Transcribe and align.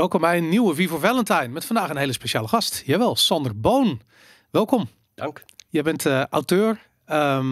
Welkom 0.00 0.20
bij 0.20 0.36
een 0.36 0.48
nieuwe 0.48 0.74
Vivo 0.74 0.98
Valentine 0.98 1.48
met 1.48 1.64
vandaag 1.64 1.90
een 1.90 1.96
hele 1.96 2.12
speciale 2.12 2.48
gast. 2.48 2.82
Jawel, 2.86 3.16
Sander 3.16 3.60
Boon. 3.60 4.00
Welkom. 4.50 4.88
Dank. 5.14 5.44
Jij 5.68 5.82
bent 5.82 6.06
uh, 6.06 6.24
auteur, 6.24 6.88
um, 7.06 7.46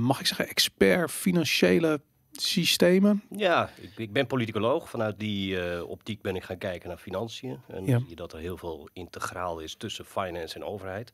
mag 0.00 0.20
ik 0.20 0.26
zeggen 0.26 0.48
expert 0.48 1.10
financiële 1.10 2.00
systemen? 2.32 3.22
Ja, 3.30 3.70
ik, 3.80 3.90
ik 3.96 4.12
ben 4.12 4.26
politicoloog. 4.26 4.90
Vanuit 4.90 5.18
die 5.18 5.56
uh, 5.56 5.88
optiek 5.88 6.22
ben 6.22 6.36
ik 6.36 6.42
gaan 6.42 6.58
kijken 6.58 6.88
naar 6.88 6.98
financiën. 6.98 7.60
En 7.66 7.86
ja. 7.86 7.98
zie 7.98 8.08
je 8.08 8.16
dat 8.16 8.32
er 8.32 8.38
heel 8.38 8.56
veel 8.56 8.88
integraal 8.92 9.58
is 9.58 9.74
tussen 9.76 10.04
finance 10.04 10.54
en 10.54 10.64
overheid. 10.64 11.12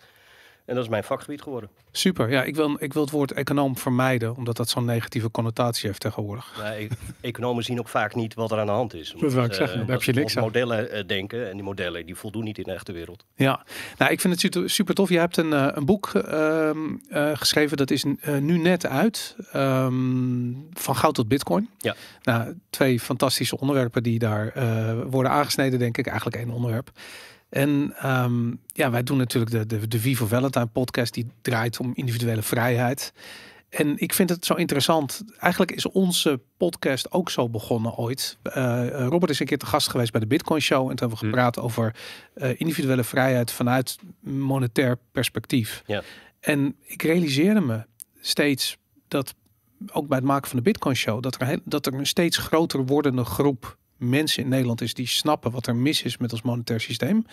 En 0.64 0.74
dat 0.74 0.84
is 0.84 0.90
mijn 0.90 1.04
vakgebied 1.04 1.42
geworden. 1.42 1.70
Super. 1.92 2.30
Ja, 2.30 2.42
ik 2.42 2.56
wil, 2.56 2.76
ik 2.78 2.92
wil 2.92 3.02
het 3.02 3.10
woord 3.10 3.32
econoom 3.32 3.76
vermijden, 3.76 4.36
omdat 4.36 4.56
dat 4.56 4.68
zo'n 4.68 4.84
negatieve 4.84 5.30
connotatie 5.30 5.86
heeft 5.88 6.00
tegenwoordig. 6.00 6.60
Nee, 6.62 6.88
economen 7.20 7.64
zien 7.64 7.78
ook 7.78 7.88
vaak 7.88 8.14
niet 8.14 8.34
wat 8.34 8.52
er 8.52 8.58
aan 8.58 8.66
de 8.66 8.72
hand 8.72 8.94
is. 8.94 9.14
Dat 9.18 9.32
wil 9.32 9.44
ik 9.44 9.52
zeggen, 9.52 9.80
uh, 9.80 9.86
daar 9.86 9.96
heb 9.96 10.04
je 10.04 10.12
niks 10.12 10.36
aan. 10.36 10.42
modellen 10.42 10.96
uh, 10.96 11.06
denken 11.06 11.48
en 11.48 11.54
die 11.54 11.62
modellen 11.62 12.06
die 12.06 12.14
voldoen 12.14 12.44
niet 12.44 12.58
in 12.58 12.64
de 12.64 12.72
echte 12.72 12.92
wereld. 12.92 13.24
Ja, 13.34 13.64
nou 13.98 14.12
ik 14.12 14.20
vind 14.20 14.42
het 14.42 14.70
super, 14.70 14.94
tof. 14.94 15.08
Je 15.08 15.18
hebt 15.18 15.36
een, 15.36 15.50
uh, 15.50 15.68
een 15.72 15.84
boek 15.84 16.14
ehm, 16.14 16.78
geschreven, 17.34 17.76
dat 17.76 17.90
is 17.90 18.04
nu 18.40 18.58
net 18.58 18.86
uit, 18.86 19.36
um, 19.54 20.68
van 20.72 20.96
goud 20.96 21.14
tot 21.14 21.28
bitcoin. 21.28 21.68
Ja. 21.78 21.94
Nou, 22.22 22.54
twee 22.70 23.00
fantastische 23.00 23.58
onderwerpen 23.58 24.02
die 24.02 24.18
daar 24.18 24.52
worden 25.10 25.32
aangesneden, 25.32 25.78
denk 25.78 25.98
ik. 25.98 26.06
Eigenlijk 26.06 26.36
één 26.36 26.50
onderwerp. 26.50 26.90
En 27.54 27.94
ehm, 27.98 28.52
ja, 28.66 28.90
wij 28.90 29.02
doen 29.02 29.16
natuurlijk 29.16 29.52
de, 29.52 29.66
de, 29.66 29.88
de 29.88 29.98
Vivo 29.98 30.26
Valentine 30.26 30.66
podcast, 30.66 31.14
die 31.14 31.26
draait 31.42 31.80
om 31.80 31.92
individuele 31.94 32.42
vrijheid. 32.42 33.12
En 33.68 33.98
ik 33.98 34.12
vind 34.12 34.30
het 34.30 34.44
zo 34.44 34.54
interessant. 34.54 35.24
Eigenlijk 35.38 35.72
is 35.72 35.86
onze 35.86 36.40
podcast 36.56 37.12
ook 37.12 37.30
zo 37.30 37.48
begonnen 37.48 37.96
ooit. 37.96 38.38
Uh, 38.56 39.06
Robert 39.08 39.30
is 39.30 39.40
een 39.40 39.46
keer 39.46 39.58
te 39.58 39.66
gast 39.66 39.88
geweest 39.88 40.12
bij 40.12 40.20
de 40.20 40.26
Bitcoin 40.26 40.60
Show. 40.60 40.90
En 40.90 40.96
toen 40.96 41.08
hebben 41.08 41.18
we 41.18 41.24
hm. 41.24 41.30
gepraat 41.30 41.58
over 41.58 41.94
uh, 42.36 42.60
individuele 42.60 43.04
vrijheid 43.04 43.50
vanuit 43.50 43.98
monetair 44.20 44.98
perspectief. 45.12 45.82
Ja. 45.86 46.02
En 46.40 46.76
ik 46.82 47.02
realiseerde 47.02 47.60
me 47.60 47.84
steeds 48.20 48.76
dat 49.08 49.34
ook 49.92 50.08
bij 50.08 50.18
het 50.18 50.26
maken 50.26 50.48
van 50.48 50.56
de 50.56 50.64
Bitcoin 50.64 50.96
Show, 50.96 51.22
dat 51.22 51.40
er, 51.40 51.58
dat 51.64 51.86
er 51.86 51.94
een 51.94 52.06
steeds 52.06 52.36
groter 52.36 52.86
wordende 52.86 53.24
groep 53.24 53.76
mensen 54.04 54.42
in 54.42 54.48
Nederland 54.48 54.80
is 54.80 54.94
die 54.94 55.06
snappen 55.06 55.50
wat 55.50 55.66
er 55.66 55.76
mis 55.76 56.02
is 56.02 56.16
met 56.16 56.32
ons 56.32 56.42
monetair 56.42 56.80
systeem. 56.80 57.26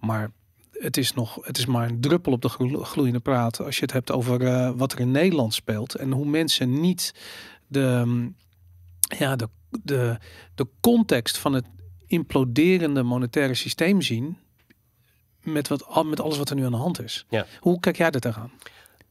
Maar 0.00 0.30
het 0.72 0.96
is 0.96 1.12
nog, 1.12 1.38
het 1.42 1.58
is 1.58 1.66
maar 1.66 1.88
een 1.88 2.00
druppel 2.00 2.32
op 2.32 2.42
de 2.42 2.48
gloeiende 2.84 3.20
praat 3.20 3.60
als 3.60 3.76
je 3.76 3.82
het 3.82 3.92
hebt 3.92 4.10
over 4.10 4.42
uh, 4.42 4.70
wat 4.76 4.92
er 4.92 5.00
in 5.00 5.10
Nederland 5.10 5.54
speelt 5.54 5.94
en 5.94 6.12
hoe 6.12 6.26
mensen 6.26 6.80
niet 6.80 7.14
de, 7.66 8.02
mm, 8.04 8.36
ja, 9.18 9.36
de, 9.36 9.48
de, 9.82 10.18
de 10.54 10.66
context 10.80 11.38
van 11.38 11.52
het 11.52 11.66
imploderende 12.06 13.02
monetaire 13.02 13.54
systeem 13.54 14.02
zien 14.02 14.38
met, 15.42 15.68
wat, 15.68 16.04
met 16.04 16.20
alles 16.20 16.38
wat 16.38 16.50
er 16.50 16.56
nu 16.56 16.64
aan 16.64 16.70
de 16.70 16.76
hand 16.76 17.02
is. 17.02 17.26
Ja. 17.28 17.46
Hoe 17.60 17.80
kijk 17.80 17.96
jij 17.96 18.10
er 18.10 18.20
tegenaan? 18.20 18.52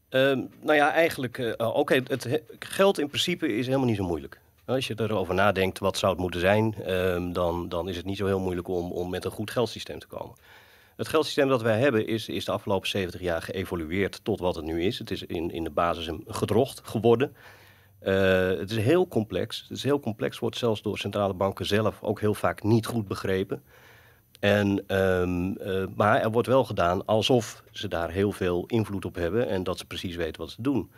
Uh, 0.10 0.22
nou 0.62 0.74
ja, 0.74 0.92
eigenlijk, 0.92 1.38
uh, 1.38 1.76
oké, 1.76 2.02
het 2.08 2.42
geld 2.60 3.00
in 3.00 3.08
principe 3.08 3.56
is 3.56 3.66
helemaal 3.66 3.88
niet 3.88 3.98
zo 3.98 4.08
moeilijk. 4.08 4.40
Als 4.66 4.88
je 4.88 4.94
erover 4.98 5.34
nadenkt 5.34 5.80
wat 5.80 5.98
zou 5.98 6.12
het 6.12 6.22
moeten 6.22 6.40
zijn, 6.40 6.92
um, 6.92 7.34
dan, 7.34 7.70
dan 7.70 7.90
is 7.90 7.96
het 7.96 8.06
niet 8.06 8.18
zo 8.18 8.26
heel 8.26 8.40
moeilijk 8.40 8.68
om, 8.68 8.92
om 8.92 9.10
met 9.10 9.26
een 9.26 9.32
goed 9.32 9.52
geldsysteem 9.52 10.00
te 10.00 10.08
komen. 10.08 10.36
Het 10.96 11.08
geldsysteem 11.08 11.48
dat 11.48 11.62
wij 11.62 11.80
hebben 11.80 12.08
is, 12.08 12.30
is 12.30 12.46
de 12.46 12.52
afgelopen 12.52 12.90
70 12.90 13.22
jaar 13.22 13.42
geëvolueerd 13.42 14.20
tot 14.24 14.40
wat 14.40 14.56
het 14.56 14.66
nu 14.66 14.84
is. 14.84 15.00
Het 15.00 15.12
is 15.12 15.24
in, 15.24 15.52
in 15.52 15.64
de 15.64 15.70
basis 15.70 16.08
een 16.08 16.24
gedrocht 16.28 16.82
geworden. 16.84 17.36
Uh, 18.02 18.48
het 18.48 18.72
is 18.72 18.78
heel 18.78 19.08
complex. 19.08 19.62
Het 19.62 19.78
is 19.78 19.84
heel 19.84 20.00
complex, 20.00 20.40
wordt 20.40 20.58
zelfs 20.58 20.82
door 20.82 20.98
centrale 20.98 21.34
banken 21.34 21.66
zelf 21.66 22.04
ook 22.04 22.20
heel 22.20 22.34
vaak 22.34 22.64
niet 22.64 22.86
goed 22.86 23.08
begrepen. 23.08 23.64
En, 24.40 24.98
um, 24.98 25.58
uh, 25.62 25.86
maar 25.96 26.22
er 26.22 26.32
wordt 26.32 26.48
wel 26.48 26.64
gedaan 26.64 27.06
alsof 27.06 27.64
ze 27.72 27.88
daar 27.88 28.12
heel 28.12 28.32
veel 28.32 28.66
invloed 28.68 29.06
op 29.06 29.16
hebben 29.16 29.48
en 29.48 29.64
dat 29.64 29.78
ze 29.78 29.86
precies 29.86 30.16
weten 30.16 30.42
wat 30.42 30.52
ze 30.52 30.62
doen. 30.62 30.92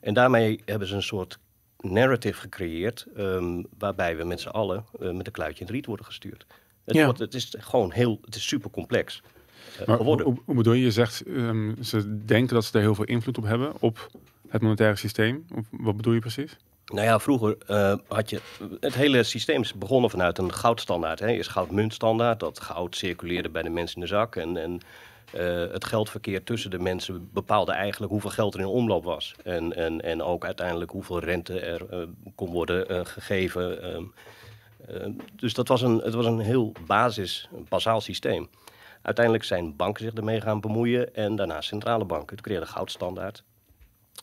En 0.00 0.14
daarmee 0.14 0.60
hebben 0.64 0.88
ze 0.88 0.94
een 0.94 1.02
soort 1.02 1.38
narrative 1.80 2.40
gecreëerd 2.40 3.06
um, 3.16 3.66
waarbij 3.78 4.16
we 4.16 4.24
met 4.24 4.40
z'n 4.40 4.48
allen 4.48 4.84
uh, 5.00 5.10
met 5.12 5.26
een 5.26 5.32
kluitje 5.32 5.60
in 5.60 5.66
het 5.66 5.74
riet 5.74 5.86
worden 5.86 6.06
gestuurd. 6.06 6.46
Het, 6.84 6.96
Ja. 6.96 7.04
wordt, 7.04 7.18
het 7.18 7.34
is 7.34 7.54
gewoon 7.58 7.92
heel, 7.92 8.18
het 8.24 8.34
is 8.34 8.48
super 8.48 8.70
complex 8.70 9.22
uh, 9.80 9.86
Maar 9.86 9.96
geworden. 9.96 10.26
hoe, 10.26 10.38
hoe 10.44 10.54
bedoel 10.54 10.72
je? 10.72 10.82
Je 10.82 10.90
zegt 10.90 11.22
ehm, 11.26 11.82
ze 11.82 12.24
denken 12.24 12.54
dat 12.54 12.64
ze 12.64 12.72
er 12.72 12.80
heel 12.84 12.94
veel 12.94 13.04
invloed 13.04 13.38
op 13.38 13.44
hebben 13.44 13.72
op 13.78 14.10
het 14.48 14.62
monetaire 14.62 14.96
systeem. 14.96 15.44
Of 15.54 15.66
wat 15.70 15.96
bedoel 15.96 16.12
je 16.12 16.20
precies? 16.20 16.56
Nou 16.84 17.06
ja, 17.06 17.18
vroeger 17.18 17.56
eh, 17.66 17.94
had 18.08 18.30
je... 18.30 18.40
Het 18.80 18.94
hele 18.94 19.22
systeem 19.22 19.60
is 19.60 19.74
begonnen 19.74 20.10
vanuit 20.10 20.38
een 20.38 20.52
goudstandaard. 20.52 21.18
Hè. 21.18 21.26
Eerst 21.26 21.50
goudmuntstandaard, 21.50 22.40
dat 22.40 22.60
goud 22.60 22.96
circuleerde 22.96 23.48
bij 23.48 23.62
de 23.62 23.70
mensen 23.70 23.94
in 23.96 24.02
de 24.02 24.06
zak. 24.08 24.36
En, 24.36 24.56
en 24.56 24.72
eh, 24.72 24.78
het 25.72 25.84
geldverkeer 25.84 26.44
tussen 26.44 26.70
de 26.70 26.78
mensen 26.78 27.30
bepaalde 27.32 27.72
eigenlijk 27.72 28.12
hoeveel 28.12 28.30
geld 28.30 28.54
er 28.54 28.60
in 28.60 28.66
omloop 28.66 29.04
was. 29.04 29.34
En, 29.44 29.76
en, 29.76 30.00
en 30.00 30.22
ook 30.22 30.44
uiteindelijk 30.44 30.90
hoeveel 30.90 31.18
rente 31.18 31.60
er 31.60 31.88
eh, 31.90 32.02
kon 32.34 32.50
worden 32.50 32.88
eh, 32.88 33.00
gegeven. 33.04 33.82
Ehm, 33.82 34.04
ehm, 34.86 35.12
dus 35.36 35.54
dat 35.54 35.68
was 35.68 35.82
een, 35.82 35.98
het 35.98 36.14
was 36.14 36.26
een 36.26 36.38
heel 36.38 36.72
basis, 36.86 37.48
een 37.82 38.02
systeem. 38.02 38.48
Uiteindelijk 39.02 39.44
zijn 39.44 39.76
banken 39.76 40.04
zich 40.04 40.14
ermee 40.14 40.40
gaan 40.40 40.60
bemoeien 40.60 41.14
en 41.14 41.36
daarna 41.36 41.60
centrale 41.60 42.04
banken. 42.04 42.36
Het 42.36 42.44
creëerde 42.44 42.66
goudstandaard. 42.66 43.44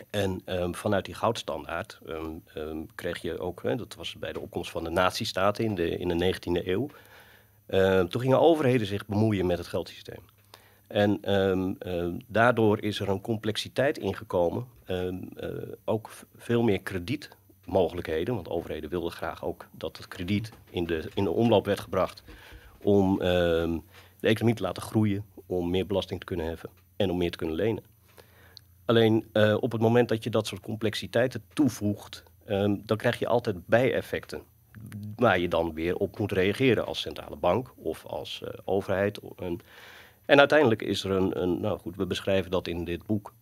En 0.10 0.42
ehm, 0.46 0.74
vanuit 0.74 1.06
die 1.06 1.14
goudstandaard 1.14 2.00
kreeg 2.96 3.22
je 3.22 3.40
ook, 3.40 3.64
hè, 3.64 3.76
dat 3.76 3.96
was 3.96 4.16
bij 4.20 4.34
de 4.34 4.40
opkomst 4.40 4.72
van 4.72 4.84
de 4.84 4.90
nazistaten 4.90 5.64
in 5.64 5.76
de, 5.76 5.90
in 5.90 6.08
de 6.08 6.34
19e 6.34 6.68
eeuw. 6.68 6.90
Toen 8.08 8.22
gingen 8.22 8.40
overheden 8.40 8.88
zich 8.88 9.06
bemoeien 9.06 9.46
met 9.46 9.58
het 9.58 9.68
geldsysteem. 9.68 10.35
En 10.96 11.18
ehm, 11.22 11.74
ehm, 11.80 12.18
daardoor 12.28 12.82
is 12.82 13.00
er 13.00 13.10
een 13.10 13.22
complexiteit 13.22 13.98
ingekomen. 13.98 14.66
Ehm, 14.86 15.18
eh, 15.36 15.50
ook 15.86 16.10
veel 16.36 16.64
meer 16.64 16.82
kredietmogelijkheden. 16.82 18.36
Want 18.36 18.50
overheden 18.50 18.90
wilden 18.90 19.12
graag 19.12 19.44
ook 19.44 19.68
dat 19.72 19.98
het 19.98 20.08
krediet 20.08 20.52
in 20.70 20.86
de, 20.86 21.10
in 21.14 21.24
de 21.24 21.32
omloop 21.32 21.66
werd 21.66 21.80
gebracht. 21.80 22.24
Om 22.82 23.18
de 23.18 23.82
economie 24.20 24.56
te 24.56 24.62
laten 24.62 24.84
groeien. 24.84 25.26
Om 25.46 25.70
meer 25.70 25.88
belasting 25.88 26.20
te 26.20 26.26
kunnen 26.26 26.46
heffen. 26.46 26.70
En 26.96 27.10
om 27.10 27.18
meer 27.18 27.32
te 27.32 27.38
kunnen 27.38 27.56
lenen. 27.56 27.84
Alleen 28.86 29.26
eh, 29.32 29.58
op 29.60 29.72
het 29.72 29.82
moment 29.82 30.10
dat 30.10 30.24
je 30.24 30.30
dat 30.30 30.48
soort 30.48 30.62
complexiteiten 30.62 31.44
toevoegt. 31.54 32.24
dan 32.84 32.98
krijg 32.98 33.20
je 33.20 33.28
altijd 33.28 33.66
bijeffecten. 33.66 34.42
Waar 35.16 35.40
je 35.40 35.48
dan 35.48 35.74
weer 35.74 35.96
op 35.96 36.20
moet 36.20 36.32
reageren 36.32 36.86
als 36.86 37.02
centrale 37.02 37.36
bank 37.36 37.74
of 37.76 38.06
als 38.06 38.44
eh, 38.44 38.50
overheid. 38.66 39.20
En 40.26 40.40
uiteindelijk 40.40 40.82
is 40.82 41.04
er 41.04 41.12
een, 41.12 41.42
een, 41.42 41.62
nou 41.62 41.80
goed, 41.80 41.96
we 41.96 42.06
beschrijven 42.06 42.52
dat 42.52 42.68
in 42.68 42.84
dit 42.84 43.06
boek 43.06 43.34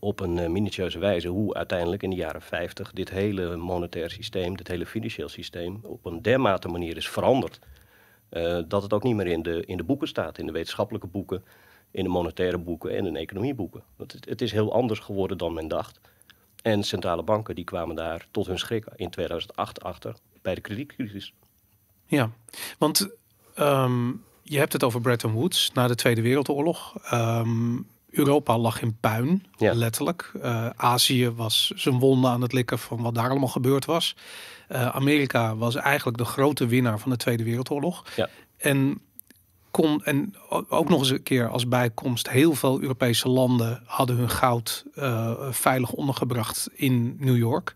op 0.00 0.20
een 0.20 0.38
eh, 0.38 0.48
minutieuze 0.48 0.98
wijze 0.98 1.28
hoe 1.28 1.54
uiteindelijk 1.54 2.02
in 2.02 2.10
de 2.10 2.16
jaren 2.16 2.42
50 2.42 2.92
dit 2.92 3.10
hele 3.10 3.56
monetair 3.56 4.10
systeem, 4.10 4.56
dit 4.56 4.68
hele 4.68 4.86
financieel 4.86 5.28
systeem 5.28 5.80
op 5.82 6.04
een 6.04 6.22
dermate 6.22 6.68
manier 6.68 6.96
is 6.96 7.08
veranderd. 7.08 7.58
eh, 8.28 8.58
dat 8.68 8.82
het 8.82 8.92
ook 8.92 9.02
niet 9.02 9.14
meer 9.14 9.26
in 9.26 9.42
de, 9.42 9.64
in 9.64 9.76
de 9.76 9.84
boeken 9.84 10.08
staat, 10.08 10.38
in 10.38 10.46
de 10.46 10.52
wetenschappelijke 10.52 11.06
boeken, 11.06 11.44
in 11.90 12.02
de 12.04 12.10
monetaire 12.10 12.58
boeken 12.58 12.96
en 12.96 13.06
in 13.06 13.12
de 13.12 13.18
economieboeken. 13.18 13.82
Want 13.96 14.12
het, 14.12 14.24
het 14.24 14.42
is 14.42 14.52
heel 14.52 14.72
anders 14.72 15.00
geworden 15.00 15.38
dan 15.38 15.52
men 15.52 15.68
dacht. 15.68 16.00
En 16.62 16.82
centrale 16.82 17.22
banken 17.22 17.54
die 17.54 17.64
kwamen 17.64 17.96
daar 17.96 18.26
tot 18.30 18.46
hun 18.46 18.58
schrik 18.58 18.86
in 18.96 19.10
2008 19.10 19.82
achter 19.82 20.14
bij 20.42 20.54
de 20.54 20.60
kredietcrisis. 20.60 21.32
Ja, 22.06 22.30
want 22.78 23.08
ehm, 23.54 24.12
je 24.48 24.58
hebt 24.58 24.72
het 24.72 24.84
over 24.84 25.00
Bretton 25.00 25.32
Woods 25.32 25.70
na 25.74 25.86
de 25.86 25.94
Tweede 25.94 26.22
Wereldoorlog. 26.22 26.94
Ehm, 27.04 27.76
Europa 28.10 28.58
lag 28.58 28.82
in 28.82 28.96
puin, 29.00 29.44
Ja. 29.56 29.72
letterlijk. 29.74 30.32
Eh, 30.42 30.68
Azië 30.76 31.30
was 31.30 31.72
zijn 31.76 31.98
wonden 31.98 32.30
aan 32.30 32.42
het 32.42 32.52
likken 32.52 32.78
van 32.78 33.02
wat 33.02 33.14
daar 33.14 33.30
allemaal 33.30 33.48
gebeurd 33.48 33.84
was. 33.84 34.16
Eh, 34.68 34.88
Amerika 34.88 35.56
was 35.56 35.74
eigenlijk 35.74 36.18
de 36.18 36.24
grote 36.24 36.66
winnaar 36.66 36.98
van 36.98 37.10
de 37.10 37.16
Tweede 37.16 37.44
Wereldoorlog. 37.44 38.04
Ja. 38.16 38.28
En 38.56 39.00
kon 39.76 40.04
en 40.04 40.34
ook 40.68 40.88
nog 40.88 40.98
eens 40.98 41.10
een 41.10 41.22
keer 41.22 41.48
als 41.48 41.68
bijkomst, 41.68 42.30
heel 42.30 42.54
veel 42.54 42.80
Europese 42.80 43.28
landen 43.28 43.82
hadden 43.84 44.16
hun 44.16 44.30
goud 44.30 44.84
eh, 44.94 45.32
veilig 45.50 45.92
ondergebracht 45.92 46.68
in 46.72 47.16
New 47.18 47.36
York. 47.36 47.74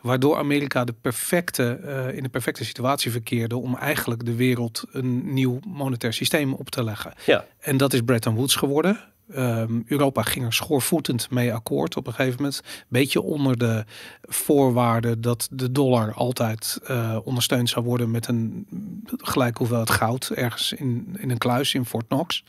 Waardoor 0.00 0.36
Amerika 0.36 0.84
de 0.84 0.94
perfecte, 1.00 1.72
eh, 1.72 2.16
in 2.16 2.22
de 2.22 2.28
perfecte 2.28 2.64
situatie 2.64 3.10
verkeerde 3.10 3.56
om 3.56 3.76
eigenlijk 3.76 4.24
de 4.24 4.34
wereld 4.34 4.84
een 4.90 5.34
nieuw 5.34 5.58
monetair 5.66 6.12
systeem 6.12 6.52
op 6.52 6.70
te 6.70 6.84
leggen. 6.84 7.12
Ja, 7.26 7.44
En 7.58 7.76
dat 7.76 7.92
is 7.92 8.00
Bretton 8.00 8.34
Woods 8.34 8.54
geworden. 8.54 9.00
Ehm, 9.30 9.80
Europa 9.86 10.22
ging 10.22 10.44
er 10.44 10.52
schoorvoetend 10.52 11.30
mee 11.30 11.54
akkoord 11.54 11.96
op 11.96 12.06
een 12.06 12.12
gegeven 12.12 12.36
moment. 12.36 12.62
Beetje 12.88 13.22
onder 13.22 13.58
de 13.58 13.84
voorwaarden 14.22 15.20
dat 15.20 15.48
de 15.50 15.72
dollar 15.72 16.12
altijd 16.12 16.78
eh, 16.84 17.18
ondersteund 17.24 17.68
zou 17.68 17.84
worden 17.84 18.10
met 18.10 18.28
een 18.28 18.66
gelijke 19.16 19.58
hoeveelheid 19.58 19.90
goud 19.90 20.28
ergens 20.28 20.72
in, 20.72 21.16
in 21.18 21.30
een 21.30 21.38
kluis 21.38 21.74
in 21.74 21.84
Fort 21.84 22.06
Knox. 22.06 22.44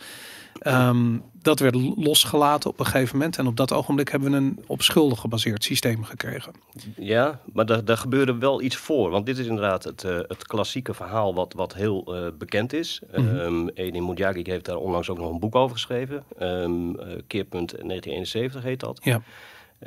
Ehm, 0.60 1.18
dat 1.42 1.60
werd 1.60 1.76
losgelaten 1.96 2.70
op 2.70 2.80
een 2.80 2.86
gegeven 2.86 3.18
moment. 3.18 3.38
En 3.38 3.48
op 3.48 3.56
dat 3.56 3.74
ogenblik 3.74 4.10
hebben 4.10 4.32
we 4.32 4.38
een 4.38 4.60
op 4.68 4.82
schulden 4.82 5.18
gebaseerd 5.18 5.64
systeem 5.64 6.04
gekregen. 6.04 6.54
Ja, 6.98 7.40
maar 7.54 7.66
daar, 7.66 7.86
daar 7.86 7.98
gebeurde 7.98 8.38
wel 8.38 8.62
iets 8.62 8.76
voor. 8.76 9.10
Want 9.10 9.26
dit 9.26 9.38
is 9.38 9.46
inderdaad 9.46 9.84
het, 9.84 10.04
uh, 10.04 10.20
het 10.28 10.48
klassieke 10.48 10.94
verhaal 10.94 11.36
wat, 11.36 11.54
wat 11.54 11.74
heel 11.74 12.16
uh, 12.16 12.28
bekend 12.38 12.74
is. 12.74 13.02
Mm 13.16 13.28
-hmm. 13.28 13.38
um, 13.38 13.70
Edin 13.70 14.44
heeft 14.44 14.66
daar 14.66 14.78
onlangs 14.78 15.10
ook 15.10 15.18
nog 15.18 15.32
een 15.32 15.40
boek 15.40 15.56
over 15.56 15.76
geschreven. 15.76 16.24
Um, 16.42 16.90
uh, 16.90 17.06
Keerpunt 17.28 17.70
1971 17.70 18.64
heet 18.64 18.80
dat. 18.80 19.00
Ja. 19.04 19.22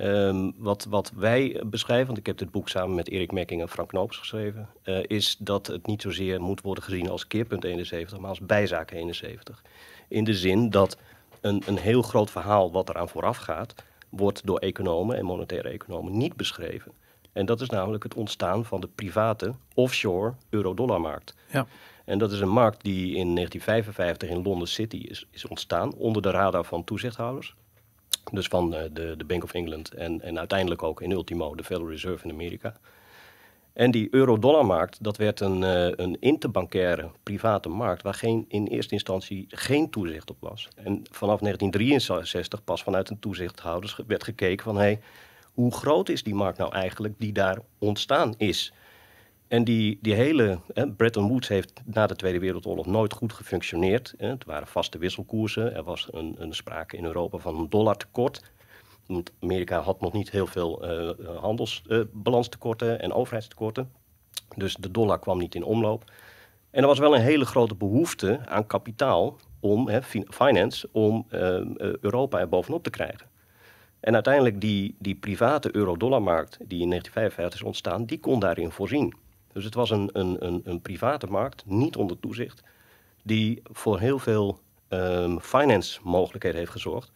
Um, 0.01 0.53
wat, 0.57 0.87
wat 0.89 1.13
wij 1.17 1.63
beschrijven, 1.67 2.07
want 2.07 2.19
ik 2.19 2.27
heb 2.27 2.39
dit 2.39 2.51
boek 2.51 2.69
samen 2.69 2.95
met 2.95 3.09
Erik 3.09 3.33
Mekking 3.33 3.61
en 3.61 3.69
Frank 3.69 3.89
Knoops 3.89 4.17
geschreven, 4.17 4.69
uh, 4.85 4.99
is 5.07 5.37
dat 5.39 5.67
het 5.67 5.87
niet 5.87 6.03
zozeer 6.03 6.41
moet 6.41 6.61
worden 6.61 6.85
gezien 6.85 7.09
als 7.09 7.27
keerpunt 7.27 7.65
71, 7.65 8.19
maar 8.19 8.29
als 8.29 8.41
bijzaak 8.41 8.91
71. 8.91 9.63
In 10.11 10.25
de 10.25 10.35
zin 10.35 10.71
dat 10.71 10.97
een, 11.41 11.63
een 11.67 11.79
heel 11.79 12.03
groot 12.03 12.31
verhaal 12.31 12.73
wat 12.73 12.89
eraan 12.89 13.09
vooraf 13.09 13.37
gaat, 13.37 13.75
wordt 14.09 14.47
door 14.47 14.59
economen 14.59 15.17
en 15.17 15.25
monetaire 15.25 15.69
economen 15.69 16.17
niet 16.17 16.37
beschreven. 16.37 16.93
En 17.33 17.47
dat 17.47 17.61
is 17.61 17.69
namelijk 17.69 18.03
het 18.03 18.15
ontstaan 18.15 18.65
van 18.65 18.81
de 18.81 18.89
private 18.95 19.55
offshore 19.75 20.35
euro-dollarmarkt. 20.49 21.35
Ja. 21.53 21.67
En 22.05 22.19
dat 22.19 22.33
is 22.33 22.41
een 22.41 22.49
markt 22.49 22.83
die 22.83 23.17
in 23.17 23.35
1955 23.35 24.29
in 24.29 24.43
London 24.43 24.67
City 24.67 24.97
is, 24.97 25.27
is 25.31 25.47
ontstaan 25.47 25.95
onder 25.95 26.23
de 26.23 26.31
radar 26.31 26.65
van 26.65 26.85
toezichthouders. 26.85 27.55
Dus 28.33 28.47
van 28.47 28.75
uh, 28.75 28.81
de, 28.93 29.15
de 29.17 29.25
Bank 29.25 29.45
of 29.45 29.55
England 29.55 29.95
en, 29.95 30.21
en 30.21 30.39
uiteindelijk 30.39 30.83
ook 30.83 31.03
in 31.03 31.11
ultimo 31.11 31.55
de 31.55 31.65
Federal 31.65 31.91
Reserve 31.91 32.25
in 32.25 32.33
Amerika. 32.33 32.77
En 33.73 33.91
die 33.91 34.09
euro-dollarmarkt, 34.11 35.05
dat 35.05 35.17
werd 35.17 35.41
een, 35.41 35.63
uh, 35.63 35.91
een 35.97 36.17
interbankaire 36.21 37.11
private 37.23 37.69
markt 37.69 38.03
waar 38.03 38.15
geen, 38.15 38.45
in 38.49 38.67
eerste 38.67 38.95
instantie 38.95 39.47
geen 39.49 39.91
toezicht 39.91 40.31
op 40.31 40.37
was. 40.41 40.69
En 40.75 41.03
vanaf 41.11 41.41
1963 41.41 42.65
pas 42.65 42.83
vanuit 42.83 43.07
de 43.07 43.19
toezichthouders 43.19 43.99
werd 44.07 44.25
gekeken 44.25 44.65
van 44.65 44.77
hé, 44.77 44.83
hey, 44.83 45.01
hoe 45.55 45.73
groot 45.73 46.09
is 46.09 46.23
die 46.23 46.35
markt 46.35 46.59
nou 46.59 46.73
eigenlijk 46.73 47.15
die 47.19 47.33
daar 47.33 47.59
ontstaan 47.79 48.35
is? 48.37 48.73
En 49.49 49.65
die, 49.65 49.99
die 50.03 50.15
hele, 50.15 50.59
Bretton 50.97 51.29
Woods 51.29 51.49
heeft 51.49 51.83
na 51.85 52.07
de 52.07 52.17
Tweede 52.17 52.39
Wereldoorlog 52.39 52.87
nooit 52.87 53.13
goed 53.13 53.33
gefunctioneerd. 53.33 54.15
Het 54.17 54.45
waren 54.45 54.67
vaste 54.67 54.99
wisselkoersen. 54.99 55.75
Er 55.75 55.83
was 55.83 56.09
een, 56.11 56.35
een 56.39 56.55
sprake 56.55 56.97
in 56.97 57.05
Europa 57.05 57.39
van 57.39 57.59
een 57.59 57.69
dollartekort. 57.69 58.43
Amerika 59.41 59.81
had 59.81 60.01
nog 60.01 60.13
niet 60.13 60.31
heel 60.31 60.47
veel 60.47 60.85
uh, 60.85 61.37
handelsbalanstekorten 61.37 62.89
uh, 62.89 63.03
en 63.03 63.13
overheidstekorten. 63.13 63.93
Dus 64.57 64.75
de 64.75 64.91
dollar 64.91 65.19
kwam 65.19 65.39
niet 65.39 65.55
in 65.55 65.65
omloop. 65.65 66.05
En 66.71 66.83
er 66.83 66.89
was 66.89 66.99
wel 66.99 67.15
een 67.15 67.21
hele 67.21 67.45
grote 67.45 67.75
behoefte 67.75 68.41
aan 68.47 68.67
kapitaal, 68.67 69.37
om, 69.61 69.91
finance, 70.29 70.89
om 70.93 71.27
Europa 72.01 72.39
er 72.39 72.49
bovenop 72.49 72.83
te 72.83 72.91
krijgen. 72.91 73.27
En 74.01 74.15
uiteindelijk 74.15 74.61
die, 74.61 74.95
die 74.99 75.15
private 75.15 75.77
euro-dollarmarkt 75.77 76.57
die 76.59 76.81
in 76.81 76.89
1955 76.89 77.61
is 77.61 77.67
ontstaan, 77.67 78.05
die 78.05 78.21
kon 78.21 78.41
daarin 78.41 78.71
voorzien. 78.71 79.15
Dus 79.53 79.65
het 79.65 79.75
was 79.75 79.91
een, 79.91 80.11
een, 80.13 80.47
een, 80.47 80.61
een 80.65 80.81
private 80.81 81.27
markt, 81.27 81.63
niet 81.67 81.97
onder 81.97 82.21
toezicht, 82.21 82.63
die 83.23 83.63
voor 83.65 83.99
heel 83.99 84.19
veel 84.19 84.59
um, 84.89 85.41
finance 85.41 86.01
mogelijkheden 86.03 86.59
heeft 86.59 86.71
gezorgd. 86.71 87.13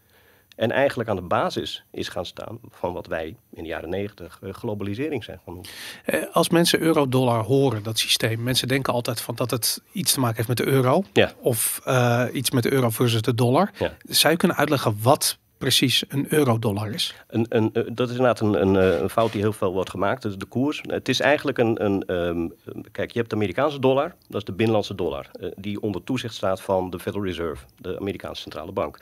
En 0.54 0.70
eigenlijk 0.70 1.08
aan 1.08 1.16
de 1.16 1.22
basis 1.22 1.84
is 1.90 2.08
gaan 2.08 2.26
staan 2.26 2.58
van 2.70 2.92
wat 2.92 3.06
wij 3.06 3.36
in 3.52 3.62
de 3.62 3.68
jaren 3.68 3.88
negentig 3.88 4.38
uh, 4.42 4.52
globalisering 4.52 5.24
zijn 5.24 5.40
gaan 5.44 5.54
noemen. 5.54 5.70
Eh, 6.04 6.22
als 6.32 6.48
mensen 6.48 6.80
euro-dollar 6.80 7.44
horen, 7.44 7.82
dat 7.82 7.98
systeem, 7.98 8.42
mensen 8.42 8.68
denken 8.68 8.92
altijd 8.92 9.20
van 9.20 9.34
dat 9.34 9.50
het 9.50 9.82
iets 9.92 10.12
te 10.12 10.20
maken 10.20 10.36
heeft 10.36 10.48
met 10.48 10.56
de 10.56 10.66
euro. 10.66 11.04
Ja. 11.12 11.32
Of 11.40 11.80
uh, 11.86 12.24
iets 12.32 12.50
met 12.50 12.62
de 12.62 12.72
euro 12.72 12.90
versus 12.90 13.22
de 13.22 13.34
dollar. 13.34 13.70
Ja. 13.78 13.92
Zou 14.02 14.32
je 14.32 14.38
kunnen 14.38 14.56
uitleggen 14.56 14.96
wat 15.02 15.38
precies 15.58 16.04
een 16.08 16.26
euro-dollar 16.28 16.90
is? 16.90 17.14
Een, 17.26 17.46
een, 17.48 17.70
dat 17.72 18.08
is 18.08 18.16
inderdaad 18.16 18.40
een, 18.40 18.60
een, 18.60 18.74
een, 19.02 19.10
fout 19.10 19.32
die 19.32 19.40
heel 19.40 19.52
veel 19.52 19.72
wordt 19.72 19.90
gemaakt. 19.90 20.22
Dat 20.22 20.32
is 20.32 20.38
de 20.38 20.46
koers. 20.46 20.80
Het 20.86 21.08
is 21.08 21.20
eigenlijk 21.20 21.58
een. 21.58 21.84
een 21.84 22.14
um, 22.14 22.52
kijk, 22.92 23.10
je 23.10 23.18
hebt 23.18 23.30
de 23.30 23.36
Amerikaanse 23.36 23.78
dollar, 23.78 24.14
dat 24.28 24.40
is 24.40 24.44
de 24.44 24.52
binnenlandse 24.52 24.94
dollar, 24.94 25.30
uh, 25.40 25.50
die 25.56 25.80
onder 25.80 26.04
toezicht 26.04 26.34
staat 26.34 26.60
van 26.60 26.90
de 26.90 26.98
Federal 26.98 27.26
Reserve, 27.26 27.64
de 27.78 27.98
Amerikaanse 27.98 28.42
centrale 28.42 28.72
bank. 28.72 28.98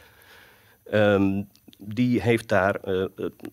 Um, 0.92 1.48
die 1.78 2.20
heeft 2.20 2.48
daar 2.48 2.80
uh, 2.84 3.04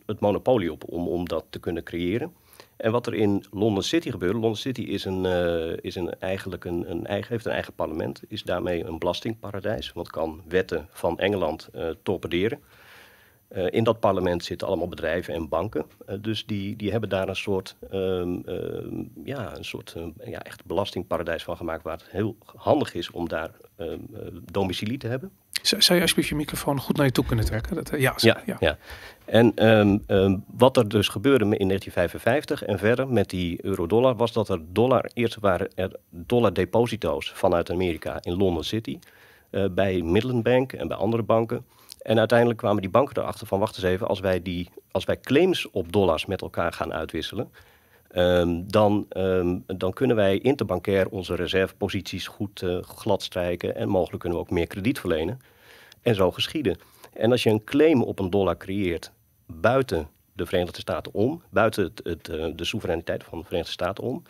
het, 0.05 0.19
monopolie 0.19 0.71
op 0.71 0.83
om, 0.91 1.07
om 1.07 1.27
dat 1.27 1.45
te 1.49 1.59
kunnen 1.59 1.83
creëren. 1.83 2.33
En 2.77 2.91
wat 2.91 3.07
er 3.07 3.13
in 3.13 3.45
London 3.51 3.83
City 3.83 4.09
gebeurde, 4.09 4.33
London 4.33 4.55
City 4.55 4.81
is, 4.81 5.05
een, 5.05 5.23
uh, 5.23 5.77
is 5.81 5.95
een, 5.95 6.19
eigenlijk 6.19 6.65
een, 6.65 6.91
een 6.91 7.05
eigen, 7.05 7.31
heeft 7.31 7.45
een 7.45 7.51
eigen 7.51 7.73
parlement, 7.73 8.21
is 8.27 8.43
daarmee 8.43 8.83
een 8.83 8.99
belastingparadijs, 8.99 9.93
want 9.93 10.09
kan 10.09 10.41
wetten 10.47 10.87
van 10.91 11.19
Engeland 11.19 11.69
uh, 11.75 11.89
torpederen. 12.03 12.59
In 13.69 13.83
dat 13.83 13.99
parlement 13.99 14.43
zitten 14.43 14.67
allemaal 14.67 14.87
bedrijven 14.87 15.33
en 15.33 15.49
banken. 15.49 15.85
Dus 16.21 16.45
die, 16.45 16.75
die 16.75 16.91
hebben 16.91 17.09
daar 17.09 17.27
een 17.29 17.35
soort, 17.35 17.75
um, 17.93 18.43
uh, 18.45 19.05
ja, 19.23 19.57
een 19.57 19.65
soort 19.65 19.95
ja, 20.25 20.43
echt 20.43 20.65
belastingparadijs 20.65 21.43
van 21.43 21.57
gemaakt... 21.57 21.83
waar 21.83 21.97
het 21.97 22.09
heel 22.09 22.35
handig 22.55 22.93
is 22.93 23.11
om 23.11 23.27
daar 23.27 23.51
domicilie 24.51 24.97
te 24.97 25.07
hebben. 25.07 25.31
Zou 25.61 25.95
je 25.95 26.01
alsjeblieft 26.01 26.29
je 26.29 26.35
microfoon 26.35 26.79
goed 26.79 26.97
naar 26.97 27.05
je 27.05 27.11
toe 27.11 27.25
kunnen 27.25 27.45
trekken? 27.45 27.75
Dat, 27.75 27.89
ja, 27.97 28.13
ja, 28.17 28.41
ja. 28.45 28.55
ja. 28.59 28.77
En 29.25 29.67
um, 30.07 30.43
wat 30.57 30.77
er 30.77 30.89
dus 30.89 31.07
gebeurde 31.07 31.43
in 31.43 31.67
1955 31.67 32.63
en 32.63 32.79
verder 32.79 33.07
met 33.07 33.29
die 33.29 33.65
euro-dollar... 33.65 34.15
was 34.15 34.33
dat 34.33 34.49
er 34.49 34.61
dollar, 34.71 35.09
eerst 35.13 35.37
waren 35.39 35.69
er 35.75 35.95
dollar-deposito's 36.09 37.31
vanuit 37.35 37.71
Amerika 37.71 38.17
in 38.21 38.37
London 38.37 38.63
City... 38.63 38.99
bij 39.71 40.01
Midland 40.01 40.43
Bank 40.43 40.73
en 40.73 40.87
bij 40.87 40.97
andere 40.97 41.23
banken... 41.23 41.65
En 41.99 42.19
uiteindelijk 42.19 42.59
kwamen 42.59 42.81
die 42.81 42.91
banken 42.91 43.17
erachter 43.17 43.47
van, 43.47 43.59
wacht 43.59 43.75
eens 43.75 43.85
even, 43.85 44.07
als 44.07 44.19
wij, 44.19 44.41
die, 44.41 44.69
als 44.91 45.05
wij 45.05 45.19
claims 45.19 45.69
op 45.69 45.91
dollars 45.91 46.25
met 46.25 46.41
elkaar 46.41 46.73
gaan 46.73 46.93
uitwisselen, 46.93 47.51
um, 48.15 48.71
dan, 48.71 49.05
um, 49.17 49.63
dan 49.67 49.93
kunnen 49.93 50.15
wij 50.15 50.37
interbankair 50.37 51.09
onze 51.09 51.35
reserveposities 51.35 52.27
goed 52.27 52.61
uh, 52.61 52.81
gladstrijken 52.81 53.75
en 53.75 53.89
mogelijk 53.89 54.19
kunnen 54.19 54.39
we 54.39 54.45
ook 54.45 54.51
meer 54.51 54.67
krediet 54.67 54.99
verlenen. 54.99 55.41
En 56.01 56.15
zo 56.15 56.31
geschieden. 56.31 56.77
En 57.13 57.31
als 57.31 57.43
je 57.43 57.49
een 57.49 57.63
claim 57.63 58.03
op 58.03 58.19
een 58.19 58.29
dollar 58.29 58.57
creëert 58.57 59.11
buiten 59.45 60.09
de 60.33 60.45
Verenigde 60.45 60.79
Staten 60.79 61.13
om, 61.13 61.41
buiten 61.49 61.83
het, 61.83 62.01
het, 62.03 62.29
uh, 62.29 62.45
de 62.55 62.65
soevereiniteit 62.65 63.23
van 63.23 63.39
de 63.39 63.45
Verenigde 63.45 63.71
Staten 63.71 64.03
om, 64.03 64.23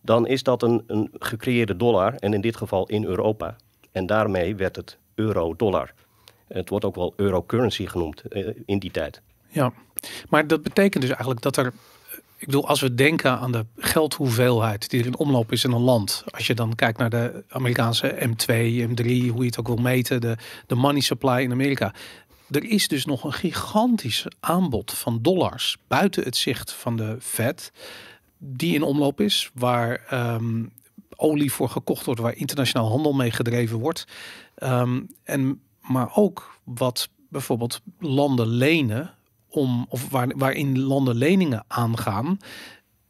dan 0.00 0.26
is 0.26 0.42
dat 0.42 0.62
een, 0.62 0.84
een 0.86 1.10
gecreëerde 1.12 1.76
dollar 1.76 2.14
en 2.14 2.34
in 2.34 2.40
dit 2.40 2.56
geval 2.56 2.86
in 2.86 3.04
Europa. 3.04 3.56
En 3.92 4.06
daarmee 4.06 4.56
werd 4.56 4.76
het 4.76 4.98
euro-dollar. 5.14 5.92
Het 6.48 6.68
wordt 6.68 6.84
ook 6.84 6.94
wel 6.94 7.12
eurocurrency 7.16 7.86
genoemd 7.86 8.22
uh, 8.28 8.48
in 8.66 8.78
die 8.78 8.90
tijd. 8.90 9.20
Ja, 9.48 9.72
maar 10.28 10.46
dat 10.46 10.62
betekent 10.62 11.02
dus 11.02 11.10
eigenlijk 11.10 11.42
dat 11.42 11.56
er. 11.56 11.72
Ik 12.40 12.46
bedoel, 12.46 12.68
als 12.68 12.80
we 12.80 12.94
denken 12.94 13.38
aan 13.38 13.52
de 13.52 13.66
geldhoeveelheid 13.76 14.90
die 14.90 15.00
er 15.00 15.06
in 15.06 15.16
omloop 15.16 15.52
is 15.52 15.64
in 15.64 15.72
een 15.72 15.80
land. 15.80 16.24
Als 16.30 16.46
je 16.46 16.54
dan 16.54 16.74
kijkt 16.74 16.98
naar 16.98 17.10
de 17.10 17.44
Amerikaanse 17.48 18.16
M2, 18.18 18.54
M3, 18.90 19.04
hoe 19.04 19.40
je 19.40 19.44
het 19.44 19.58
ook 19.58 19.66
wil 19.66 19.76
meten, 19.76 20.20
de, 20.20 20.36
de 20.66 20.74
money 20.74 21.00
supply 21.00 21.42
in 21.42 21.52
Amerika. 21.52 21.94
Er 22.50 22.64
is 22.64 22.88
dus 22.88 23.04
nog 23.04 23.24
een 23.24 23.32
gigantisch 23.32 24.26
aanbod 24.40 24.92
van 24.92 25.18
dollars 25.22 25.76
buiten 25.88 26.24
het 26.24 26.36
zicht 26.36 26.72
van 26.72 26.96
de 26.96 27.16
Fed. 27.20 27.72
Die 28.38 28.74
in 28.74 28.82
omloop 28.82 29.20
is, 29.20 29.50
waar 29.54 30.06
um, 30.34 30.72
olie 31.16 31.52
voor 31.52 31.68
gekocht 31.68 32.04
wordt, 32.04 32.20
waar 32.20 32.36
internationaal 32.36 32.88
handel 32.88 33.12
mee 33.12 33.30
gedreven 33.30 33.78
wordt. 33.78 34.04
Um, 34.62 35.06
en 35.24 35.60
maar 35.80 36.10
ook 36.14 36.58
wat 36.64 37.08
bijvoorbeeld 37.28 37.80
landen 37.98 38.46
lenen 38.46 39.14
om 39.50 39.86
of 39.88 40.10
waar, 40.10 40.32
waarin 40.36 40.80
landen 40.80 41.16
leningen 41.16 41.64
aangaan, 41.66 42.38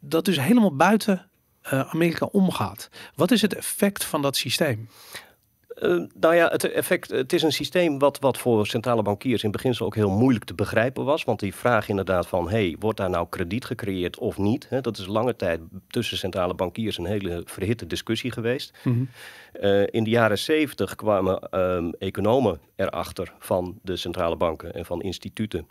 dat 0.01 0.25
dus 0.25 0.41
helemaal 0.41 0.77
buiten 0.77 1.31
uh, 1.65 1.81
Amerika 1.81 2.27
omgaat. 2.27 2.89
Wat 3.15 3.31
is 3.31 3.43
het 3.43 3.55
effect 3.55 4.05
van 4.05 4.23
dat 4.23 4.37
systeem? 4.37 4.89
Uh, 5.83 6.03
nou 6.21 6.35
ja, 6.35 6.49
het 6.49 6.73
effect, 6.73 7.11
het 7.11 7.33
is 7.33 7.43
een 7.43 7.53
systeem 7.53 7.99
wat, 7.99 8.19
wat 8.19 8.39
voor 8.39 8.67
centrale 8.67 9.03
bankiers 9.03 9.43
in 9.43 9.51
beginsel 9.51 9.87
ook 9.87 9.95
heel 9.95 10.11
moeilijk 10.11 10.45
te 10.45 10.55
begrijpen 10.55 11.05
was. 11.05 11.25
Want 11.25 11.41
die 11.41 11.55
vraag 11.55 11.89
inderdaad 11.89 12.27
van, 12.27 12.51
hey, 12.51 12.77
wordt 12.79 12.99
daar 12.99 13.11
nou 13.11 13.27
krediet 13.29 13.65
gecreëerd 13.65 14.19
of 14.19 14.39
niet? 14.39 14.69
Hè, 14.69 14.81
dat 14.81 14.99
is 14.99 15.07
lange 15.07 15.37
tijd 15.37 15.61
tussen 15.89 16.17
centrale 16.17 16.55
bankiers 16.55 16.99
een 16.99 17.05
hele 17.05 17.43
verhitte 17.45 17.87
discussie 17.87 18.31
geweest. 18.31 18.79
Mm 18.85 18.93
-hmm. 18.93 19.09
uh, 19.65 19.87
in 19.87 20.05
de 20.05 20.11
jaren 20.11 20.39
zeventig 20.39 20.95
kwamen 20.95 21.61
um, 21.61 21.93
economen 21.99 22.61
erachter 22.77 23.35
van 23.39 23.79
de 23.83 23.97
centrale 23.97 24.37
banken 24.37 24.75
en 24.75 24.85
van 24.85 25.03
instituten 25.03 25.67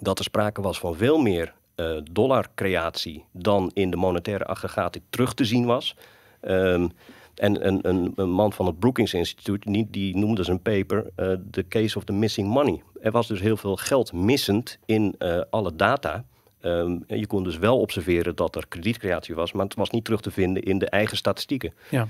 dat 0.00 0.18
er 0.18 0.24
sprake 0.24 0.62
was 0.62 0.78
van 0.78 0.96
veel 0.96 1.18
meer 1.18 1.54
uh, 1.76 2.00
dollarcreatie 2.10 3.24
dan 3.32 3.70
in 3.74 3.90
de 3.90 3.96
monetaire 3.96 4.44
aggregaten 4.44 5.02
terug 5.10 5.34
te 5.34 5.44
zien 5.44 5.66
was. 5.66 5.96
Um, 6.42 6.90
en 7.34 7.66
een, 7.66 7.88
een, 7.88 8.12
een, 8.16 8.30
man 8.30 8.52
van 8.52 8.66
het 8.66 8.78
Brookings 8.78 9.14
Instituut, 9.14 9.62
die, 9.62 9.86
die 9.90 10.16
noemde 10.16 10.42
zijn 10.42 10.62
paper 10.62 11.10
uh, 11.16 11.32
The 11.50 11.68
Case 11.68 11.96
of 11.96 12.04
the 12.04 12.12
Missing 12.12 12.48
Money. 12.48 12.82
Er 13.00 13.10
was 13.10 13.26
dus 13.26 13.40
heel 13.40 13.56
veel 13.56 13.76
geld 13.76 14.12
missend 14.12 14.78
in 14.84 15.14
uh, 15.18 15.40
alle 15.50 15.76
data. 15.76 16.24
Um, 16.62 17.04
je 17.06 17.26
kon 17.26 17.44
dus 17.44 17.58
wel 17.58 17.80
observeren 17.80 18.36
dat 18.36 18.56
er 18.56 18.68
kredietcreatie 18.68 19.34
was, 19.34 19.52
maar 19.52 19.64
het 19.64 19.74
was 19.74 19.90
niet 19.90 20.04
terug 20.04 20.20
te 20.20 20.30
vinden 20.30 20.62
in 20.62 20.78
de 20.78 20.88
eigen 20.88 21.16
statistieken. 21.16 21.72
Ja. 21.90 22.08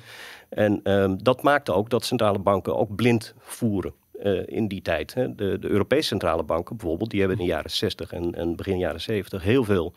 En 0.49 0.93
um, 0.93 1.23
dat 1.23 1.43
maakte 1.43 1.73
ook 1.73 1.91
dat 1.91 2.05
centrale 2.05 2.39
banken 2.39 2.77
ook 2.77 2.95
blind 2.95 3.35
voeren. 3.39 3.93
Eh, 4.23 4.43
in 4.47 4.69
die 4.69 4.83
tijd. 4.83 5.15
Hè. 5.15 5.35
De, 5.35 5.59
de 5.59 5.69
Europese 5.69 6.09
centrale 6.09 6.43
banken 6.43 6.77
bijvoorbeeld, 6.77 7.11
die 7.11 7.21
hebben 7.21 7.39
in 7.39 7.45
de 7.45 7.51
jaren 7.51 7.71
60 7.71 8.13
en, 8.13 8.57
begin 8.57 8.79
jaren 8.79 9.01
70 9.01 9.43
heel 9.43 9.65
veel 9.65 9.95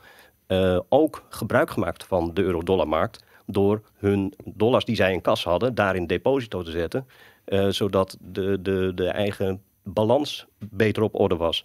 eh, 0.48 0.80
ook 0.90 1.26
gebruik 1.30 1.70
gemaakt 1.70 2.04
van 2.04 2.34
de 2.34 2.42
euro-dollarmarkt. 2.42 3.24
Door 3.46 3.82
hun 3.98 4.34
dollars 4.46 4.86
die 4.86 4.96
zij 4.96 5.12
in 5.14 5.22
kas 5.22 5.44
hadden, 5.44 5.76
daar 5.76 5.96
in 5.96 6.08
deposito 6.08 6.64
te 6.64 6.72
zetten. 6.72 7.08
eh, 7.46 7.68
zodat 7.68 8.18
de, 8.20 8.62
de, 8.62 8.92
de 8.96 9.08
eigen 9.08 9.62
balans 9.84 10.46
beter 10.58 11.04
op 11.04 11.20
orde 11.20 11.36
was. 11.36 11.64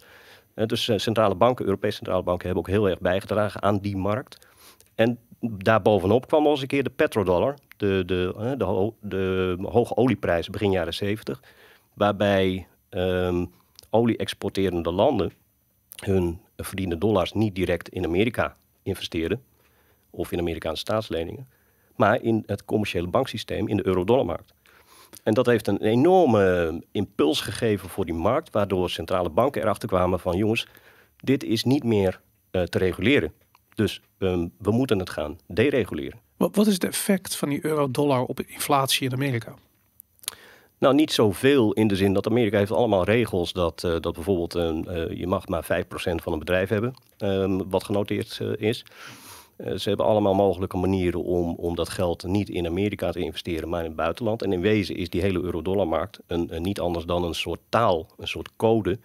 Dus 0.65 0.91
centrale 0.95 1.35
banken, 1.35 1.65
Europese 1.65 1.95
centrale 1.95 2.23
banken, 2.23 2.45
hebben 2.45 2.63
ook 2.63 2.69
heel 2.69 2.89
erg 2.89 2.99
bijgedragen 2.99 3.61
aan 3.61 3.79
die 3.79 3.97
markt. 3.97 4.47
En 4.95 5.19
daarbovenop 5.39 6.27
kwam 6.27 6.43
nog 6.43 6.51
eens 6.51 6.61
een 6.61 6.67
keer 6.67 6.83
de 6.83 6.89
petrodollar, 6.89 7.55
de, 7.77 8.03
de, 8.05 8.33
de, 8.57 8.93
de 9.01 9.57
hoge 9.61 9.95
olieprijzen 9.95 10.51
begin 10.51 10.71
jaren 10.71 10.93
70, 10.93 11.41
waarbij 11.97 12.67
ehm, 12.89 13.45
olie-exporterende 13.89 14.91
landen 14.91 15.31
hun 15.95 16.39
verdiende 16.57 16.97
dollars 16.97 17.33
niet 17.33 17.55
direct 17.55 17.89
in 17.89 18.05
Amerika 18.05 18.55
investeerden 18.83 19.43
of 20.09 20.31
in 20.31 20.39
Amerikaanse 20.39 20.81
staatsleningen, 20.81 21.47
maar 21.95 22.21
in 22.21 22.43
het 22.45 22.65
commerciële 22.65 23.07
banksysteem 23.07 23.67
in 23.67 23.77
de 23.77 23.85
euro-dollarmarkt. 23.87 24.53
En 25.23 25.33
dat 25.33 25.45
heeft 25.45 25.67
een 25.67 25.81
enorme 25.81 26.83
impuls 26.91 27.41
gegeven 27.41 27.89
voor 27.89 28.05
die 28.05 28.13
markt, 28.13 28.51
waardoor 28.51 28.89
centrale 28.89 29.29
banken 29.29 29.61
erachter 29.61 29.87
kwamen 29.87 30.19
van 30.19 30.37
jongens, 30.37 30.67
dit 31.17 31.43
is 31.43 31.63
niet 31.63 31.83
meer 31.83 32.21
eh, 32.51 32.63
te 32.63 32.77
reguleren. 32.77 33.33
Dus 33.75 34.01
ehm, 34.17 34.47
we 34.57 34.71
moeten 34.71 34.99
het 34.99 35.09
gaan 35.09 35.39
dereguleren. 35.47 36.19
Wat, 36.37 36.55
wat 36.55 36.67
is 36.67 36.73
het 36.73 36.83
effect 36.83 37.35
van 37.35 37.49
die 37.49 37.65
euro-dollar 37.65 38.23
op 38.23 38.41
inflatie 38.41 39.07
in 39.07 39.13
Amerika? 39.13 39.55
Nou, 40.79 40.95
niet 40.95 41.11
zoveel 41.11 41.73
in 41.73 41.87
de 41.87 41.95
zin 41.95 42.13
dat 42.13 42.27
Amerika 42.27 42.57
heeft 42.57 42.71
allemaal 42.71 43.03
regels 43.03 43.53
dat, 43.53 43.83
eh, 43.83 43.95
dat 43.99 44.13
bijvoorbeeld 44.13 44.55
eh, 44.55 45.17
je 45.17 45.27
mag 45.27 45.47
maar 45.47 45.63
5% 45.63 46.21
van 46.21 46.33
een 46.33 46.39
bedrijf 46.39 46.69
hebben 46.69 46.93
ehm, 47.17 47.61
wat 47.69 47.83
genoteerd 47.83 48.39
eh, 48.41 48.69
is. 48.69 48.85
Ze 49.75 49.89
hebben 49.89 50.05
allemaal 50.05 50.33
mogelijke 50.33 50.77
manieren 50.77 51.23
om, 51.23 51.55
om 51.55 51.75
dat 51.75 51.89
geld 51.89 52.23
niet 52.23 52.49
in 52.49 52.65
Amerika 52.65 53.11
te 53.11 53.19
investeren, 53.19 53.69
maar 53.69 53.79
in 53.79 53.87
het 53.87 53.95
buitenland. 53.95 54.41
En 54.41 54.53
in 54.53 54.61
wezen 54.61 54.95
is 54.95 55.09
die 55.09 55.21
hele 55.21 55.41
euro-dollarmarkt 55.41 56.19
een, 56.27 56.49
niet 56.57 56.79
anders 56.79 57.05
dan 57.05 57.23
een 57.23 57.33
soort 57.33 57.59
taal, 57.69 58.07
een 58.17 58.27
soort 58.27 58.49
code, 58.55 58.99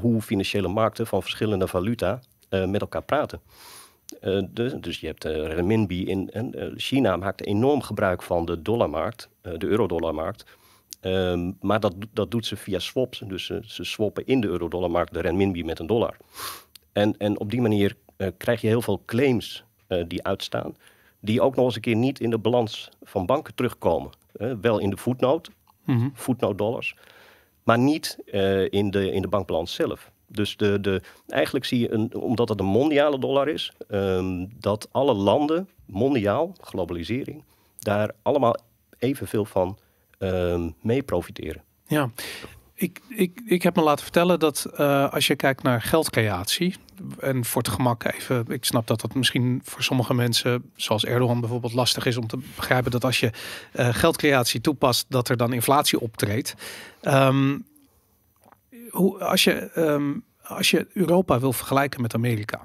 hoe 0.00 0.22
financiële 0.22 0.68
markten 0.68 1.06
van 1.06 1.22
verschillende 1.22 1.68
valuta 1.68 2.20
met 2.48 2.80
elkaar 2.80 3.02
praten. 3.02 3.40
Dus, 4.80 5.00
je 5.00 5.06
hebt 5.06 5.24
eh 5.24 5.46
renminbi 5.46 6.06
in 6.06 6.30
en 6.30 6.72
China 6.76 7.16
maakt 7.16 7.44
enorm 7.44 7.82
gebruik 7.82 8.22
van 8.22 8.44
de 8.44 8.62
dollarmarkt, 8.62 9.28
de 9.42 9.66
euro-dollarmarkt. 9.66 10.44
Ehm, 11.02 11.50
maar 11.60 11.80
dat, 11.80 11.94
dat 12.12 12.30
doet 12.30 12.46
ze 12.46 12.56
via 12.56 12.78
swaps. 12.78 13.18
Dus 13.18 13.44
ze, 13.46 13.60
ze 13.64 13.84
swappen 13.84 14.26
in 14.26 14.40
de 14.40 14.46
euro-dollarmarkt 14.46 15.14
de 15.14 15.20
renminbi 15.20 15.64
met 15.64 15.78
een 15.78 15.86
dollar. 15.86 16.16
En, 16.92 17.16
en 17.18 17.40
op 17.40 17.50
die 17.50 17.60
manier 17.60 17.96
eh, 18.16 18.28
krijg 18.36 18.60
je 18.60 18.66
heel 18.66 18.82
veel 18.82 19.02
claims 19.06 19.64
eh, 19.86 20.04
die 20.08 20.22
uitstaan, 20.24 20.76
die 21.20 21.40
ook 21.40 21.56
nog 21.56 21.64
eens 21.64 21.74
een 21.74 21.80
keer 21.80 21.96
niet 21.96 22.20
in 22.20 22.30
de 22.30 22.38
balans 22.38 22.88
van 23.02 23.26
banken 23.26 23.54
terugkomen. 23.54 24.10
Eh, 24.32 24.52
wel 24.60 24.78
in 24.78 24.90
de 24.90 24.96
voetnoot, 24.96 25.50
Mhm. 25.84 26.08
voetnoot 26.12 26.58
dollars, 26.58 26.94
maar 27.62 27.78
niet 27.78 28.18
in, 28.70 28.90
de, 28.90 29.10
in 29.10 29.22
de 29.22 29.28
bankbalans 29.28 29.74
zelf. 29.74 30.10
Dus 30.26 30.56
de, 30.56 30.80
de, 30.80 31.02
eigenlijk 31.28 31.64
zie 31.64 31.80
je, 31.80 31.92
een, 31.92 32.14
omdat 32.14 32.48
het 32.48 32.60
een 32.60 32.66
mondiale 32.66 33.18
dollar 33.18 33.48
is, 33.48 33.72
ehm, 33.88 34.46
dat 34.58 34.88
alle 34.92 35.14
landen, 35.14 35.68
mondiaal, 35.86 36.52
globalisering, 36.60 37.44
daar 37.78 38.10
allemaal 38.22 38.56
evenveel 38.98 39.44
van 39.44 39.78
mee 40.80 41.02
profiteren. 41.02 41.62
Ja, 41.86 42.10
ik, 42.82 43.00
ik, 43.08 43.42
ik 43.46 43.62
heb 43.62 43.76
me 43.76 43.82
laten 43.82 44.02
vertellen 44.02 44.38
dat 44.38 44.64
eh, 44.64 45.12
als 45.12 45.26
je 45.26 45.36
kijkt 45.36 45.62
naar 45.62 45.82
geldcreatie, 45.82 46.74
en 47.18 47.44
voor 47.44 47.62
het 47.62 47.70
gemak 47.70 48.04
even, 48.04 48.44
ik 48.48 48.64
snap 48.64 48.86
dat 48.86 49.00
dat 49.00 49.14
misschien 49.14 49.60
voor 49.64 49.82
sommige 49.82 50.14
mensen, 50.14 50.70
zoals 50.76 51.04
Erdogan 51.04 51.40
bijvoorbeeld, 51.40 51.72
lastig 51.72 52.06
is 52.06 52.16
om 52.16 52.26
te 52.26 52.38
begrijpen 52.56 52.90
dat 52.90 53.04
als 53.04 53.20
je 53.20 53.30
eh, 53.72 53.88
geldcreatie 53.94 54.60
toepast, 54.60 55.06
dat 55.08 55.28
er 55.28 55.36
dan 55.36 55.52
inflatie 55.52 56.00
optreedt. 56.00 56.54
Ehm, 57.00 57.58
hoe, 58.90 59.24
als, 59.24 59.44
je, 59.44 59.52
ehm, 59.52 60.12
als 60.42 60.70
je 60.70 60.86
Europa 60.92 61.40
wil 61.40 61.52
vergelijken 61.52 62.00
met 62.00 62.14
Amerika. 62.14 62.60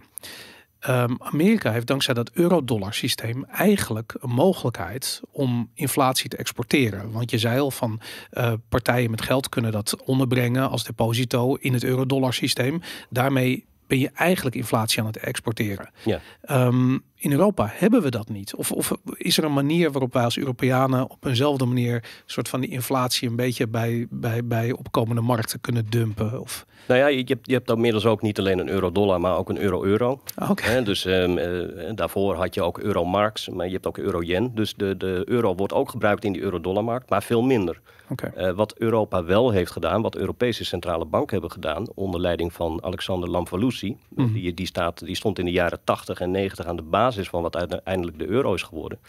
Ehm, 0.80 1.16
Amerika 1.20 1.72
heeft 1.72 1.88
dankzij 1.88 2.14
dat 2.14 2.32
euro-dollar 2.34 2.94
systeem 2.94 3.46
eigenlijk 3.46 4.16
een 4.20 4.30
mogelijkheid 4.30 5.22
om 5.32 5.70
inflatie 5.74 6.30
te 6.30 6.38
exporteren. 6.38 7.12
Want 7.12 7.32
je 7.32 7.38
zei 7.38 7.60
al 7.60 7.72
van 7.72 8.00
eh, 8.30 8.54
partijen 8.70 9.12
met 9.12 9.22
geld 9.22 9.50
kunnen 9.50 9.72
dat 9.72 10.04
onderbrengen 10.04 10.70
als 10.70 10.84
deposito 10.84 11.56
in 11.56 11.74
het 11.74 11.84
euro-dollar 11.84 12.34
systeem. 12.34 12.82
Daarmee 13.10 13.66
ben 13.88 14.00
je 14.00 14.10
eigenlijk 14.14 14.56
inflatie 14.56 15.00
aan 15.00 15.08
het 15.08 15.18
exporteren. 15.18 15.90
Ja. 16.04 16.22
Ehm, 16.42 16.98
in 17.20 17.32
Europa 17.32 17.70
hebben 17.74 18.02
we 18.02 18.10
dat 18.12 18.30
niet. 18.30 18.56
Of, 18.56 18.72
of 18.72 18.92
is 19.18 19.38
er 19.38 19.44
een 19.44 19.54
manier 19.54 19.92
waarop 19.92 20.14
wij 20.14 20.24
als 20.24 20.38
Europeanen 20.38 21.10
op 21.10 21.26
eenzelfde 21.26 21.66
manier 21.66 21.94
een 21.96 22.02
soort 22.26 22.50
van 22.50 22.62
die 22.62 22.70
inflatie 22.70 23.30
een 23.30 23.36
beetje 23.36 23.68
bij, 23.68 24.08
bij, 24.10 24.46
bij 24.46 24.72
opkomende 24.72 25.22
markten 25.22 25.62
kunnen 25.62 25.86
dumpen? 25.90 26.42
Of, 26.42 26.66
Nou 26.88 27.00
ja, 27.00 27.08
je, 27.08 27.24
hebt, 27.26 27.48
je 27.48 27.54
hebt 27.54 27.70
inmiddels 27.70 28.06
ook 28.06 28.22
niet 28.22 28.40
alleen 28.40 28.60
een 28.60 28.70
euro-dollar, 28.70 29.20
maar 29.22 29.38
ook 29.38 29.50
een 29.50 29.60
euro-euro. 29.60 30.22
Ah, 30.36 30.50
Oké. 30.50 30.84
Dus 30.84 31.06
ehm, 31.06 31.38
eh, 31.38 31.92
daarvoor 31.96 32.36
had 32.36 32.54
je 32.54 32.62
ook 32.62 32.78
euro-marks, 32.80 33.50
maar 33.50 33.66
je 33.66 33.74
hebt 33.74 33.88
ook 33.88 33.98
euro-yen. 33.98 34.52
Dus 34.56 34.74
de, 34.76 34.98
de 34.98 35.22
euro 35.26 35.56
wordt 35.56 35.74
ook 35.74 35.90
gebruikt 35.90 36.24
in 36.26 36.32
die 36.34 36.42
euro-dollarmarkt, 36.42 37.10
maar 37.10 37.24
veel 37.24 37.42
minder. 37.42 37.80
Oké. 38.10 38.26
Eh, 38.28 38.52
wat 38.52 38.74
Europa 38.78 39.24
wel 39.24 39.52
heeft 39.52 39.72
gedaan, 39.72 40.02
wat 40.02 40.16
Europese 40.16 40.66
centrale 40.66 41.06
banken 41.06 41.32
hebben 41.32 41.52
gedaan, 41.52 41.86
onder 41.96 42.20
leiding 42.20 42.54
van 42.54 42.84
Alexander 42.84 43.30
Lamfalussy, 43.30 43.96
Mhm. 44.10 44.34
die, 44.34 44.54
die, 44.54 44.66
staat, 44.66 45.06
die 45.06 45.16
stond 45.16 45.40
in 45.40 45.46
de 45.46 45.52
jaren 45.52 45.80
80 45.84 46.20
en 46.20 46.32
90 46.32 46.66
aan 46.66 46.76
de 46.76 46.82
basis 47.08 47.30
van 47.30 47.42
wat 47.42 47.56
uiteindelijk 47.56 48.20
de 48.20 48.28
euro 48.28 48.54
is 48.54 48.62
geworden. 48.64 49.00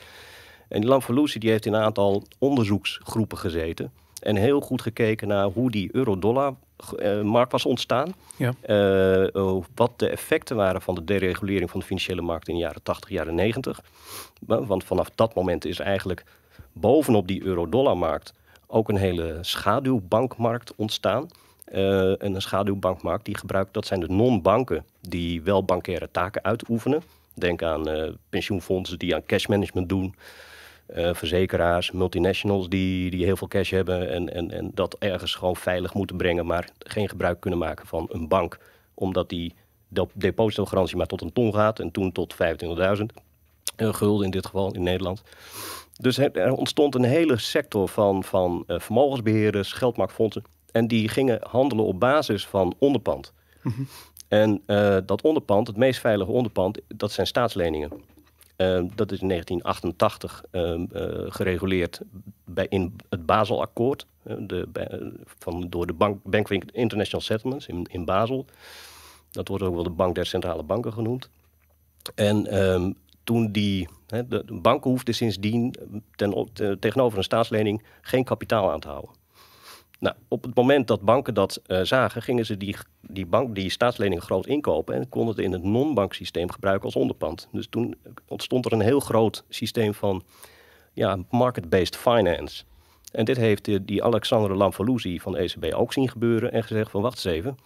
En 0.68 0.80
die 0.80 0.88
Lamfalussy 0.90 1.38
die 1.38 1.50
heeft 1.50 1.66
in 1.66 1.72
een 1.72 1.82
aantal 1.82 2.22
onderzoeksgroepen 2.38 3.38
gezeten 3.38 3.92
en 4.22 4.36
heel 4.36 4.60
goed 4.60 4.82
gekeken 4.82 5.28
naar 5.28 5.44
hoe 5.46 5.70
die 5.70 5.88
euro-dollar 5.92 6.54
eh, 6.98 7.20
markt 7.22 7.52
was 7.52 7.66
ontstaan. 7.66 8.14
Ja. 8.36 8.52
Eh, 8.60 9.42
oh, 9.42 9.64
wat 9.74 9.92
de 9.96 10.08
effecten 10.08 10.56
waren 10.56 10.82
van 10.82 10.94
de 10.94 11.04
deregulering 11.04 11.70
van 11.70 11.80
de 11.80 11.86
financiële 11.86 12.22
markt 12.22 12.48
in 12.48 12.54
de 12.54 12.60
jaren 12.60 12.82
80, 12.82 13.10
jaren 13.10 13.34
90. 13.34 13.80
Wa- 14.46 14.64
Want 14.64 14.84
vanaf 14.84 15.10
dat 15.14 15.34
moment 15.34 15.64
is 15.64 15.78
eigenlijk 15.78 16.24
bovenop 16.72 17.26
die 17.28 17.42
euro-dollarmarkt 17.44 18.34
ook 18.66 18.88
een 18.88 18.96
hele 18.96 19.38
schaduwbankmarkt 19.40 20.72
ontstaan. 20.76 21.28
En 21.64 22.34
een 22.34 22.42
schaduwbankmarkt 22.42 23.24
die 23.24 23.36
gebruikt, 23.36 23.74
dat 23.74 23.86
zijn 23.86 24.00
de 24.00 24.08
non-banken 24.08 24.84
die 25.00 25.42
wel 25.42 25.64
bankaire 25.64 26.08
taken 26.10 26.44
uitoefenen. 26.44 27.02
Denk 27.38 27.62
aan 27.62 27.88
eh, 27.88 28.12
pensioenfondsen 28.28 28.98
die 28.98 29.14
aan 29.14 29.26
cash 29.26 29.46
management 29.46 29.88
doen. 29.88 30.14
eh, 30.86 31.14
verzekeraars, 31.14 31.90
multinationals 31.90 32.68
die, 32.68 33.10
die 33.10 33.24
heel 33.24 33.36
veel 33.36 33.48
cash 33.48 33.70
hebben 33.70 34.10
en, 34.12 34.34
en, 34.34 34.50
en 34.50 34.70
dat 34.74 34.96
ergens 34.98 35.34
gewoon 35.34 35.56
veilig 35.56 35.94
moeten 35.94 36.16
brengen, 36.16 36.46
maar 36.46 36.68
geen 36.78 37.08
gebruik 37.08 37.40
kunnen 37.40 37.58
maken 37.58 37.86
van 37.86 38.08
een 38.10 38.28
bank, 38.28 38.58
omdat 38.94 39.28
die 39.28 39.54
de 39.88 40.06
depositogarantie 40.14 40.96
maar 40.96 41.06
tot 41.06 41.20
een 41.20 41.32
ton 41.32 41.54
gaat 41.54 41.78
en 41.78 41.90
toen 41.90 42.12
tot 42.12 42.34
25.000 42.34 43.04
eh, 43.76 43.94
gulden 43.94 44.24
in 44.24 44.30
dit 44.30 44.46
geval 44.46 44.74
in 44.74 44.82
Nederland. 44.82 45.22
Dus 45.92 46.18
er 46.18 46.52
ontstond 46.52 46.94
een 46.94 47.04
hele 47.04 47.38
sector 47.38 47.88
van, 47.88 48.24
van 48.24 48.64
eh, 48.66 48.78
vermogensbeheerders, 48.78 49.72
geldmarktfondsen. 49.72 50.42
En 50.72 50.86
die 50.86 51.08
gingen 51.08 51.38
handelen 51.50 51.84
op 51.84 52.00
basis 52.00 52.46
van 52.46 52.74
onderpand. 52.78 53.32
En 54.28 54.62
eh, 54.66 54.96
dat 55.06 55.22
onderpand, 55.22 55.66
het 55.66 55.76
meest 55.76 56.00
veilige 56.00 56.30
onderpand, 56.30 56.80
dat 56.86 57.12
zijn 57.12 57.26
staatsleningen. 57.26 57.90
Eh, 58.58 58.82
dat 58.94 59.12
is 59.12 59.20
in 59.20 59.28
1988 59.28 60.44
ehm, 60.50 60.84
eh, 60.92 61.26
gereguleerd 61.28 62.00
bij, 62.44 62.66
in 62.68 62.96
het 63.08 63.26
Baselakkoord. 63.26 64.06
de, 64.22 64.68
eh, 64.72 65.06
van, 65.24 65.66
door 65.68 65.86
de 65.86 65.92
Bank, 65.92 66.22
Bank 66.22 66.48
International 66.72 67.20
Settlements 67.20 67.66
in, 67.66 67.86
in 67.90 68.04
Basel. 68.04 68.44
Dat 69.30 69.48
wordt 69.48 69.64
ook 69.64 69.74
wel 69.74 69.82
de 69.82 69.90
Bank 69.90 70.14
der 70.14 70.26
Centrale 70.26 70.62
Banken 70.62 70.92
genoemd. 70.92 71.28
En 72.14 72.46
ehm, 72.46 72.92
toen 73.24 73.52
die, 73.52 73.88
de, 74.06 74.44
banken 74.62 74.90
hoefden 74.90 75.14
sindsdien 75.14 75.74
ten, 76.16 76.48
tegenover 76.80 77.18
een 77.18 77.24
staatslening 77.24 77.82
geen 78.00 78.24
kapitaal 78.24 78.72
aan 78.72 78.80
te 78.80 78.88
houden. 78.88 79.10
Nou, 79.98 80.16
op 80.28 80.42
het 80.42 80.54
moment 80.54 80.86
dat 80.86 81.00
banken 81.00 81.34
dat 81.34 81.60
eh, 81.66 81.80
zagen, 81.82 82.22
gingen 82.22 82.46
ze 82.46 82.56
die, 82.56 82.76
die, 83.00 83.26
bank, 83.26 83.54
die 83.54 83.70
staatslening 83.70 84.22
groot 84.22 84.46
inkopen 84.46 84.94
en 84.94 85.08
konden 85.08 85.34
het 85.34 85.44
in 85.44 85.52
het 85.52 85.62
non-banksysteem 85.62 86.50
gebruiken 86.50 86.84
als 86.84 86.96
onderpand. 86.96 87.48
Dus 87.52 87.66
toen 87.68 87.94
ontstond 88.26 88.66
er 88.66 88.72
een 88.72 88.80
heel 88.80 89.00
groot 89.00 89.44
systeem 89.48 89.94
van 89.94 90.22
ja, 90.92 91.18
market-based 91.30 91.96
finance. 91.96 92.64
En 93.12 93.24
dit 93.24 93.36
heeft 93.36 93.86
die 93.86 94.04
Alexander 94.04 94.56
Lamfalussy 94.56 95.18
van 95.18 95.32
de 95.32 95.38
ECB 95.38 95.74
ook 95.74 95.92
zien 95.92 96.08
gebeuren 96.08 96.52
en 96.52 96.62
gezegd 96.62 96.90
van 96.90 97.02
wacht 97.02 97.24
eens 97.24 97.34
even. 97.36 97.56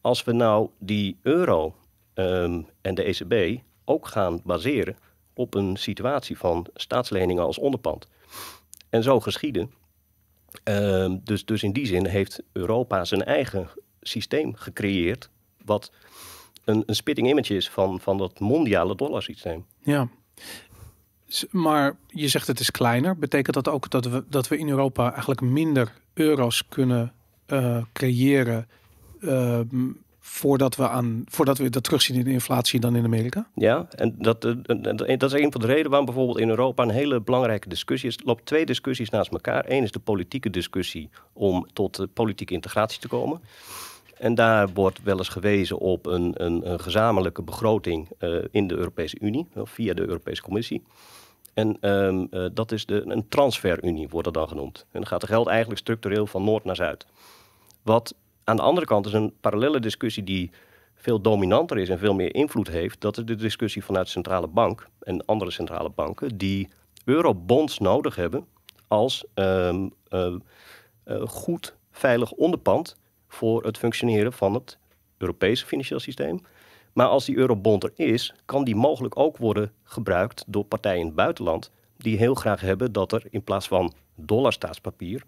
Als 0.00 0.24
we 0.24 0.32
nou 0.32 0.68
die 0.78 1.18
euro 1.22 1.74
ehm, 2.14 2.62
en 2.80 2.94
de 2.94 3.02
ECB 3.02 3.60
ook 3.84 4.06
gaan 4.06 4.40
baseren 4.44 4.96
op 5.34 5.54
een 5.54 5.76
situatie 5.76 6.38
van 6.38 6.66
staatsleningen 6.74 7.42
als 7.42 7.58
onderpand. 7.58 8.08
En 8.90 9.02
zo 9.02 9.20
geschieden. 9.20 9.72
Ehm, 10.64 11.16
dus, 11.24 11.44
dus 11.44 11.62
in 11.62 11.72
die 11.72 11.86
zin 11.86 12.06
heeft 12.06 12.42
Europa 12.52 13.04
zijn 13.04 13.24
eigen 13.24 13.68
systeem 14.00 14.54
gecreëerd, 14.54 15.30
wat 15.64 15.92
een, 16.64 16.82
een 16.86 16.94
spitting 16.94 17.28
image 17.28 17.54
is 17.54 17.70
van, 17.70 18.00
van 18.00 18.18
dat 18.18 18.40
mondiale 18.40 18.96
dollarsysteem. 18.96 19.64
Ja. 19.82 20.08
Maar 21.50 21.96
je 22.06 22.28
zegt 22.28 22.46
het 22.46 22.60
is 22.60 22.70
kleiner. 22.70 23.18
Betekent 23.18 23.54
dat 23.54 23.68
ook 23.68 23.90
dat 23.90 24.04
we, 24.04 24.24
dat 24.28 24.48
we 24.48 24.58
in 24.58 24.68
Europa 24.68 25.10
eigenlijk 25.10 25.40
minder 25.40 25.92
euro's 26.14 26.68
kunnen 26.68 27.12
eh, 27.46 27.82
creëren 27.92 28.68
eh, 29.20 29.60
m, 29.70 29.90
voordat, 30.28 30.76
we 30.76 30.88
aan, 30.88 31.22
voordat 31.26 31.58
we 31.58 31.70
dat 31.70 31.84
terugzien 31.84 32.16
in 32.16 32.24
de 32.24 32.30
inflatie 32.30 32.80
dan 32.80 32.96
in 32.96 33.04
Amerika? 33.04 33.48
Ja, 33.54 33.86
en 33.90 34.14
dat, 34.18 34.44
eh, 34.44 35.18
dat 35.18 35.32
is 35.32 35.42
een 35.42 35.52
van 35.52 35.60
de 35.60 35.66
redenen 35.66 35.88
waarom 35.88 36.06
bijvoorbeeld 36.06 36.38
in 36.38 36.48
Europa 36.48 36.82
een 36.82 36.90
hele 36.90 37.20
belangrijke 37.20 37.68
discussie 37.68 38.08
is. 38.08 38.16
Er 38.16 38.24
loopt 38.24 38.46
twee 38.46 38.66
discussies 38.66 39.10
naast 39.10 39.32
elkaar. 39.32 39.64
Eén 39.68 39.82
is 39.82 39.92
de 39.92 39.98
politieke 39.98 40.50
discussie 40.50 41.10
om 41.32 41.66
tot 41.72 41.98
eh, 41.98 42.06
politieke 42.14 42.54
integratie 42.54 43.00
te 43.00 43.08
komen. 43.08 43.40
En 44.18 44.34
daar 44.34 44.68
wordt 44.72 45.02
wel 45.02 45.18
eens 45.18 45.28
gewezen 45.28 45.78
op 45.78 46.06
een, 46.06 46.32
een, 46.44 46.70
een 46.70 46.80
gezamenlijke 46.80 47.42
begroting 47.42 48.08
eh, 48.18 48.36
in 48.50 48.66
de 48.66 48.74
Europese 48.74 49.16
Unie, 49.20 49.46
via 49.54 49.94
de 49.94 50.06
Europese 50.06 50.42
Commissie. 50.42 50.82
En 51.58 51.76
ehm, 51.80 52.26
eh, 52.30 52.46
dat 52.52 52.72
is 52.72 52.86
de, 52.86 53.02
een 53.06 53.28
transferunie, 53.28 54.08
wordt 54.08 54.24
dat 54.24 54.34
dan 54.34 54.48
genoemd. 54.48 54.78
En 54.78 55.00
dan 55.00 55.06
gaat 55.06 55.20
het 55.20 55.30
geld 55.30 55.46
eigenlijk 55.46 55.80
structureel 55.80 56.26
van 56.26 56.44
noord 56.44 56.64
naar 56.64 56.76
zuid. 56.76 57.06
Wat 57.82 58.14
aan 58.48 58.56
de 58.56 58.62
andere 58.62 58.86
kant 58.86 59.06
is 59.06 59.12
een 59.12 59.32
parallele 59.40 59.80
discussie 59.80 60.24
die 60.24 60.50
veel 60.94 61.20
dominanter 61.20 61.78
is 61.78 61.88
en 61.88 61.98
veel 61.98 62.14
meer 62.14 62.34
invloed 62.34 62.68
heeft. 62.68 63.00
Dat 63.00 63.18
is 63.18 63.24
de 63.24 63.34
discussie 63.34 63.84
vanuit 63.84 64.04
de 64.04 64.12
centrale 64.12 64.46
bank 64.46 64.88
en 65.00 65.24
andere 65.24 65.50
centrale 65.50 65.90
banken 65.90 66.38
die 66.38 66.68
eurobonds 67.04 67.78
nodig 67.78 68.16
hebben 68.16 68.46
als 68.86 69.24
ehm, 69.34 69.88
eh, 70.08 70.34
eh, 71.04 71.22
goed, 71.26 71.76
veilig 71.90 72.32
onderpand 72.32 72.96
voor 73.28 73.64
het 73.64 73.78
functioneren 73.78 74.32
van 74.32 74.54
het 74.54 74.78
Europese 75.18 75.66
financieel 75.66 76.00
systeem. 76.00 76.40
Maar 76.92 77.08
als 77.08 77.24
die 77.24 77.36
eurobond 77.36 77.84
er 77.84 77.92
is, 77.94 78.34
kan 78.44 78.64
die 78.64 78.76
mogelijk 78.76 79.18
ook 79.18 79.36
worden 79.36 79.72
gebruikt 79.84 80.44
door 80.46 80.64
partijen 80.64 81.00
in 81.00 81.06
het 81.06 81.14
buitenland 81.14 81.70
die 81.96 82.18
heel 82.18 82.34
graag 82.34 82.60
hebben 82.60 82.92
dat 82.92 83.12
er 83.12 83.22
in 83.30 83.44
plaats 83.44 83.68
van 83.68 83.92
dollarstaatspapier 84.14 85.22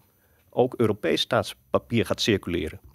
ook 0.49 0.73
Europees 0.77 1.21
staatspapier 1.21 2.05
gaat 2.05 2.21
circuleren. 2.21 2.90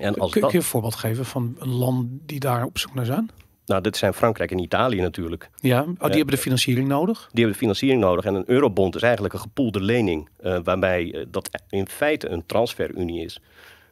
En 0.00 0.18
als 0.18 0.32
Kun, 0.32 0.40
dat, 0.40 0.50
kun 0.50 0.58
je 0.58 0.64
een 0.64 0.70
voorbeeld 0.70 0.94
geven 0.94 1.24
van 1.24 1.56
een 1.58 1.68
land 1.72 2.06
die 2.26 2.40
daar 2.40 2.64
op 2.64 2.78
zoek 2.78 2.94
naar 2.94 3.04
zijn? 3.06 3.30
nou, 3.66 3.82
dit 3.82 3.96
zijn 3.96 4.14
Frankrijk 4.14 4.50
en 4.50 4.58
Italië 4.58 5.00
natuurlijk. 5.00 5.50
Ja, 5.60 5.80
oh, 5.80 5.86
die 5.86 5.94
Ja. 6.08 6.08
hebben 6.16 6.34
de 6.34 6.40
financiering 6.40 6.88
nodig. 6.88 7.18
Die 7.18 7.28
hebben 7.32 7.52
de 7.52 7.58
financiering 7.58 8.00
nodig. 8.00 8.24
En 8.24 8.34
een 8.34 8.50
eurobond 8.50 8.94
is 8.94 9.02
eigenlijk 9.02 9.34
een 9.34 9.40
gepoelde 9.40 9.80
lening. 9.80 10.28
eh, 10.40 10.58
waarbij 10.64 11.12
eh, 11.14 11.24
dat 11.30 11.48
in 11.68 11.88
feite 11.88 12.28
een 12.28 12.46
transferunie 12.46 13.24
is. 13.24 13.40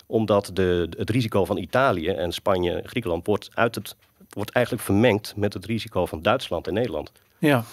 Omdat 0.07 0.51
de, 0.53 0.89
het 0.97 1.11
risico 1.11 1.45
van 1.45 1.57
Italië 1.57 2.09
en 2.09 2.33
Spanje 2.33 2.73
en 2.73 2.89
Griekenland 2.89 3.27
wordt, 3.27 3.51
uit 3.55 3.75
het, 3.75 3.97
wordt 4.29 4.51
eigenlijk 4.51 4.85
vermengd 4.85 5.33
met 5.37 5.53
het 5.55 5.65
risico 5.67 6.07
van 6.07 6.23
Duitsland 6.23 6.67
en 6.67 6.75
Nederland. 6.75 7.13
Ja, 7.39 7.65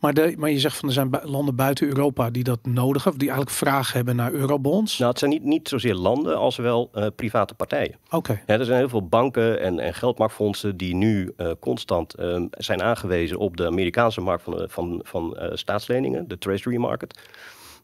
maar, 0.00 0.14
de, 0.14 0.34
maar 0.38 0.50
je 0.50 0.58
zegt 0.58 0.76
van 0.76 0.88
er 0.88 0.94
zijn 0.94 1.10
landen 1.22 1.56
buiten 1.56 1.86
Europa 1.86 2.30
die 2.30 2.44
dat 2.44 2.58
nodig 2.62 3.02
hebben, 3.02 3.20
die 3.20 3.28
eigenlijk 3.28 3.58
vraag 3.58 3.92
hebben 3.92 4.16
naar 4.16 4.32
eurobonds. 4.32 4.98
Nou, 4.98 5.10
het 5.10 5.18
zijn 5.18 5.30
niet, 5.30 5.44
niet 5.44 5.68
zozeer 5.68 5.94
landen 5.94 6.36
als 6.36 6.56
wel 6.56 6.90
eh, 6.92 7.06
private 7.16 7.54
partijen. 7.54 7.96
Oké, 8.10 8.40
Ja, 8.46 8.58
er 8.58 8.64
zijn 8.64 8.78
heel 8.78 8.88
veel 8.88 9.06
banken 9.06 9.60
en, 9.60 9.78
en 9.78 9.94
geldmarktfondsen 9.94 10.76
die 10.76 10.94
nu 10.94 11.32
eh, 11.36 11.50
constant 11.60 12.14
eh, 12.14 12.42
zijn 12.50 12.82
aangewezen 12.82 13.38
op 13.38 13.56
de 13.56 13.66
Amerikaanse 13.66 14.20
markt 14.20 14.42
van, 14.42 14.60
eh, 14.60 14.64
van, 14.68 15.00
van 15.04 15.36
staatsleningen, 15.52 16.28
de 16.28 16.38
Treasury 16.38 16.76
Market. 16.76 17.18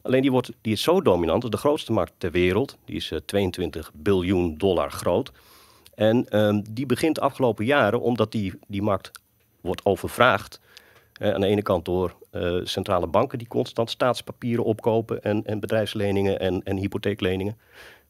Alleen 0.05 0.23
die, 0.23 0.31
wordt, 0.31 0.53
die 0.61 0.73
is 0.73 0.83
zo 0.83 1.03
dominant, 1.03 1.43
dat 1.43 1.55
is 1.55 1.61
de 1.61 1.67
grootste 1.67 1.93
markt 1.93 2.13
ter 2.19 2.31
wereld. 2.31 2.77
Die 2.85 2.97
is 2.97 3.11
eh, 3.11 3.19
22 3.25 3.91
biljoen 3.95 4.55
dollar 4.59 4.91
groot. 4.91 5.33
En 5.95 6.29
ehm, 6.29 6.63
die 6.71 6.87
begint 6.87 7.15
de 7.15 7.21
afgelopen 7.21 7.65
jaren, 7.65 8.01
omdat 8.01 8.33
die, 8.33 8.55
die 8.67 8.83
markt 8.83 9.11
wordt 9.61 9.85
overvraagd. 9.85 10.61
Eh, 11.19 11.33
aan 11.35 11.41
de 11.41 11.47
ene 11.47 11.63
kant 11.63 11.85
door 11.85 12.17
eh, 12.31 12.57
centrale 12.63 13.07
banken 13.07 13.39
die 13.39 13.49
constant 13.49 13.91
staatspapieren 13.91 14.65
opkopen 14.65 15.23
en, 15.23 15.45
en 15.45 15.61
bedrijfsleningen 15.61 16.41
en, 16.41 16.63
en 16.63 16.77
hypotheekleningen. 16.77 17.59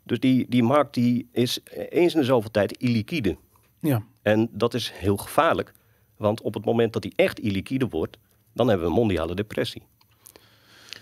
Dus 0.03 0.21
die, 0.21 0.47
die 0.49 0.63
markt 0.63 0.95
die 0.95 1.29
is 1.33 1.61
eens 1.89 2.15
in 2.15 2.21
de 2.21 2.27
zoveel 2.27 2.51
tijd 2.51 2.73
illiquide. 2.77 3.37
ja. 3.81 4.03
En 4.23 4.49
dat 4.53 4.75
is 4.75 4.91
heel 4.95 5.17
gevaarlijk. 5.17 5.73
Want 6.17 6.41
op 6.43 6.55
het 6.55 6.65
moment 6.65 6.93
dat 6.93 7.03
die 7.03 7.13
echt 7.17 7.39
illiquide 7.39 7.89
wordt, 7.89 8.17
dan 8.53 8.69
hebben 8.69 8.87
we 8.87 8.93
een 8.93 8.99
mondiale 8.99 9.35
depressie. 9.35 9.83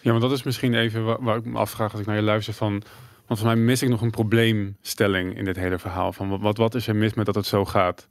Ja, 0.01 0.11
maar 0.13 0.21
dat 0.21 0.33
is 0.33 0.43
misschien 0.43 0.75
even 0.75 1.05
wa- 1.05 1.21
waar, 1.21 1.37
ik 1.37 1.45
me 1.45 1.59
afvraag 1.59 1.91
als 1.93 2.01
ik 2.01 2.07
naar 2.07 2.17
je 2.17 2.23
luister 2.23 2.55
van... 2.55 2.83
Want 3.27 3.41
voor 3.41 3.49
mij 3.49 3.65
mis 3.65 3.83
ik 3.83 3.89
nog 3.89 4.01
een 4.01 4.11
probleemstelling 4.11 5.37
in 5.37 5.45
dit 5.45 5.57
hele 5.57 5.79
verhaal. 5.79 6.13
Van 6.13 6.29
wat, 6.29 6.41
wat, 6.41 6.57
wat 6.57 6.75
is 6.75 6.87
er 6.87 6.97
mis 6.97 7.15
met 7.15 7.27
dat 7.27 7.35
het 7.35 7.47
zo 7.47 7.65
gaat? 7.65 8.09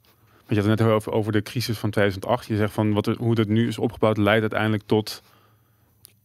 Je 0.54 0.60
had 0.60 0.68
het 0.68 0.78
net 0.78 0.86
heel 0.88 0.96
over, 0.96 1.12
over 1.12 1.32
de 1.32 1.42
crisis 1.42 1.78
van 1.78 1.90
2008. 1.90 2.46
Je 2.46 2.56
zegt 2.56 2.72
van 2.72 2.92
wat, 2.92 3.06
hoe 3.06 3.38
het 3.38 3.48
nu 3.48 3.68
is 3.68 3.78
opgebouwd 3.78 4.16
leidt 4.16 4.40
uiteindelijk 4.40 4.82
tot 4.86 5.22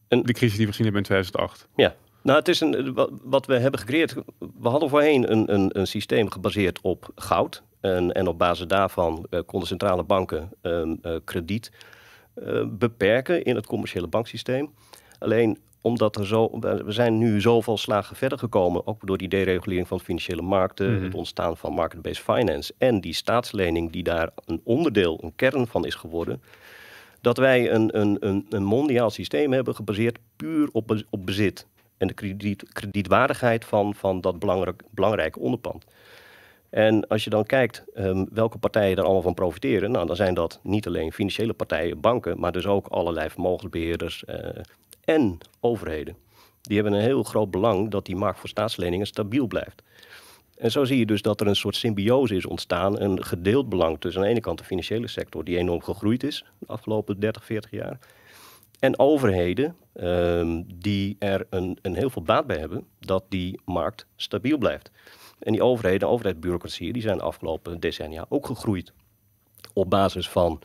de 0.07 0.33
crisis 0.33 0.57
die 0.57 0.65
we 0.65 0.71
gezien 0.71 0.85
hebben 0.85 1.01
in 1.01 1.07
2008. 1.07 1.67
Ja, 1.75 1.95
nou 2.21 2.39
het 2.39 2.47
is 2.47 2.59
een, 2.59 2.93
wa- 2.93 3.09
wat 3.23 3.45
we 3.45 3.57
hebben 3.57 3.79
gecreëerd. 3.79 4.15
We 4.37 4.69
hadden 4.69 4.89
voorheen 4.89 5.31
een, 5.31 5.53
een, 5.53 5.79
een 5.79 5.87
systeem 5.87 6.31
gebaseerd 6.31 6.81
op 6.81 7.09
goud. 7.15 7.63
En, 7.79 8.11
en 8.11 8.27
op 8.27 8.37
basis 8.37 8.67
daarvan 8.67 9.27
eh, 9.29 9.39
konden 9.45 9.67
centrale 9.67 10.03
banken 10.03 10.49
ehm, 10.61 10.95
eh, 11.01 11.15
krediet 11.23 11.71
eh, 12.33 12.63
beperken 12.69 13.43
in 13.43 13.55
het 13.55 13.65
commerciële 13.65 14.07
banksysteem. 14.07 14.73
Alleen 15.19 15.57
omdat 15.81 16.15
er 16.15 16.27
zo, 16.27 16.59
we 16.59 16.91
zijn 16.91 17.17
nu 17.17 17.41
zoveel 17.41 17.77
slagen 17.77 18.15
verder 18.15 18.37
gekomen, 18.37 18.87
ook 18.87 19.07
door 19.07 19.17
die 19.17 19.27
deregulering 19.27 19.87
van 19.87 19.99
financiële 19.99 20.41
markten, 20.41 20.93
Mhm. 20.93 21.03
het 21.03 21.13
ontstaan 21.13 21.57
van 21.57 21.73
market-based 21.73 22.23
finance 22.23 22.73
en 22.77 23.01
die 23.01 23.13
staatslening 23.13 23.91
die 23.91 24.03
daar 24.03 24.29
een 24.45 24.61
onderdeel, 24.63 25.19
een 25.23 25.35
kern 25.35 25.67
van 25.67 25.85
is 25.85 25.95
geworden, 25.95 26.41
dat 27.21 27.37
wij 27.37 27.71
een, 27.71 27.99
een, 27.99 28.17
een, 28.19 28.45
een 28.49 28.63
mondiaal 28.63 29.09
systeem 29.09 29.51
hebben 29.51 29.75
gebaseerd 29.75 30.17
puur 30.35 30.69
op, 30.71 31.03
op 31.09 31.25
bezit 31.25 31.65
en 31.97 32.07
de 32.07 32.13
krediet, 32.13 32.73
kredietwaardigheid 32.73 33.65
van, 33.65 33.95
van 33.95 34.21
dat 34.21 34.39
belangrijk, 34.39 34.81
belangrijke 34.89 35.39
onderpand. 35.39 35.85
En 36.69 37.07
als 37.07 37.23
je 37.23 37.29
dan 37.29 37.45
kijkt 37.45 37.83
ehm, 37.93 38.25
welke 38.31 38.57
partijen 38.57 38.95
daar 38.95 39.05
allemaal 39.05 39.21
van 39.21 39.33
profiteren, 39.33 39.91
nou, 39.91 40.07
dan 40.07 40.15
zijn 40.15 40.33
dat 40.33 40.59
niet 40.63 40.87
alleen 40.87 41.11
financiële 41.11 41.53
partijen, 41.53 41.99
banken, 41.99 42.39
maar 42.39 42.51
dus 42.51 42.65
ook 42.65 42.87
allerlei 42.87 43.29
vermogensbeheerders 43.29 44.25
eh, 44.25 44.37
en 45.07 45.37
overheden. 45.59 46.15
Die 46.61 46.75
hebben 46.75 46.93
een 46.93 47.01
heel 47.01 47.23
groot 47.23 47.51
belang 47.51 47.89
dat 47.89 48.05
die 48.05 48.15
markt 48.15 48.39
voor 48.39 48.49
staatsleningen 48.49 49.07
stabiel 49.07 49.47
blijft. 49.47 49.83
En 50.57 50.71
zo 50.71 50.85
zie 50.85 50.97
je 50.97 51.05
dus 51.05 51.21
dat 51.21 51.41
er 51.41 51.47
een 51.47 51.55
soort 51.55 51.75
symbiose 51.75 52.35
is 52.35 52.45
ontstaan, 52.45 53.01
een 53.01 53.23
gedeeld 53.23 53.69
belang 53.69 53.99
tussen 53.99 54.21
aan 54.21 54.27
de 54.27 54.33
ene 54.33 54.43
kant 54.43 54.57
de 54.57 54.63
financiële 54.63 55.07
sector, 55.07 55.43
die 55.43 55.57
enorm 55.57 55.81
gegroeid 55.81 56.23
is 56.23 56.45
de 56.59 56.67
afgelopen 56.67 57.19
30, 57.19 57.45
40 57.45 57.71
jaar, 57.71 57.99
en 58.79 58.99
overheden 58.99 59.75
ehm, 59.93 60.63
die 60.75 61.15
er 61.19 61.47
een, 61.49 61.77
een 61.81 61.95
heel 61.95 62.09
veel 62.09 62.21
baat 62.21 62.47
bij 62.47 62.57
hebben 62.57 62.87
dat 62.99 63.23
die 63.29 63.59
markt 63.65 64.05
stabiel 64.15 64.57
blijft. 64.57 64.91
En 65.39 65.51
die 65.51 65.63
overheden, 65.63 66.09
overheidsbureaucratieën, 66.09 66.93
die 66.93 67.01
zijn 67.01 67.17
de 67.17 67.23
afgelopen 67.23 67.79
decennia 67.79 68.25
ook 68.29 68.45
gegroeid. 68.45 68.93
Op 69.73 69.89
basis 69.89 70.29
van 70.29 70.61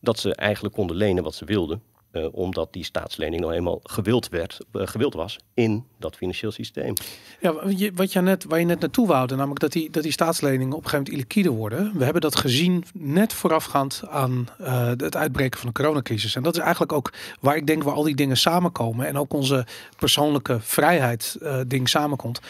dat 0.00 0.18
ze 0.18 0.34
eigenlijk 0.34 0.74
konden 0.74 0.96
lenen 0.96 1.22
wat 1.22 1.34
ze 1.34 1.44
wilden. 1.44 1.82
Eh, 2.10 2.26
omdat 2.32 2.72
die 2.72 2.84
staatslening 2.84 3.40
nou 3.40 3.54
eenmaal 3.54 3.80
gewild, 3.82 4.28
werd, 4.28 4.58
eh, 4.72 4.86
gewild 4.86 5.14
was 5.14 5.38
in 5.54 5.84
dat 5.98 6.16
financieel 6.16 6.52
systeem. 6.52 6.92
Ja, 7.40 7.52
wat 7.94 8.12
je, 8.12 8.20
net, 8.20 8.44
waar 8.44 8.58
je 8.58 8.64
net 8.64 8.80
naartoe 8.80 9.06
woude, 9.06 9.34
namelijk 9.34 9.60
dat 9.60 9.72
die, 9.72 9.90
dat 9.90 10.02
die 10.02 10.12
staatsleningen 10.12 10.76
op 10.76 10.84
een 10.84 10.90
gegeven 10.90 11.12
moment 11.12 11.14
illiquide 11.14 11.50
worden. 11.58 11.92
We 11.98 12.04
hebben 12.04 12.22
dat 12.22 12.36
gezien 12.36 12.84
net 12.92 13.32
voorafgaand 13.32 14.02
aan 14.10 14.48
eh, 14.58 14.86
het 14.86 15.16
uitbreken 15.16 15.58
van 15.58 15.68
de 15.68 15.74
coronacrisis. 15.74 16.34
En 16.34 16.42
dat 16.42 16.54
is 16.56 16.62
eigenlijk 16.62 16.92
ook 16.92 17.12
waar 17.40 17.56
ik 17.56 17.66
denk 17.66 17.82
waar 17.82 17.94
al 17.94 18.02
die 18.02 18.16
dingen 18.16 18.36
samenkomen. 18.36 19.06
En 19.06 19.18
ook 19.18 19.32
onze 19.32 19.66
persoonlijke 19.96 20.60
vrijheid 20.60 21.38
ding 21.66 21.88
samenkomt. 21.88 22.40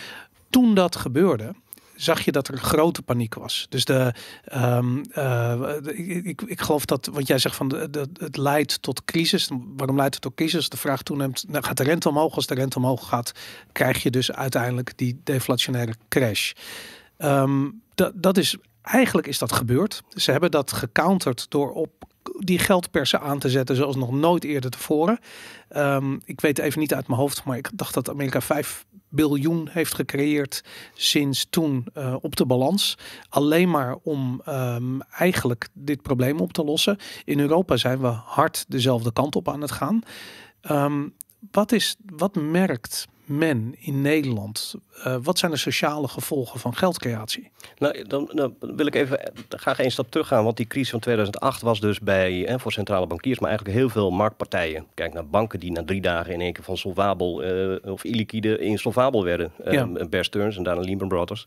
Toen 0.51 0.75
dat 0.75 0.97
gebeurde, 0.97 1.55
zag 1.99 2.21
je 2.21 2.33
dat 2.33 2.49
er 2.49 2.59
grote 2.59 3.03
paniek 3.03 3.35
was. 3.35 3.67
Dus 3.69 3.85
de, 3.85 4.15
ehm, 4.45 5.03
eh, 5.11 5.77
ik, 5.83 6.25
ik, 6.25 6.43
ik 6.43 6.61
geloof 6.61 6.85
dat 6.85 7.09
wat 7.13 7.27
jij 7.27 7.39
zegt 7.39 7.57
van 7.57 7.69
de, 7.69 8.09
het 8.19 8.37
leidt 8.37 8.83
tot 8.83 9.05
crisis. 9.05 9.49
Waarom 9.77 9.97
leidt 9.97 10.15
het 10.15 10.23
tot 10.23 10.35
crisis? 10.35 10.69
De 10.69 10.77
vraag 10.77 11.03
toeneemt, 11.03 11.45
nou, 11.49 11.65
gaat 11.65 11.77
de 11.77 11.83
rente 11.83 12.09
omhoog? 12.09 12.35
Als 12.35 12.47
de 12.47 12.55
rente 12.55 12.79
omhoog 12.79 13.09
gaat, 13.09 13.33
krijg 13.73 14.03
je 14.03 14.11
dus 14.11 14.33
uiteindelijk 14.33 14.93
die 14.97 15.21
deflationaire 15.25 15.95
crash. 16.09 16.53
Ehm, 17.17 17.71
dat, 17.95 18.13
dat 18.15 18.37
is 18.37 18.57
eigenlijk 18.83 19.27
is 19.27 19.39
dat 19.39 19.53
gebeurd. 19.53 20.03
Ze 20.09 20.31
hebben 20.31 20.51
dat 20.51 20.73
gecounterd 20.73 21.47
door 21.49 21.73
op 21.73 21.91
die 22.39 22.59
geldpersen 22.59 23.21
aan 23.21 23.39
te 23.39 23.51
zetten 23.51 23.77
zoals 23.77 23.97
nog 23.97 24.13
nooit 24.13 24.45
eerder 24.45 24.71
tevoren. 24.71 25.19
Ehm, 25.69 26.17
ik 26.25 26.41
weet 26.41 26.59
even 26.59 26.81
niet 26.81 26.95
uit 26.95 27.07
mijn 27.09 27.21
hoofd, 27.21 27.45
maar 27.45 27.57
ik 27.57 27.71
dacht 27.75 27.95
dat 27.95 28.11
Amerika 28.11 28.41
5 28.41 28.85
biljoen 29.09 29.69
heeft 29.71 29.95
gecreëerd 29.95 30.65
sinds 30.95 31.47
toen 31.51 31.87
eh, 31.93 32.17
op 32.21 32.37
de 32.37 32.47
balans. 32.47 32.99
Alleen 33.29 33.71
maar 33.71 33.97
om 34.03 34.41
ehm, 34.45 35.01
eigenlijk 35.01 35.69
dit 35.73 36.03
probleem 36.03 36.41
op 36.41 36.53
te 36.53 36.65
lossen. 36.65 36.99
In 37.25 37.41
Europa 37.41 37.77
zijn 37.77 38.01
we 38.01 38.07
hard 38.07 38.65
dezelfde 38.69 39.13
kant 39.13 39.37
op 39.37 39.49
aan 39.49 39.61
het 39.61 39.73
gaan. 39.73 40.03
Ehm, 40.61 41.09
wat, 41.51 41.73
is, 41.73 41.97
wat 42.17 42.35
merkt 42.35 43.07
men 43.29 43.75
in 43.79 44.01
Nederland, 44.01 44.75
uh, 45.07 45.17
wat 45.23 45.39
zijn 45.39 45.51
de 45.51 45.57
sociale 45.57 46.09
gevolgen 46.09 46.61
van 46.61 46.77
geldcreatie? 46.77 47.51
Nou, 47.79 48.05
dan, 48.05 48.31
dan, 48.35 48.55
wil 48.61 48.87
ik 48.87 48.95
even 48.95 49.33
graag 49.49 49.79
één 49.79 49.91
stap 49.91 50.11
teruggaan, 50.11 50.45
want 50.45 50.57
die 50.57 50.67
crisis 50.67 50.91
van 50.91 51.01
2008 51.01 51.63
was 51.63 51.81
dus 51.81 52.01
bij, 52.01 52.33
hè, 52.33 52.59
voor 52.59 52.73
centrale 52.73 53.07
bankiers, 53.07 53.39
maar 53.39 53.49
eigenlijk 53.49 53.79
heel 53.79 53.89
veel 53.89 54.11
marktpartijen. 54.11 54.87
Kijk 54.95 55.13
naar 55.13 55.27
banken 55.27 55.61
die 55.61 55.73
na 55.73 55.85
drie 55.85 56.01
dagen 56.01 56.33
in 56.33 56.41
één 56.41 56.53
keer 56.53 56.65
van 56.65 56.77
solvabel 56.77 57.45
uh, 57.45 57.77
of 57.93 58.05
illiquide 58.05 58.59
insolvabel 58.59 59.25
werden. 59.25 59.53
Ja. 59.65 59.83
Um, 59.83 60.09
Bear 60.11 60.25
Stearns 60.25 60.57
en 60.57 60.63
daarna 60.63 60.81
Lehman 60.81 61.09
Brothers. 61.09 61.47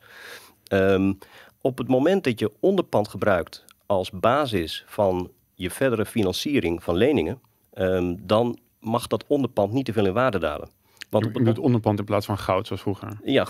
Um, 0.73 1.17
op 1.61 1.77
het 1.77 1.87
moment 1.87 2.23
dat 2.23 2.39
je 2.39 2.51
onderpand 2.59 3.07
gebruikt 3.07 3.65
als 3.85 4.11
basis 4.11 4.83
van 4.87 5.31
je 5.55 5.69
verdere 5.69 6.05
financiering 6.05 6.83
van 6.83 6.95
leningen, 6.95 7.39
um, 7.73 8.17
dan 8.25 8.59
mag 8.79 9.07
dat 9.07 9.23
onderpand 9.27 9.73
niet 9.73 9.85
te 9.85 9.93
veel 9.93 10.05
in 10.05 10.13
waarde 10.13 10.39
dalen. 10.39 10.69
Want 11.11 11.25
op 11.25 11.45
het 11.45 11.59
onderpand 11.59 11.99
in 11.99 12.05
plaats 12.05 12.25
van 12.25 12.37
goud, 12.37 12.67
zoals 12.67 12.81
vroeger. 12.81 13.19
Ja, 13.23 13.47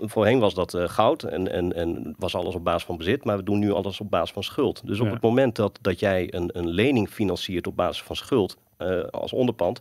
voorheen 0.00 0.38
was 0.38 0.54
dat 0.54 0.74
uh, 0.74 0.88
goud 0.88 1.22
en, 1.22 1.52
en, 1.52 1.72
en 1.72 2.14
was 2.18 2.34
alles 2.34 2.54
op 2.54 2.64
basis 2.64 2.84
van 2.84 2.96
bezit, 2.96 3.24
maar 3.24 3.36
we 3.36 3.42
doen 3.42 3.58
nu 3.58 3.72
alles 3.72 4.00
op 4.00 4.10
basis 4.10 4.32
van 4.32 4.42
schuld. 4.42 4.86
Dus 4.86 5.00
op 5.00 5.10
het 5.10 5.22
moment 5.22 5.56
dat, 5.56 5.78
dat 5.80 6.00
jij 6.00 6.34
een, 6.34 6.50
een 6.52 6.68
lening 6.68 7.08
financiert 7.08 7.66
op 7.66 7.76
basis 7.76 8.02
van 8.02 8.16
schuld 8.16 8.56
uh, 8.78 9.02
als 9.04 9.32
onderpand, 9.32 9.80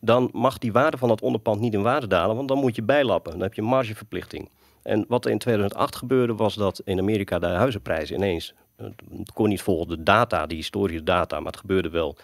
dan 0.00 0.28
mag 0.32 0.58
die 0.58 0.72
waarde 0.72 0.96
van 0.96 1.08
dat 1.08 1.22
onderpand 1.22 1.60
niet 1.60 1.74
in 1.74 1.82
waarde 1.82 2.06
dalen, 2.06 2.36
want 2.36 2.48
dan 2.48 2.58
moet 2.58 2.76
je 2.76 2.82
bijlappen. 2.82 3.32
Dan 3.32 3.40
heb 3.40 3.54
je 3.54 3.62
een 3.62 3.68
margeverplichting. 3.68 4.48
En 4.82 5.04
wat 5.08 5.24
er 5.24 5.30
in 5.30 5.38
2008 5.38 5.96
gebeurde, 5.96 6.34
was 6.34 6.54
dat 6.54 6.80
in 6.84 6.98
Amerika 6.98 7.38
de 7.38 7.46
huizenprijzen 7.46 8.16
ineens, 8.16 8.54
het 8.76 9.32
kon 9.32 9.48
niet 9.48 9.62
volgen 9.62 9.88
de 9.88 10.02
data, 10.02 10.46
die 10.46 10.56
historische 10.56 11.04
data, 11.04 11.36
maar 11.36 11.52
het 11.52 11.60
gebeurde 11.60 11.90
wel 11.90 12.16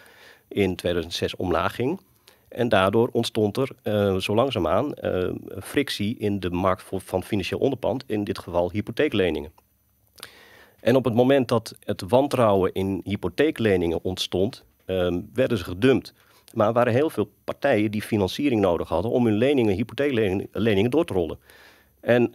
in 0.47 0.75
2006 0.75 1.35
omlaag 1.35 1.75
ging. 1.75 1.99
En 2.55 2.69
daardoor 2.69 3.09
ontstond 3.11 3.57
er 3.57 3.69
uh, 3.83 4.15
zo 4.15 4.35
langzaamaan 4.35 4.93
uh, 5.01 5.29
frictie 5.61 6.17
in 6.17 6.39
de 6.39 6.49
markt 6.49 6.83
van 6.89 7.23
financieel 7.23 7.59
onderpand, 7.59 8.03
in 8.07 8.23
dit 8.23 8.39
geval 8.39 8.71
hypotheekleningen. 8.71 9.51
En 10.79 10.95
op 10.95 11.05
het 11.05 11.13
moment 11.13 11.47
dat 11.47 11.75
het 11.79 12.03
wantrouwen 12.07 12.73
in 12.73 13.01
hypotheekleningen 13.03 14.03
ontstond, 14.03 14.63
uh, 14.85 15.17
werden 15.33 15.57
ze 15.57 15.63
gedumpt. 15.63 16.13
Maar 16.53 16.67
er 16.67 16.73
waren 16.73 16.93
heel 16.93 17.09
veel 17.09 17.29
partijen 17.43 17.91
die 17.91 18.01
financiering 18.01 18.61
nodig 18.61 18.89
hadden 18.89 19.11
om 19.11 19.25
hun 19.25 19.37
leningen, 19.37 19.75
hypotheekleningen 19.75 20.91
door 20.91 21.05
te 21.05 21.13
rollen. 21.13 21.39
En 21.99 22.29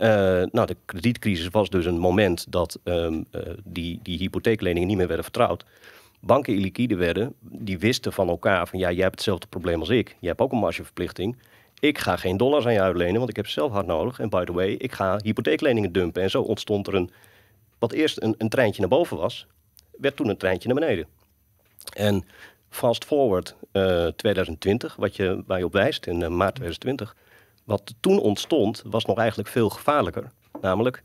nou, 0.52 0.66
de 0.66 0.76
kredietcrisis 0.84 1.48
was 1.48 1.70
dus 1.70 1.84
een 1.84 1.98
moment 1.98 2.52
dat 2.52 2.78
ehm, 2.82 3.22
die, 3.64 4.00
die 4.02 4.18
hypotheekleningen 4.18 4.88
niet 4.88 4.96
meer 4.96 5.06
werden 5.06 5.24
vertrouwd 5.24 5.64
banken 6.20 6.54
illiquide 6.54 6.96
werden, 6.96 7.34
die 7.40 7.78
wisten 7.78 8.12
van 8.12 8.28
elkaar 8.28 8.68
van 8.68 8.78
ja, 8.78 8.90
jij 8.90 9.02
hebt 9.02 9.14
hetzelfde 9.14 9.46
probleem 9.46 9.80
als 9.80 9.88
ik. 9.88 10.16
Je 10.20 10.26
hebt 10.26 10.40
ook 10.40 10.52
een 10.52 10.58
margeverplichting. 10.58 11.36
Ik 11.78 11.98
ga 11.98 12.16
geen 12.16 12.36
dollars 12.36 12.66
aan 12.66 12.72
je 12.72 12.80
uitlenen, 12.80 13.18
want 13.18 13.30
ik 13.30 13.36
heb 13.36 13.46
ze 13.46 13.52
zelf 13.52 13.72
hard 13.72 13.86
nodig. 13.86 14.20
En 14.20 14.28
by 14.28 14.44
the 14.44 14.52
way, 14.52 14.70
ik 14.70 14.92
ga 14.92 15.18
hypotheekleningen 15.22 15.92
dumpen. 15.92 16.22
En 16.22 16.30
zo 16.30 16.42
ontstond 16.42 16.86
er 16.86 16.94
een, 16.94 17.10
wat 17.78 17.92
eerst 17.92 18.22
een, 18.22 18.34
een 18.38 18.48
treintje 18.48 18.80
naar 18.80 18.90
boven 18.90 19.16
was, 19.16 19.46
werd 19.98 20.16
toen 20.16 20.28
een 20.28 20.36
treintje 20.36 20.68
naar 20.68 20.80
beneden. 20.80 21.06
En 21.92 22.24
fast 22.68 23.04
forward 23.04 23.56
uh, 23.72 24.06
eh, 24.06 24.14
2020, 24.14 24.96
wat 24.96 25.16
je, 25.16 25.42
waar 25.46 25.62
op 25.62 25.72
wijst, 25.72 26.06
in 26.06 26.20
uh, 26.20 26.28
maart 26.28 26.54
2020. 26.54 27.16
Wat 27.64 27.94
toen 28.00 28.20
ontstond, 28.20 28.82
was 28.86 29.04
nog 29.04 29.18
eigenlijk 29.18 29.48
veel 29.48 29.68
gevaarlijker. 29.68 30.30
Namelijk 30.60 31.02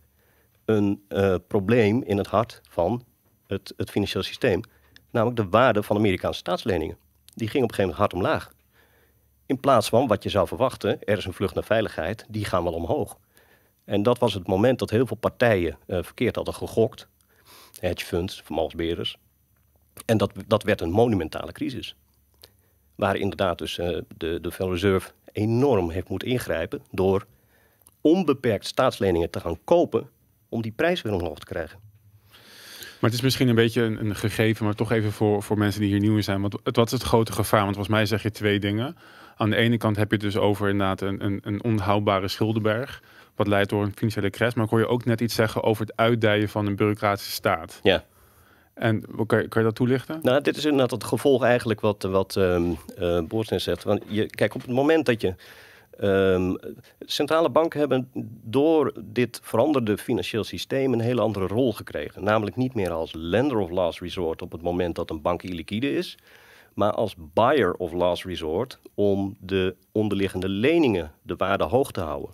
een 0.65 1.04
uh, 1.10 1.36
probleem 1.47 2.04
in 2.04 2.17
het 2.17 2.28
hart 2.28 2.62
van 2.69 3.04
het, 3.47 3.73
het 3.78 3.89
financieel 3.89 4.23
systeem. 4.23 4.62
Namelijk 5.15 5.41
de 5.41 5.49
waarde 5.49 5.84
van 5.84 5.95
Amerikaanse 5.97 6.39
staatsleningen. 6.39 6.97
Die 7.34 7.47
ging 7.47 7.63
op 7.63 7.69
een 7.69 7.75
gegeven 7.75 7.97
moment 7.97 7.97
hard 7.97 8.13
omlaag. 8.13 8.51
In 9.45 9.60
plaats 9.60 9.89
van 9.89 10.08
wat 10.08 10.23
je 10.23 10.30
zou 10.30 10.47
verwachten, 10.47 11.04
er 11.04 11.17
is 11.17 11.25
een 11.25 11.34
vlucht 11.34 11.54
naar 11.54 11.63
veiligheid, 11.63 12.25
die 12.30 12.45
gaan 12.45 12.63
wel 12.63 12.73
omhoog. 12.73 13.17
En 13.86 14.04
dat 14.04 14.19
was 14.19 14.34
het 14.34 14.47
moment 14.47 14.80
dat 14.80 14.89
heel 14.89 15.06
veel 15.08 15.17
partijen 15.17 15.78
uh, 15.88 16.04
verkeerd 16.04 16.36
hadden 16.36 16.54
gegokt. 16.54 17.08
Hedge 17.80 18.06
funds, 18.06 18.41
vermogensbeheerders. 18.41 19.17
En 20.06 20.17
dat, 20.17 20.32
dat 20.47 20.63
werd 20.63 20.82
een 20.82 20.91
monumentale 20.91 21.51
crisis. 21.51 21.95
Waar 22.95 23.15
inderdaad 23.15 23.58
dus 23.58 23.78
uh, 23.78 23.88
de, 24.17 24.41
de 24.41 24.51
Federal 24.51 24.71
Reserve 24.71 25.12
enorm 25.32 25.89
heeft 25.89 26.10
moeten 26.10 26.28
ingrijpen 26.28 26.82
door 26.91 27.25
onbeperkt 28.01 28.65
staatsleningen 28.65 29.30
te 29.30 29.39
gaan 29.39 29.63
kopen 29.63 30.10
om 30.49 30.62
die 30.62 30.71
prijs 30.71 31.01
weer 31.01 31.13
omhoog 31.13 31.39
te 31.39 31.45
krijgen. 31.45 31.84
Maar 33.05 33.13
het 33.13 33.23
is 33.23 33.29
misschien 33.29 33.47
een 33.49 33.63
beetje 33.63 33.81
een, 33.81 34.05
een, 34.05 34.15
gegeven, 34.15 34.65
maar 34.65 34.73
toch 34.73 34.91
even 34.91 35.11
voor, 35.11 35.43
voor 35.43 35.57
mensen 35.57 35.81
die 35.81 35.89
hier 35.89 35.99
nieuw 35.99 36.15
in 36.15 36.23
zijn. 36.23 36.41
Want 36.41 36.55
het, 36.63 36.75
wat 36.75 36.85
is 36.85 36.91
het 36.91 37.01
grote 37.01 37.31
gevaar? 37.31 37.61
Want 37.61 37.75
volgens 37.75 37.95
mij 37.95 38.05
zeg 38.05 38.23
je 38.23 38.31
twee 38.31 38.59
dingen. 38.59 38.97
Aan 39.35 39.49
de 39.49 39.55
ene 39.55 39.77
kant 39.77 39.95
heb 39.95 40.09
je 40.09 40.15
het 40.15 40.25
dus 40.25 40.37
over 40.37 40.69
inderdaad 40.69 41.01
een, 41.01 41.25
een, 41.25 41.39
een 41.43 41.63
onhoudbare 41.63 42.27
schuldenberg. 42.27 43.01
Wat 43.35 43.47
leidt 43.47 43.69
door 43.69 43.83
een 43.83 43.95
financiële 43.95 44.29
crash. 44.29 44.53
Maar 44.53 44.63
ik 44.63 44.69
hoor 44.69 44.79
je 44.79 44.87
ook 44.87 45.05
net 45.05 45.21
iets 45.21 45.35
zeggen 45.35 45.63
over 45.63 45.85
het 45.85 45.95
uitdijen 45.95 46.49
van 46.49 46.65
een 46.65 46.75
bureaucratische 46.75 47.31
staat. 47.31 47.79
Ja. 47.83 48.03
En 48.73 49.01
kan 49.25 49.41
je, 49.41 49.47
kan 49.47 49.61
je 49.61 49.67
dat 49.67 49.75
toelichten? 49.75 50.19
Nou, 50.21 50.41
dit 50.41 50.57
is 50.57 50.65
inderdaad 50.65 50.91
het 50.91 51.03
gevolg 51.03 51.43
eigenlijk 51.43 51.81
wat, 51.81 52.03
wat 52.03 52.35
um, 52.35 52.77
uh, 52.99 53.41
zegt. 53.41 53.83
Want 53.83 54.03
je, 54.07 54.25
kijk, 54.25 54.55
op 54.55 54.61
het 54.61 54.71
moment 54.71 55.05
dat 55.05 55.21
je 55.21 55.35
Um, 56.01 56.58
centrale 56.99 57.49
banken 57.49 57.79
hebben 57.79 58.10
door 58.43 58.93
dit 59.03 59.39
veranderde 59.43 59.97
financieel 59.97 60.43
systeem 60.43 60.93
een 60.93 60.99
hele 60.99 61.21
andere 61.21 61.47
rol 61.47 61.73
gekregen. 61.73 62.23
Namelijk 62.23 62.55
niet 62.55 62.73
meer 62.73 62.91
als 62.91 63.13
lender 63.13 63.58
of 63.58 63.69
last 63.69 63.99
resort 63.99 64.41
op 64.41 64.51
het 64.51 64.62
moment 64.62 64.95
dat 64.95 65.10
een 65.10 65.21
bank 65.21 65.43
illiquide 65.43 65.93
is, 65.93 66.17
maar 66.73 66.91
als 66.91 67.15
buyer 67.34 67.73
of 67.73 67.91
last 67.91 68.23
resort 68.23 68.79
om 68.93 69.38
de 69.39 69.75
onderliggende 69.91 70.49
leningen 70.49 71.12
de 71.21 71.36
waarde 71.36 71.63
hoog 71.63 71.91
te 71.91 72.01
houden. 72.01 72.34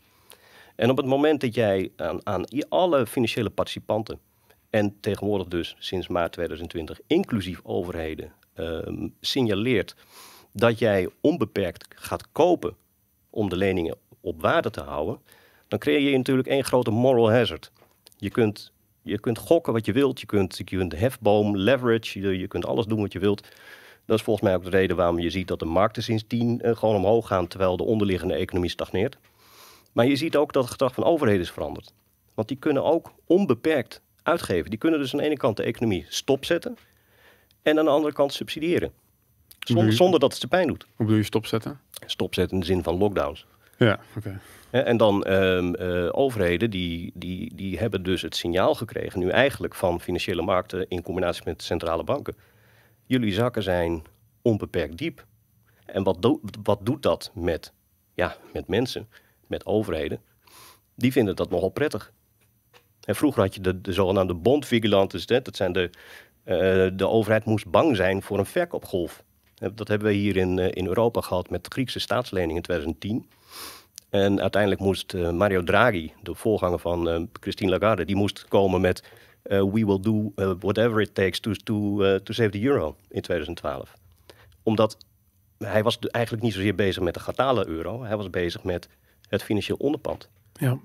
En 0.75 0.89
op 0.89 0.97
het 0.97 1.05
moment 1.05 1.41
dat 1.41 1.55
jij 1.55 1.91
aan, 1.95 2.25
aan 2.25 2.43
alle 2.69 3.07
financiële 3.07 3.49
participanten, 3.49 4.19
en 4.69 4.97
tegenwoordig 4.99 5.47
dus 5.47 5.75
sinds 5.79 6.07
maart 6.07 6.31
2020, 6.31 6.99
inclusief 7.07 7.59
overheden, 7.63 8.31
um, 8.55 9.13
signaleert 9.19 9.95
dat 10.53 10.79
jij 10.79 11.09
onbeperkt 11.21 11.87
gaat 11.95 12.31
kopen 12.31 12.75
om 13.31 13.49
de 13.49 13.55
leningen 13.55 13.97
op 14.21 14.41
waarde 14.41 14.69
te 14.69 14.81
houden, 14.81 15.19
dan 15.67 15.79
creëer 15.79 16.09
je 16.09 16.17
natuurlijk 16.17 16.47
één 16.47 16.63
grote 16.63 16.91
moral 16.91 17.31
hazard. 17.31 17.71
Je 18.17 18.29
kunt, 18.29 18.71
je 19.01 19.19
kunt 19.19 19.37
gokken 19.37 19.73
wat 19.73 19.85
je 19.85 19.91
wilt, 19.91 20.19
je 20.19 20.25
kunt, 20.25 20.61
je 20.65 20.87
hefboom, 20.95 21.57
leverage, 21.57 22.37
je, 22.37 22.47
kunt 22.47 22.65
alles 22.65 22.85
doen 22.85 23.01
wat 23.01 23.13
je 23.13 23.19
wilt. 23.19 23.47
Dat 24.05 24.17
is 24.17 24.25
volgens 24.25 24.45
mij 24.45 24.55
ook 24.55 24.63
de 24.63 24.69
reden 24.69 24.95
waarom 24.95 25.19
je 25.19 25.29
ziet 25.29 25.47
dat 25.47 25.59
de 25.59 25.65
markten 25.65 26.03
sindsdien 26.03 26.59
uh, 26.63 26.75
gewoon 26.75 26.95
omhoog 26.95 27.27
gaan, 27.27 27.47
terwijl 27.47 27.77
de 27.77 27.83
onderliggende 27.83 28.33
economie 28.33 28.69
stagneert. 28.69 29.17
Maar 29.91 30.05
je 30.05 30.15
ziet 30.15 30.35
ook 30.35 30.53
dat 30.53 30.63
het 30.63 30.71
gedrag 30.71 30.93
van 30.93 31.03
overheden 31.03 31.41
is 31.41 31.51
veranderd. 31.51 31.93
Want 32.33 32.47
die 32.47 32.57
kunnen 32.57 32.83
ook 32.83 33.11
onbeperkt 33.25 34.01
uitgeven. 34.23 34.69
Die 34.69 34.79
kunnen 34.79 34.99
dus 34.99 35.13
aan 35.13 35.19
de 35.19 35.25
ene 35.25 35.37
kant 35.37 35.57
de 35.57 35.63
economie 35.63 36.05
stopzetten 36.09 36.77
en 37.61 37.79
aan 37.79 37.85
de 37.85 37.91
andere 37.91 38.13
kant 38.13 38.33
subsidiëren. 38.33 38.91
Zonder, 39.67 39.93
zonder 39.93 40.19
dat 40.19 40.31
het 40.31 40.41
ze 40.41 40.47
pijn 40.47 40.67
doet. 40.67 40.85
Hoe 40.95 41.05
bedoel 41.05 41.15
je 41.15 41.23
stopzetten? 41.23 41.79
Stopzetten 42.05 42.53
in 42.53 42.59
de 42.59 42.65
zin 42.65 42.83
van 42.83 42.97
lockdowns. 42.97 43.45
Ja, 43.77 43.99
oké. 44.17 44.39
En 44.69 44.97
dan 44.97 45.27
um, 45.31 45.75
uh, 45.79 46.09
overheden 46.11 46.69
die, 46.69 47.11
die, 47.13 47.55
die 47.55 47.77
hebben 47.77 48.03
dus 48.03 48.21
het 48.21 48.35
signaal 48.35 48.75
gekregen, 48.75 49.19
nu 49.19 49.29
eigenlijk 49.29 49.75
van 49.75 50.01
financiële 50.01 50.41
markten 50.41 50.85
in 50.89 51.01
combinatie 51.01 51.43
met 51.45 51.63
centrale 51.63 52.03
banken. 52.03 52.35
Jullie 53.05 53.33
zakken 53.33 53.63
zijn 53.63 54.03
onbeperkt 54.41 54.97
diep. 54.97 55.25
En 55.85 56.03
wat, 56.03 56.21
do 56.21 56.39
wat 56.63 56.79
doet 56.85 57.03
dat 57.03 57.31
met, 57.33 57.73
ja, 58.13 58.35
met 58.53 58.67
mensen, 58.67 59.09
met 59.47 59.65
overheden? 59.65 60.21
Die 60.95 61.11
vinden 61.11 61.35
dat 61.35 61.49
nogal 61.49 61.69
prettig. 61.69 62.11
En 63.05 63.15
vroeger 63.15 63.41
had 63.41 63.55
je 63.55 63.61
de, 63.61 63.81
de 63.81 63.93
zogenaamde 63.93 64.33
bondvigilantes, 64.33 65.25
dat 65.25 65.55
zijn 65.55 65.71
de, 65.71 65.89
uh, 66.45 66.97
de 66.97 67.07
overheid 67.07 67.45
moest 67.45 67.67
bang 67.67 67.95
zijn 67.95 68.21
voor 68.21 68.39
een 68.39 68.45
verkoopgolf. 68.45 69.23
Dat 69.73 69.87
hebben 69.87 70.07
we 70.07 70.13
hier 70.13 70.37
in, 70.37 70.59
eh, 70.59 70.67
in 70.71 70.87
Europa 70.87 71.21
gehad 71.21 71.49
met 71.49 71.63
de 71.63 71.71
Griekse 71.71 71.99
staatslening 71.99 72.55
in 72.55 72.61
2010. 72.61 73.29
En 74.09 74.41
uiteindelijk 74.41 74.81
moest 74.81 75.13
eh, 75.13 75.29
Mario 75.29 75.63
Draghi, 75.63 76.11
de 76.21 76.35
voorganger 76.35 76.79
van 76.79 77.09
uh, 77.09 77.21
Christine 77.39 77.71
Lagarde, 77.71 78.05
die 78.05 78.15
moest 78.15 78.45
komen 78.47 78.81
met 78.81 79.03
we 79.43 79.85
will 79.85 79.99
do 79.99 80.31
whatever 80.59 81.01
it 81.01 81.15
takes 81.15 81.39
to, 81.39 81.51
to, 81.63 81.97
to 82.19 82.33
save 82.33 82.49
the 82.49 82.61
euro 82.61 82.95
in 83.09 83.21
2012. 83.21 83.93
Omdat 84.63 84.97
hij 85.57 85.83
was 85.83 85.99
eigenlijk 85.99 86.43
niet 86.43 86.53
zozeer 86.53 86.75
bezig 86.75 87.03
met 87.03 87.13
de 87.13 87.19
gatale 87.19 87.67
euro, 87.67 88.03
hij 88.03 88.17
was 88.17 88.29
bezig 88.29 88.63
met 88.63 88.89
het 89.29 89.43
financieel 89.43 89.77
onderpand. 89.77 90.29
Ja. 90.53 90.79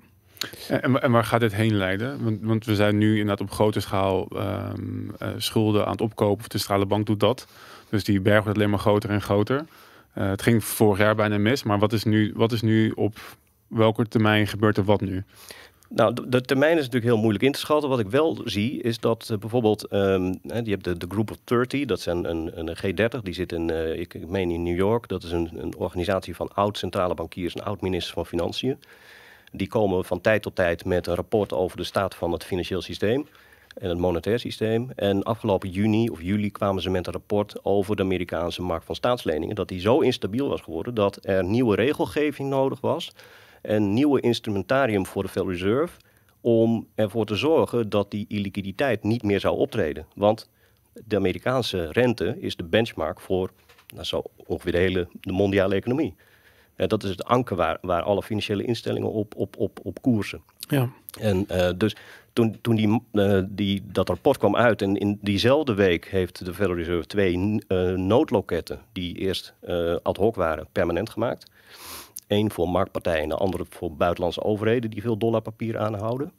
En, 0.68 1.02
en, 1.02 1.10
waar 1.10 1.24
gaat 1.24 1.40
dit 1.40 1.54
heen 1.54 1.74
leiden? 1.74 2.24
Want, 2.24 2.38
want, 2.42 2.64
we 2.64 2.74
zijn 2.74 2.98
nu 2.98 3.10
inderdaad 3.10 3.40
op 3.40 3.50
grote 3.50 3.80
schaal 3.80 4.28
um, 4.36 5.14
schulden 5.36 5.84
aan 5.84 5.92
het 5.92 6.00
opkopen. 6.00 6.48
De 6.48 6.58
centrale 6.58 6.86
bank 6.86 7.06
doet 7.06 7.20
dat. 7.20 7.46
Dus 7.90 8.04
die 8.04 8.20
berg 8.20 8.42
wordt 8.42 8.58
alleen 8.58 8.70
maar 8.70 8.78
groter 8.78 9.10
en 9.10 9.22
groter. 9.22 9.66
Uh, 10.18 10.28
het 10.28 10.42
ging 10.42 10.64
vorig 10.64 10.98
jaar 10.98 11.14
bijna 11.14 11.38
mis, 11.38 11.62
maar 11.62 11.78
wat 11.78 11.92
is 11.92 12.04
nu, 12.04 12.32
wat 12.36 12.52
is 12.52 12.62
nu 12.62 12.90
op 12.90 13.18
welke 13.66 14.08
termijn 14.08 14.46
gebeurt 14.46 14.76
er 14.76 14.84
wat 14.84 15.00
nu? 15.00 15.24
Nou, 15.88 16.28
de, 16.28 16.40
termijn 16.40 16.72
is 16.72 16.84
natuurlijk 16.84 17.04
heel 17.04 17.20
moeilijk 17.20 17.44
in 17.44 17.52
te 17.52 17.58
schatten. 17.58 17.88
Wat 17.88 17.98
ik 17.98 18.08
wel 18.08 18.40
zie 18.44 18.82
is 18.82 18.98
dat 18.98 19.28
uh, 19.32 19.38
bijvoorbeeld, 19.38 19.92
um, 19.92 20.38
je 20.42 20.70
hebt 20.70 20.84
de, 20.84 21.06
Group 21.08 21.30
of 21.30 21.36
30, 21.44 21.84
dat 21.84 22.00
zijn 22.00 22.30
een, 22.30 22.50
een 22.54 22.76
G30, 22.76 23.22
die 23.22 23.34
zit 23.34 23.52
in, 23.52 23.68
uh, 23.70 23.98
ik, 23.98 24.14
ik 24.14 24.28
meen 24.28 24.50
in 24.50 24.62
New 24.62 24.76
York. 24.76 25.08
Dat 25.08 25.22
is 25.22 25.32
een, 25.32 25.50
een 25.56 25.76
organisatie 25.76 26.36
van 26.36 26.50
oud-centrale 26.54 27.14
bankiers 27.14 27.54
en 27.54 27.64
oud-ministers 27.64 28.14
van 28.14 28.26
Financiën. 28.26 28.78
Die 29.52 29.68
komen 29.68 30.04
van 30.04 30.20
tijd 30.20 30.42
tot 30.42 30.54
tijd 30.54 30.84
met 30.84 31.06
een 31.06 31.14
rapport 31.14 31.52
over 31.52 31.76
de 31.76 31.84
staat 31.84 32.14
van 32.14 32.32
het 32.32 32.44
financieel 32.44 32.82
systeem 32.82 33.26
en 33.78 33.88
het 33.88 33.98
monetair 33.98 34.38
systeem. 34.38 34.90
En 34.94 35.22
afgelopen 35.22 35.70
juni 35.70 36.08
of 36.08 36.22
juli 36.22 36.50
kwamen 36.50 36.82
ze 36.82 36.90
met 36.90 37.06
een 37.06 37.12
rapport 37.12 37.64
over 37.64 37.96
de 37.96 38.02
Amerikaanse 38.02 38.62
markt 38.62 38.84
van 38.84 38.94
staatsleningen. 38.94 39.54
Dat 39.54 39.68
die 39.68 39.80
zo 39.80 40.00
instabiel 40.00 40.48
was 40.48 40.60
geworden 40.60 40.94
dat 40.94 41.18
er 41.22 41.44
nieuwe 41.44 41.74
regelgeving 41.76 42.48
nodig 42.48 42.80
was. 42.80 43.12
En 43.62 43.94
nieuwe 43.94 44.20
instrumentarium 44.20 45.06
voor 45.06 45.22
de 45.22 45.28
Federal 45.28 45.52
Reserve. 45.52 45.98
Om 46.40 46.86
ervoor 46.94 47.26
te 47.26 47.36
zorgen 47.36 47.88
dat 47.88 48.10
die 48.10 48.24
illiquiditeit 48.28 49.02
niet 49.02 49.22
meer 49.22 49.40
zou 49.40 49.56
optreden. 49.56 50.06
Want 50.14 50.48
de 51.04 51.16
Amerikaanse 51.16 51.92
rente 51.92 52.36
is 52.40 52.56
de 52.56 52.64
benchmark 52.64 53.20
voor 53.20 53.50
nou, 53.94 54.04
zo 54.04 54.22
ongeveer 54.46 54.72
de 54.72 54.78
hele 54.78 55.08
de 55.20 55.32
mondiale 55.32 55.74
economie. 55.74 56.14
En 56.76 56.88
dat 56.88 57.02
is 57.02 57.10
het 57.10 57.24
anker 57.24 57.56
waar, 57.56 57.78
waar 57.80 58.02
alle 58.02 58.22
financiële 58.22 58.64
instellingen 58.64 59.12
op, 59.12 59.34
op, 59.36 59.56
op, 59.58 59.80
op 59.82 60.02
koersen. 60.02 60.42
Ja. 60.68 60.88
En 61.20 61.46
uh, 61.50 61.70
dus 61.76 61.96
toen, 62.32 62.58
toen 62.60 62.76
die, 62.76 63.00
uh, 63.12 63.42
die, 63.48 63.82
dat 63.84 64.08
rapport 64.08 64.38
kwam 64.38 64.56
uit 64.56 64.82
en 64.82 64.96
in 64.96 65.18
diezelfde 65.22 65.74
week 65.74 66.08
heeft 66.08 66.44
de 66.44 66.54
Federal 66.54 66.76
Reserve 66.76 67.06
twee 67.06 67.36
uh, 67.68 67.90
noodloketten 67.90 68.80
die 68.92 69.14
eerst 69.14 69.54
ad 70.02 70.16
hoc 70.16 70.34
waren, 70.34 70.66
permanent 70.72 71.10
gemaakt. 71.10 71.50
Eén 72.26 72.50
voor 72.50 72.68
marktpartijen 72.68 73.22
en 73.22 73.28
de 73.28 73.34
andere 73.34 73.64
voor 73.68 73.92
buitenlandse 73.92 74.42
overheden 74.42 74.90
die 74.90 75.02
veel 75.02 75.18
dollarpapier 75.18 75.78
aanhouden. 75.78 76.32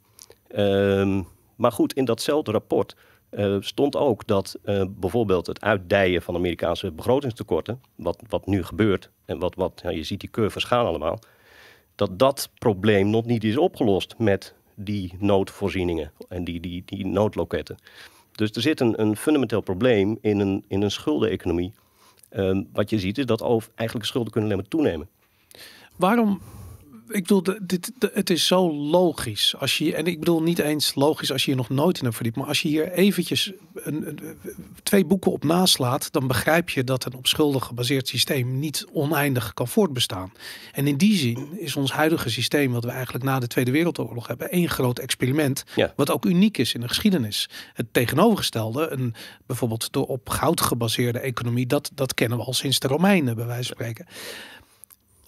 Um, 0.56 1.26
maar 1.56 1.72
goed, 1.72 1.92
in 1.92 2.04
datzelfde 2.04 2.50
rapport 2.50 2.96
uh, 3.30 3.56
stond 3.60 3.96
ook 3.96 4.26
dat 4.26 4.56
uh, 4.64 4.82
bijvoorbeeld 4.88 5.46
het 5.46 5.60
uitdijen 5.60 6.22
van 6.22 6.34
Amerikaanse 6.34 6.92
begrotingstekorten, 6.92 7.80
wat, 7.94 8.22
wat 8.28 8.46
nu 8.46 8.64
gebeurt 8.64 9.10
en 9.28 9.38
wat, 9.38 9.54
wat 9.54 9.80
ja, 9.82 9.90
je 9.90 10.02
ziet 10.02 10.20
die 10.20 10.30
curves 10.30 10.64
gaan 10.64 10.86
allemaal, 10.86 11.18
dat 11.94 12.18
dat 12.18 12.50
probleem 12.58 13.10
nog 13.10 13.24
niet 13.24 13.44
is 13.44 13.56
opgelost 13.56 14.14
met 14.18 14.54
die 14.74 15.14
noodvoorzieningen 15.18 16.12
en 16.28 16.44
die, 16.44 16.60
die, 16.60 16.82
die 16.84 17.06
noodloketten. 17.06 17.76
Dus 18.32 18.50
er 18.50 18.60
zit 18.60 18.80
een, 18.80 19.00
een 19.00 19.16
fundamenteel 19.16 19.60
probleem 19.60 20.18
in 20.20 20.40
een, 20.40 20.64
in 20.68 20.82
een 20.82 20.90
schuldeneconomie. 20.90 21.72
Um, 22.30 22.68
wat 22.72 22.90
je 22.90 22.98
ziet 22.98 23.18
is 23.18 23.26
dat 23.26 23.42
over, 23.42 23.70
eigenlijk 23.74 24.08
schulden 24.08 24.32
kunnen 24.32 24.50
alleen 24.50 24.62
maar 24.62 24.70
toenemen. 24.70 25.08
Waarom 25.96 26.40
ik 27.08 27.26
bedoel, 27.26 27.42
dit, 27.62 27.92
het 28.12 28.30
is 28.30 28.46
zo 28.46 28.72
logisch. 28.72 29.54
Als 29.58 29.78
je, 29.78 29.94
en 29.94 30.06
ik 30.06 30.18
bedoel 30.18 30.42
niet 30.42 30.58
eens 30.58 30.94
logisch 30.94 31.32
als 31.32 31.44
je 31.44 31.50
hier 31.50 31.60
nog 31.60 31.68
nooit 31.68 31.96
in 31.96 32.04
hebt 32.04 32.14
verdiept. 32.14 32.36
Maar 32.36 32.46
als 32.46 32.62
je 32.62 32.68
hier 32.68 32.92
eventjes 32.92 33.52
een, 33.74 34.08
een, 34.08 34.20
twee 34.82 35.04
boeken 35.04 35.32
op 35.32 35.44
naslaat, 35.44 36.12
dan 36.12 36.26
begrijp 36.26 36.70
je 36.70 36.84
dat 36.84 37.04
een 37.04 37.14
op 37.14 37.26
schulden 37.26 37.62
gebaseerd 37.62 38.08
systeem 38.08 38.58
niet 38.58 38.86
oneindig 38.92 39.54
kan 39.54 39.68
voortbestaan. 39.68 40.32
En 40.72 40.86
in 40.86 40.96
die 40.96 41.16
zin 41.16 41.48
is 41.58 41.76
ons 41.76 41.92
huidige 41.92 42.30
systeem, 42.30 42.72
wat 42.72 42.84
we 42.84 42.90
eigenlijk 42.90 43.24
na 43.24 43.38
de 43.38 43.46
Tweede 43.46 43.70
Wereldoorlog 43.70 44.26
hebben, 44.26 44.50
één 44.50 44.68
groot 44.68 44.98
experiment. 44.98 45.64
Ja. 45.74 45.92
Wat 45.96 46.10
ook 46.10 46.24
uniek 46.24 46.58
is 46.58 46.74
in 46.74 46.80
de 46.80 46.88
geschiedenis. 46.88 47.48
Het 47.74 47.86
tegenovergestelde, 47.92 48.88
een, 48.90 49.14
bijvoorbeeld 49.46 49.92
de 49.92 50.06
op 50.06 50.28
goud 50.28 50.60
gebaseerde 50.60 51.18
economie, 51.18 51.66
dat, 51.66 51.90
dat 51.94 52.14
kennen 52.14 52.38
we 52.38 52.44
al 52.44 52.54
sinds 52.54 52.78
de 52.78 52.88
Romeinen, 52.88 53.36
bij 53.36 53.46
wijze 53.46 53.66
van 53.66 53.76
spreken. 53.76 54.06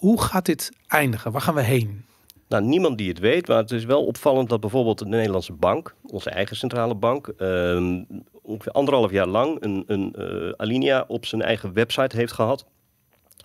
Hoe 0.01 0.21
gaat 0.21 0.45
dit 0.45 0.71
eindigen? 0.87 1.31
Waar 1.31 1.41
gaan 1.41 1.55
we 1.55 1.61
heen? 1.61 2.05
Nou, 2.47 2.63
niemand 2.63 2.97
die 2.97 3.09
het 3.09 3.19
weet, 3.19 3.47
maar 3.47 3.57
het 3.57 3.71
is 3.71 3.85
wel 3.85 4.05
opvallend 4.05 4.49
dat 4.49 4.59
bijvoorbeeld 4.59 4.99
de 4.99 5.05
Nederlandse 5.05 5.53
bank, 5.53 5.95
onze 6.01 6.29
eigen 6.29 6.55
centrale 6.55 6.95
bank, 6.95 7.33
um, 7.37 8.05
ongeveer 8.41 8.71
anderhalf 8.71 9.11
jaar 9.11 9.27
lang 9.27 9.63
een, 9.63 9.83
een 9.87 10.15
uh, 10.17 10.51
alinea 10.57 11.05
op 11.07 11.25
zijn 11.25 11.41
eigen 11.41 11.73
website 11.73 12.15
heeft 12.15 12.33
gehad, 12.33 12.65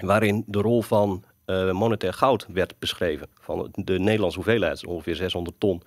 waarin 0.04 0.44
de 0.46 0.60
rol 0.60 0.82
van 0.82 1.24
uh, 1.46 1.72
monetair 1.72 2.12
goud 2.12 2.46
werd 2.52 2.78
beschreven, 2.78 3.28
van 3.40 3.68
de 3.74 3.98
Nederlandse 3.98 4.38
hoeveelheid, 4.38 4.86
ongeveer 4.86 5.16
600 5.16 5.60
ton. 5.60 5.82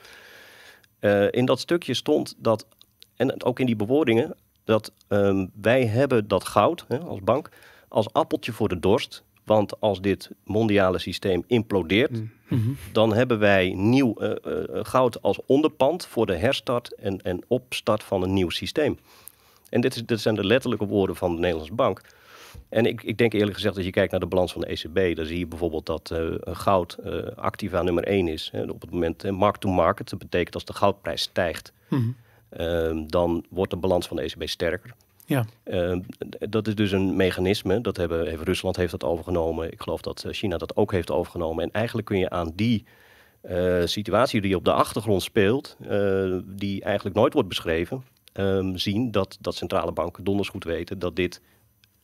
Uh, 1.00 1.32
in 1.32 1.46
dat 1.46 1.60
stukje 1.60 1.94
stond 1.94 2.36
dat, 2.38 2.68
en 3.16 3.44
ook 3.44 3.60
in 3.60 3.66
die 3.66 3.76
bewoordingen, 3.76 4.36
dat 4.64 4.92
um, 5.08 5.52
wij 5.62 5.86
hebben 5.86 6.28
dat 6.28 6.44
goud 6.44 6.86
hè, 6.88 7.00
als 7.00 7.20
bank 7.24 7.50
als 7.90 8.14
appeltje 8.14 8.52
voor 8.52 8.70
de 8.70 8.80
dorst 8.80 9.24
want 9.50 9.80
als 9.80 10.02
dit 10.02 10.30
mondiale 10.44 11.00
systeem 11.00 11.44
implodeert, 11.48 12.12
mm 12.12 12.32
-hmm. 12.48 12.78
dan 12.92 13.14
hebben 13.14 13.40
wij 13.40 13.74
nieuw 13.76 14.16
uh, 14.18 14.30
uh, 14.30 14.64
goud 14.84 15.22
als 15.22 15.40
onderpand 15.46 16.06
voor 16.06 16.26
de 16.26 16.36
herstart 16.36 16.96
en, 16.96 17.22
en 17.22 17.42
opstart 17.48 18.04
van 18.04 18.24
een 18.24 18.34
nieuw 18.34 18.50
systeem. 18.50 18.98
En 19.70 19.82
dit, 19.82 19.96
is, 19.96 20.06
dit 20.06 20.20
zijn 20.20 20.36
de 20.36 20.46
letterlijke 20.46 20.86
woorden 20.86 21.16
van 21.16 21.34
de 21.34 21.40
Nederlandse 21.40 21.74
bank. 21.74 22.02
En 22.70 22.86
ik, 22.86 23.04
ik 23.04 23.18
denk 23.18 23.34
eerlijk 23.34 23.54
gezegd, 23.54 23.76
als 23.76 23.86
je 23.86 23.92
kijkt 23.92 24.12
naar 24.12 24.20
de 24.20 24.26
balans 24.26 24.52
van 24.52 24.62
de 24.62 24.68
ECB, 24.68 25.16
dan 25.16 25.26
zie 25.26 25.40
je 25.40 25.48
bijvoorbeeld 25.48 25.86
dat 25.86 26.12
uh, 26.14 26.36
goud 26.42 26.98
activa 27.36 27.82
nummer 27.82 28.04
1 28.04 28.28
is. 28.28 28.50
Hè, 28.52 28.64
op 28.64 28.82
het 28.82 28.92
moment 28.92 29.32
mark-to-market, 29.32 30.10
dat 30.10 30.20
betekent 30.20 30.54
als 30.54 30.66
de 30.66 30.74
goudprijs 30.74 31.22
stijgt, 31.22 31.74
mm 31.88 32.16
-hmm. 32.50 33.08
dan 33.08 33.46
wordt 33.50 33.72
de 33.72 33.78
balans 33.78 34.08
van 34.08 34.18
de 34.18 34.24
ECB 34.24 34.48
sterker. 34.48 34.94
Ja. 35.30 35.46
Uh, 35.66 36.00
dat 36.50 36.68
is 36.68 36.76
dus 36.76 36.92
een 36.92 37.16
mechanisme. 37.16 37.82
Dat 37.82 37.98
hebben, 37.98 38.44
Rusland 38.44 38.76
heeft 38.76 38.92
dat 38.92 39.04
overgenomen. 39.04 39.72
Ik 39.72 39.82
geloof 39.82 40.02
dat 40.02 40.26
China 40.30 40.58
dat 40.58 40.76
ook 40.76 40.92
heeft 40.92 41.12
overgenomen. 41.12 41.64
En 41.64 41.72
eigenlijk 41.72 42.08
kun 42.08 42.18
je 42.18 42.30
aan 42.30 42.52
die 42.56 42.86
uh, 43.44 43.86
situatie 43.86 44.42
die 44.42 44.56
op 44.56 44.66
de 44.66 44.74
achtergrond 44.74 45.22
speelt, 45.22 45.78
die 46.46 46.84
eigenlijk 46.84 47.16
nooit 47.16 47.34
wordt 47.34 47.48
beschreven, 47.48 48.04
um, 48.34 48.78
zien 48.78 49.12
dat, 49.12 49.38
dat 49.40 49.56
centrale 49.56 49.92
banken 49.92 50.24
donders 50.24 50.50
goed 50.50 50.64
weten 50.64 51.00
dat 51.00 51.16
dit 51.16 51.42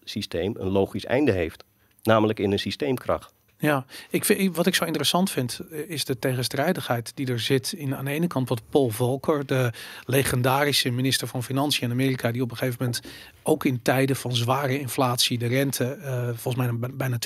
systeem 0.04 0.56
een 0.58 0.70
logisch 0.70 1.06
einde 1.06 1.32
heeft. 1.32 1.64
Namelijk 2.04 2.40
in 2.40 2.52
een 2.52 2.60
systeemkracht. 2.60 3.34
Ja, 3.66 3.86
ik 4.10 4.26
vind, 4.26 4.56
wat 4.56 4.66
ik 4.66 4.76
zo 4.76 4.86
interessant 4.86 5.32
vind, 5.32 5.60
is 5.88 6.06
de 6.06 6.20
tegenstrijdigheid 6.20 7.12
die 7.16 7.28
er 7.28 7.40
zit 7.40 7.72
in 7.72 7.96
aan 7.96 8.06
de 8.06 8.12
ene 8.12 8.28
kant 8.28 8.50
wat 8.50 8.62
Paul 8.70 8.90
Volcker, 8.90 9.46
de 9.46 9.72
legendarische 10.04 10.90
minister 10.90 11.28
van 11.28 11.44
Financiën 11.44 11.84
in 11.84 11.92
Amerika, 11.92 12.32
die 12.32 12.42
op 12.42 12.52
een 12.52 12.58
gegeven 12.58 12.78
moment 12.80 13.02
ook 13.44 13.66
in 13.66 13.82
tijden 13.82 14.16
van 14.16 14.36
zware 14.36 14.80
inflatie 14.80 15.38
de 15.38 15.48
rente 15.48 15.98
uh, 16.00 16.30
volgens 16.36 16.56
mij 16.56 16.90
bijna 16.94 17.18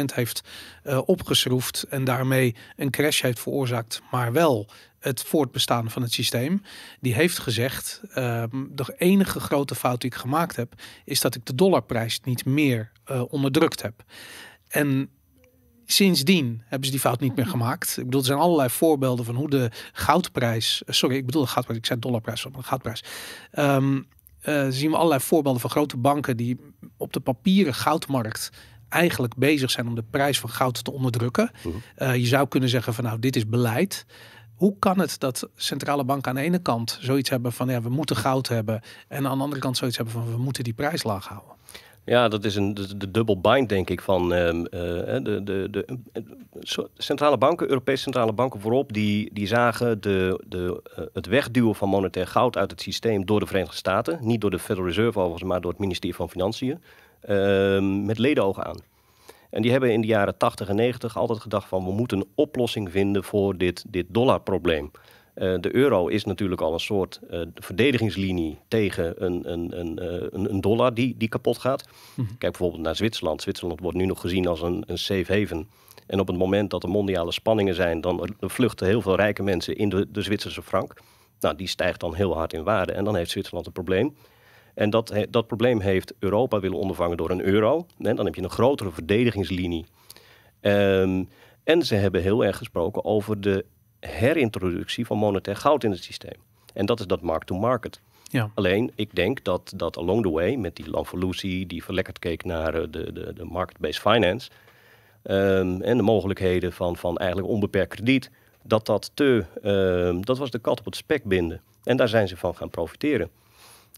20% 0.00 0.04
heeft 0.14 0.42
uh, 0.84 1.00
opgeschroefd 1.06 1.82
en 1.82 2.04
daarmee 2.04 2.54
een 2.76 2.90
crash 2.90 3.22
heeft 3.22 3.40
veroorzaakt, 3.40 4.02
maar 4.10 4.32
wel 4.32 4.68
het 4.98 5.22
voortbestaan 5.22 5.90
van 5.90 6.02
het 6.02 6.12
systeem. 6.12 6.62
Die 7.00 7.14
heeft 7.14 7.38
gezegd, 7.38 8.00
uh, 8.08 8.44
de 8.52 8.94
enige 8.98 9.40
grote 9.40 9.74
fout 9.74 10.00
die 10.00 10.10
ik 10.10 10.16
gemaakt 10.16 10.56
heb, 10.56 10.74
is 11.04 11.20
dat 11.20 11.34
ik 11.34 11.46
de 11.46 11.54
dollarprijs 11.54 12.20
niet 12.20 12.44
meer 12.44 12.90
onderdrukt 13.28 13.82
heb. 13.82 14.04
En 14.68 15.10
sindsdien 15.86 16.62
hebben 16.62 16.84
ze 16.84 16.90
die 16.90 17.00
fout 17.00 17.20
niet 17.20 17.36
meer 17.36 17.46
gemaakt. 17.46 17.96
Ik 17.96 18.04
bedoel, 18.04 18.20
er 18.20 18.26
zijn 18.26 18.38
allerlei 18.38 18.70
voorbeelden 18.70 19.24
van 19.24 19.34
hoe 19.34 19.50
de 19.50 19.70
goudprijs, 19.92 20.82
sorry, 20.86 21.16
ik 21.16 21.26
bedoel 21.26 21.42
de 21.42 21.48
goudprijs, 21.48 21.78
ik 21.78 21.86
zei 21.86 21.98
dollarprijs, 21.98 22.44
maar 22.44 22.52
de 22.52 22.62
goudprijs. 22.62 23.04
Um, 23.58 24.06
uh, 24.44 24.66
zien 24.70 24.90
we 24.90 24.96
allerlei 24.96 25.20
voorbeelden 25.20 25.60
van 25.60 25.70
grote 25.70 25.96
banken 25.96 26.36
die 26.36 26.60
op 26.96 27.12
de 27.12 27.20
papieren 27.20 27.74
goudmarkt 27.74 28.50
eigenlijk 28.88 29.36
bezig 29.36 29.70
zijn 29.70 29.88
om 29.88 29.94
de 29.94 30.04
prijs 30.10 30.40
van 30.40 30.50
goud 30.50 30.84
te 30.84 30.92
onderdrukken. 30.92 31.50
Uh 31.56 31.74
-huh. 31.96 32.08
uh, 32.08 32.16
je 32.16 32.26
zou 32.26 32.48
kunnen 32.48 32.68
zeggen 32.68 32.94
van 32.94 33.04
nou, 33.04 33.18
dit 33.18 33.36
is 33.36 33.46
beleid. 33.46 34.06
Hoe 34.54 34.78
kan 34.78 34.98
het 34.98 35.18
dat 35.20 35.48
centrale 35.54 36.04
banken 36.04 36.30
aan 36.30 36.36
de 36.36 36.42
ene 36.42 36.58
kant 36.58 36.98
zoiets 37.00 37.30
hebben 37.30 37.52
van 37.52 37.68
ja, 37.68 37.82
we 37.82 37.88
moeten 37.88 38.16
goud 38.16 38.48
hebben 38.48 38.80
en 39.08 39.26
aan 39.26 39.36
de 39.36 39.44
andere 39.44 39.60
kant 39.60 39.76
zoiets 39.76 39.96
hebben 39.96 40.14
van 40.14 40.30
we 40.30 40.38
moeten 40.38 40.64
die 40.64 40.72
prijs 40.72 41.02
laag 41.02 41.26
houden? 41.28 41.54
Ja, 42.06 42.28
dat 42.28 42.44
is 42.44 42.56
een, 42.56 42.74
de, 42.74 43.10
de 43.10 43.36
bind, 43.36 43.68
denk 43.68 43.90
ik, 43.90 44.00
van 44.00 44.22
uh, 44.22 44.50
de, 44.60 45.40
de, 45.44 45.68
de, 45.70 45.98
centrale 46.96 47.38
banken, 47.38 47.68
Europese 47.68 48.02
centrale 48.02 48.32
banken 48.32 48.60
voorop, 48.60 48.92
die, 48.92 49.30
die 49.32 49.46
zagen 49.46 50.00
de, 50.00 50.44
de, 50.46 50.82
uh, 50.98 51.04
het 51.12 51.26
wegduwen 51.26 51.74
van 51.74 51.88
monetair 51.88 52.26
goud 52.26 52.56
uit 52.56 52.70
het 52.70 52.80
systeem 52.80 53.24
door 53.24 53.40
de 53.40 53.46
Verenigde 53.46 53.76
Staten. 53.76 54.18
Niet 54.20 54.40
door 54.40 54.50
de 54.50 54.58
Federal 54.58 54.86
Reserve 54.86 55.18
overigens, 55.18 55.50
maar 55.50 55.60
door 55.60 55.70
het 55.70 55.80
ministerie 55.80 56.16
van 56.16 56.30
Financiën. 56.30 56.82
Uh, 57.28 58.04
met 58.04 58.18
ledenogen 58.18 58.64
aan. 58.64 58.78
En 59.50 59.62
die 59.62 59.70
hebben 59.70 59.92
in 59.92 60.00
de 60.00 60.06
jaren 60.06 60.36
80 60.36 60.68
en 60.68 60.76
90 60.76 61.16
altijd 61.16 61.40
gedacht 61.40 61.68
van 61.68 61.84
we 61.84 61.92
moeten 61.92 62.18
een 62.18 62.28
oplossing 62.34 62.90
vinden 62.90 63.24
voor 63.24 63.56
dit, 63.56 63.84
dit 63.88 64.06
dollarprobleem. 64.08 64.90
Uh, 65.36 65.54
de 65.60 65.74
euro 65.74 66.06
is 66.06 66.24
natuurlijk 66.24 66.60
al 66.60 66.72
een 66.72 66.80
soort 66.80 67.20
uh, 67.30 67.40
verdedigingslinie 67.54 68.58
tegen 68.68 69.24
een, 69.24 69.52
een, 69.52 69.80
een, 69.80 69.98
uh, 70.02 70.48
een, 70.50 70.60
dollar 70.60 70.94
die, 70.94 71.14
die 71.16 71.28
kapot 71.28 71.58
gaat. 71.58 71.84
-hmm. 72.14 72.26
Kijk 72.26 72.52
bijvoorbeeld 72.52 72.82
naar 72.82 72.96
Zwitserland. 72.96 73.42
Zwitserland 73.42 73.80
wordt 73.80 73.96
nu 73.96 74.06
nog 74.06 74.20
gezien 74.20 74.46
als 74.46 74.62
een, 74.62 74.84
een 74.86 74.98
safe 74.98 75.38
haven. 75.38 75.68
En 76.06 76.20
op 76.20 76.26
het 76.26 76.36
moment 76.36 76.70
dat 76.70 76.82
er 76.82 76.88
mondiale 76.88 77.32
spanningen 77.32 77.74
zijn, 77.74 78.00
dan 78.00 78.28
vluchten 78.40 78.86
heel 78.86 79.00
veel 79.00 79.16
rijke 79.16 79.42
mensen 79.42 79.76
in 79.76 79.88
de, 79.88 80.06
de 80.10 80.22
Zwitserse 80.22 80.62
frank. 80.62 80.94
Nou, 81.40 81.56
die 81.56 81.68
stijgt 81.68 82.00
dan 82.00 82.14
heel 82.14 82.34
hard 82.34 82.52
in 82.52 82.64
waarde 82.64 82.92
en 82.92 83.04
dan 83.04 83.16
heeft 83.16 83.30
Zwitserland 83.30 83.66
een 83.66 83.72
probleem. 83.72 84.16
En 84.74 84.90
dat, 84.90 85.14
dat 85.30 85.46
probleem 85.46 85.80
heeft 85.80 86.14
Europa 86.18 86.60
willen 86.60 86.78
ondervangen 86.78 87.16
door 87.16 87.30
een 87.30 87.44
euro. 87.44 87.86
En 87.98 88.16
dan 88.16 88.24
heb 88.24 88.34
je 88.34 88.42
een 88.42 88.50
grotere 88.50 88.90
verdedigingslinie. 88.90 89.84
Um, 90.60 91.28
en 91.64 91.82
ze 91.82 91.94
hebben 91.94 92.22
heel 92.22 92.44
erg 92.44 92.56
gesproken 92.56 93.04
over 93.04 93.40
de 93.40 93.64
herintroductie 94.06 95.06
van 95.06 95.18
monetair 95.18 95.56
goud 95.56 95.84
in 95.84 95.90
het 95.90 96.02
systeem. 96.04 96.40
En 96.74 96.86
dat 96.86 97.00
is 97.00 97.06
dat 97.06 97.20
mark-to-market. 97.20 98.00
Ja. 98.22 98.50
Alleen, 98.54 98.92
ik 98.94 99.14
denk 99.14 99.44
dat, 99.44 99.72
dat 99.76 99.96
along 99.96 100.22
the 100.22 100.30
way, 100.30 100.54
met 100.54 100.76
die 100.76 100.90
Lamfalussy 100.90 101.66
die 101.66 101.84
verlekkerd 101.84 102.18
keek 102.18 102.44
naar 102.44 102.74
eh, 102.74 102.86
de, 102.90 103.12
de, 103.12 103.32
de 103.32 103.44
market-based 103.44 104.00
finance... 104.00 104.50
ehm, 105.22 105.80
en 105.80 105.96
de 105.96 106.02
mogelijkheden 106.02 106.72
van, 106.72 106.96
van 106.96 107.16
eigenlijk 107.16 107.50
onbeperkt 107.50 107.94
krediet... 107.94 108.30
dat 108.62 108.86
dat 108.86 109.10
te... 109.14 109.44
ehm, 109.62 110.20
dat 110.20 110.38
was 110.38 110.50
de 110.50 110.58
kat 110.58 110.78
op 110.78 110.84
het 110.84 110.96
spek 110.96 111.24
binden. 111.24 111.60
En 111.84 111.96
daar 111.96 112.08
zijn 112.08 112.28
ze 112.28 112.36
van 112.36 112.56
gaan 112.56 112.70
profiteren. 112.70 113.30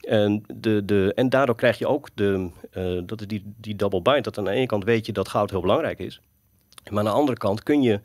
En, 0.00 0.44
de, 0.54 0.84
de, 0.84 1.12
en 1.14 1.28
daardoor 1.28 1.56
krijg 1.56 1.78
je 1.78 1.86
ook 1.86 2.08
de, 2.14 2.48
eh, 2.70 2.98
dat 3.04 3.20
is 3.20 3.26
die, 3.26 3.42
die 3.56 3.76
double 3.76 4.02
bind. 4.02 4.24
Dat 4.24 4.38
aan 4.38 4.44
de 4.44 4.50
ene 4.50 4.66
kant 4.66 4.84
weet 4.84 5.06
je 5.06 5.12
dat 5.12 5.28
goud 5.28 5.50
heel 5.50 5.60
belangrijk 5.60 5.98
is. 5.98 6.20
Maar 6.90 6.98
aan 6.98 7.04
de 7.04 7.10
andere 7.10 7.38
kant 7.38 7.62
kun 7.62 7.82
je 7.82 8.00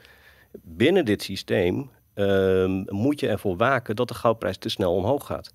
binnen 0.61 1.05
dit 1.05 1.23
systeem... 1.23 1.89
ehm, 2.13 2.83
moet 2.87 3.19
je 3.19 3.27
ervoor 3.27 3.57
waken 3.57 3.95
dat 3.95 4.07
de 4.07 4.13
goudprijs 4.13 4.57
te 4.57 4.69
snel 4.69 4.95
omhoog 4.95 5.25
gaat. 5.25 5.53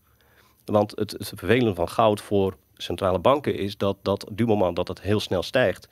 Want 0.64 0.92
het, 0.94 1.10
het 1.10 1.32
vervelende 1.34 1.74
van 1.74 1.88
goud 1.88 2.20
voor 2.20 2.56
centrale 2.74 3.18
banken 3.18 3.54
is 3.54 3.76
dat, 3.76 3.96
dat 4.02 4.24
op 4.28 4.38
het 4.38 4.46
moment 4.46 4.76
dat 4.76 4.88
het 4.88 5.00
heel 5.00 5.20
snel 5.20 5.42
stijgt, 5.42 5.88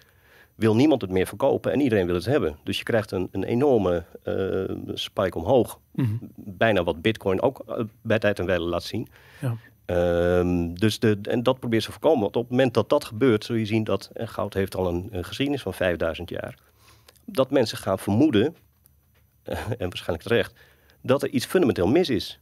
wil 0.54 0.76
niemand 0.76 1.02
het 1.02 1.10
meer 1.10 1.26
verkopen 1.26 1.72
en 1.72 1.80
iedereen 1.80 2.06
wil 2.06 2.14
het 2.14 2.24
hebben. 2.24 2.56
Dus 2.64 2.78
je 2.78 2.84
krijgt 2.84 3.10
een, 3.10 3.28
een 3.32 3.44
enorme 3.44 4.04
eh, 4.22 4.76
spike 4.94 5.38
omhoog. 5.38 5.78
Mhm. 5.92 6.14
Bijna 6.34 6.84
wat 6.84 7.02
Bitcoin 7.02 7.42
ook 7.42 7.62
eh, 7.66 7.84
bij 8.02 8.18
tijd 8.18 8.38
en 8.38 8.46
wijle 8.46 8.64
laat 8.64 8.82
zien. 8.82 9.08
Ja. 9.40 9.56
Ehm, 9.84 10.74
dus 10.74 10.98
de, 10.98 11.18
en 11.22 11.42
dat 11.42 11.58
probeert 11.58 11.82
ze 11.82 11.88
te 11.88 11.92
voorkomen. 11.92 12.20
Want 12.20 12.36
op 12.36 12.42
het 12.42 12.50
moment 12.50 12.74
dat 12.74 12.88
dat 12.88 13.04
gebeurt, 13.04 13.44
zul 13.44 13.56
je 13.56 13.66
zien 13.66 13.84
dat 13.84 14.10
en 14.12 14.28
goud 14.28 14.54
heeft 14.54 14.76
al 14.76 14.88
een, 14.88 15.08
een 15.10 15.24
geschiedenis 15.24 15.62
van 15.62 15.74
5000 15.74 16.30
jaar. 16.30 16.58
Dat 17.24 17.50
mensen 17.50 17.78
gaan 17.78 17.98
vermoeden, 17.98 18.46
eh, 18.46 18.52
en 19.78 19.88
waarschijnlijk 19.88 20.28
terecht, 20.28 20.54
dat 21.00 21.22
er 21.22 21.28
iets 21.28 21.46
fundamenteel 21.46 21.86
mis 21.86 22.10
is. 22.10 22.38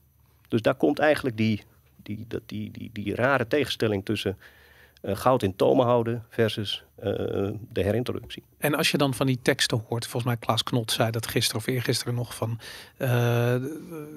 Dus 0.49 0.63
daar 0.63 0.75
komt 0.75 0.99
eigenlijk 0.99 1.37
die, 1.37 1.63
die, 2.03 2.25
dat, 2.29 2.43
die, 2.47 2.71
die, 2.71 2.91
die 2.93 3.15
rare 3.15 3.47
tegenstelling 3.47 4.05
tussen 4.05 4.39
eh, 5.05 5.17
goud 5.17 5.43
in 5.43 5.57
tomen 5.57 5.87
houden 5.87 6.25
versus 6.29 6.85
eh, 6.97 7.13
de 7.73 7.83
herintroductie. 7.83 8.43
En 8.59 8.75
als 8.75 8.91
je 8.91 8.99
dan 8.99 9.15
van 9.15 9.27
die 9.27 9.39
teksten 9.43 9.85
hoort, 9.89 10.07
volgens 10.07 10.25
mij 10.25 10.37
Klaas 10.37 10.63
Knot 10.63 10.93
zei 10.93 11.11
dat 11.11 11.27
gisteren 11.27 11.61
of 11.61 11.67
eergisteren 11.67 12.15
nog 12.15 12.35
van 12.35 12.61
eh, 12.97 13.55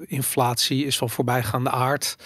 inflatie 0.06 0.84
is 0.84 0.98
van 0.98 1.10
voorbijgaande 1.10 1.70
aard. 1.70 2.16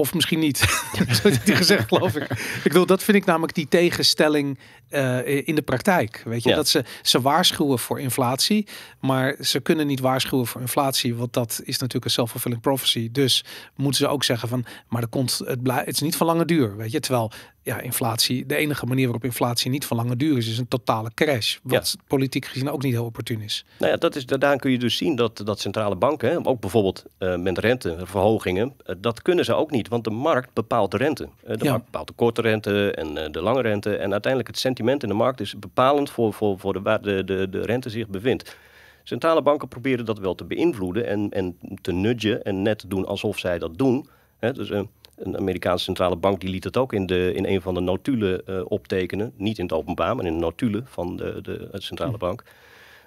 Of 0.00 0.14
misschien 0.14 0.38
niet. 0.38 0.58
Zo 1.22 1.28
heeft 1.28 1.46
hij 1.46 1.56
gezegd, 1.56 1.88
geloof 1.88 2.14
ik. 2.16 2.30
Ik 2.30 2.60
bedoel, 2.62 2.86
dat 2.86 3.02
vind 3.02 3.16
ik 3.16 3.24
namelijk 3.24 3.54
die 3.54 3.68
tegenstelling 3.68 4.58
eh, 4.88 5.46
in 5.48 5.54
de 5.54 5.62
praktijk. 5.62 6.22
Weet 6.24 6.42
je, 6.42 6.48
Ja. 6.48 6.56
dat 6.56 6.68
ze, 6.68 6.84
ze 7.02 7.20
waarschuwen 7.20 7.78
voor 7.78 8.00
inflatie, 8.00 8.66
maar 9.00 9.36
ze 9.40 9.60
kunnen 9.60 9.86
niet 9.86 10.00
waarschuwen 10.00 10.46
voor 10.46 10.60
inflatie, 10.60 11.14
want 11.14 11.32
dat 11.32 11.60
is 11.64 11.78
natuurlijk 11.78 12.04
een 12.04 12.10
self-fulfilling 12.10 12.60
prophecy. 12.60 13.08
Dus 13.12 13.44
moeten 13.76 14.00
ze 14.00 14.08
ook 14.08 14.24
zeggen 14.24 14.48
van, 14.48 14.64
maar 14.88 15.02
er 15.02 15.08
komt, 15.08 15.40
het, 15.44 15.62
blij, 15.62 15.78
het 15.84 15.94
is 15.94 16.00
niet 16.00 16.16
van 16.16 16.26
lange 16.26 16.44
duur, 16.44 16.76
weet 16.76 16.92
je. 16.92 17.00
Terwijl, 17.00 17.32
ja, 17.62 17.80
inflatie, 17.80 18.46
de 18.46 18.56
enige 18.56 18.86
manier 18.86 19.04
waarop 19.04 19.24
inflatie 19.24 19.70
niet 19.70 19.84
van 19.86 19.96
lange 19.96 20.16
duur 20.16 20.36
is, 20.36 20.48
is 20.48 20.58
een 20.58 20.68
totale 20.68 21.10
crash. 21.14 21.56
Wat 21.62 21.96
politiek 22.06 22.44
gezien 22.46 22.70
ook 22.70 22.82
niet 22.82 22.92
heel 22.92 23.04
opportun 23.04 23.40
is. 23.40 23.64
Nou 23.78 23.90
ja, 23.92 23.96
dat 23.98 24.16
is, 24.16 24.26
daaraan 24.26 24.58
kun 24.58 24.70
je 24.70 24.78
dus 24.78 24.96
zien 24.96 25.16
dat, 25.16 25.42
dat 25.44 25.60
centrale 25.60 25.96
banken, 25.96 26.30
hè, 26.30 26.46
ook 26.46 26.60
bijvoorbeeld 26.60 27.04
eh, 27.18 27.36
met 27.36 27.58
renteverhogingen, 27.58 28.72
eh, 28.84 28.94
dat 28.98 29.22
kunnen 29.22 29.44
ze 29.44 29.54
ook 29.54 29.70
niet, 29.70 29.88
want 29.88 30.04
de 30.04 30.10
markt 30.10 30.54
bepaalt 30.54 30.90
de 30.90 30.96
rente. 30.96 31.28
Eh, 31.44 31.56
de 31.56 31.64
Ja. 31.64 31.70
markt 31.70 31.84
bepaalt 31.84 32.06
de 32.06 32.12
korte 32.14 32.40
rente 32.40 32.92
en 32.94 33.32
de 33.32 33.42
lange 33.42 33.60
rente. 33.62 33.96
En 33.96 34.12
uiteindelijk 34.12 34.46
het 34.50 34.58
sentiment 34.58 35.02
in 35.02 35.08
de 35.08 35.14
markt 35.14 35.40
is 35.40 35.58
bepalend 35.58 36.10
voor, 36.10 36.32
voor, 36.32 36.58
voor 36.58 36.72
de, 36.72 36.80
waar 36.80 37.02
de, 37.02 37.24
de, 37.24 37.48
de 37.50 37.60
rente 37.60 37.90
zich 37.90 38.08
bevindt. 38.08 38.56
Centrale 39.02 39.42
banken 39.42 39.68
proberen 39.68 40.04
dat 40.04 40.18
wel 40.18 40.34
te 40.34 40.44
beïnvloeden 40.44 41.06
en, 41.06 41.30
en 41.30 41.58
te 41.80 41.92
nudgen 41.92 42.42
en 42.42 42.62
net 42.62 42.84
doen 42.88 43.06
alsof 43.06 43.38
zij 43.38 43.58
dat 43.58 43.78
doen. 43.78 44.08
Hè, 44.38 44.52
dus 44.52 44.70
een 45.20 45.36
Amerikaanse 45.36 45.84
centrale 45.84 46.16
bank 46.16 46.40
die 46.40 46.50
liet 46.50 46.64
het 46.64 46.76
ook 46.76 46.92
in, 46.92 47.06
de, 47.06 47.32
in 47.34 47.46
een 47.46 47.60
van 47.60 47.74
de 47.74 47.80
notulen 47.80 48.46
eh, 48.46 48.60
optekenen. 48.64 49.32
Niet 49.36 49.58
in 49.58 49.64
het 49.64 49.72
openbaar, 49.72 50.16
maar 50.16 50.24
in 50.24 50.32
de 50.32 50.38
notulen 50.38 50.86
van 50.88 51.16
de, 51.16 51.40
de, 51.42 51.68
de 51.72 51.80
centrale 51.80 52.16
bank. 52.16 52.44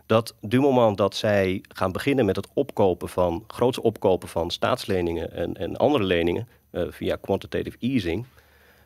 Dat 0.06 0.36
du 0.42 0.60
moment 0.60 0.98
dat 0.98 1.16
zij 1.16 1.64
gaan 1.68 1.92
beginnen 1.92 2.26
met 2.26 2.36
het 2.36 2.48
opkopen 2.54 3.10
van, 3.10 3.44
groots 3.48 3.80
opkopen 3.80 4.28
van 4.28 4.52
staatsleningen 4.52 5.34
en, 5.34 5.54
en 5.54 5.76
andere 5.76 6.04
leningen 6.04 6.48
eh, 6.70 6.84
via 6.90 7.16
quantitative 7.16 7.78
easing. 7.80 8.26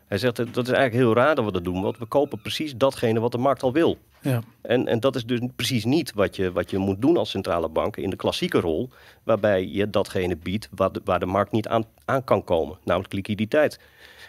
Hij 0.08 0.18
zegt 0.18 0.36
dat 0.36 0.54
dat 0.54 0.68
is 0.68 0.74
eigenlijk 0.74 1.06
heel 1.06 1.24
raar 1.24 1.36
dat 1.36 1.46
we 1.46 1.52
dat 1.52 1.63
doen, 1.63 1.82
want 1.82 1.98
we 1.98 2.06
kopen 2.06 2.42
precies 2.42 2.76
datgene 2.76 3.20
wat 3.20 3.32
de 3.32 3.38
markt 3.38 3.63
al 3.63 3.72
wil. 3.74 3.98
Ja. 4.21 4.41
En, 4.62 4.88
en 4.88 4.99
dat 4.99 5.15
is 5.15 5.25
dus 5.25 5.39
precies 5.56 5.86
niet 5.86 6.13
wat 6.13 6.36
je, 6.36 6.51
wat 6.51 6.69
je 6.69 6.77
moet 6.77 7.01
doen 7.01 7.17
als 7.17 7.30
centrale 7.30 7.69
bank 7.69 7.97
in 7.97 8.10
de 8.10 8.15
klassieke 8.15 8.60
rol, 8.60 8.89
waarbij 9.23 9.67
je 9.67 9.89
datgene 9.89 10.38
biedt 10.38 10.69
waar 10.71 10.91
de, 10.91 11.01
waar 11.03 11.19
de 11.19 11.25
markt 11.25 11.51
niet 11.51 11.67
aan, 11.67 11.86
aan 12.06 12.23
kan 12.23 12.43
komen, 12.43 12.77
namelijk 12.84 13.13
liquiditeit. 13.13 13.80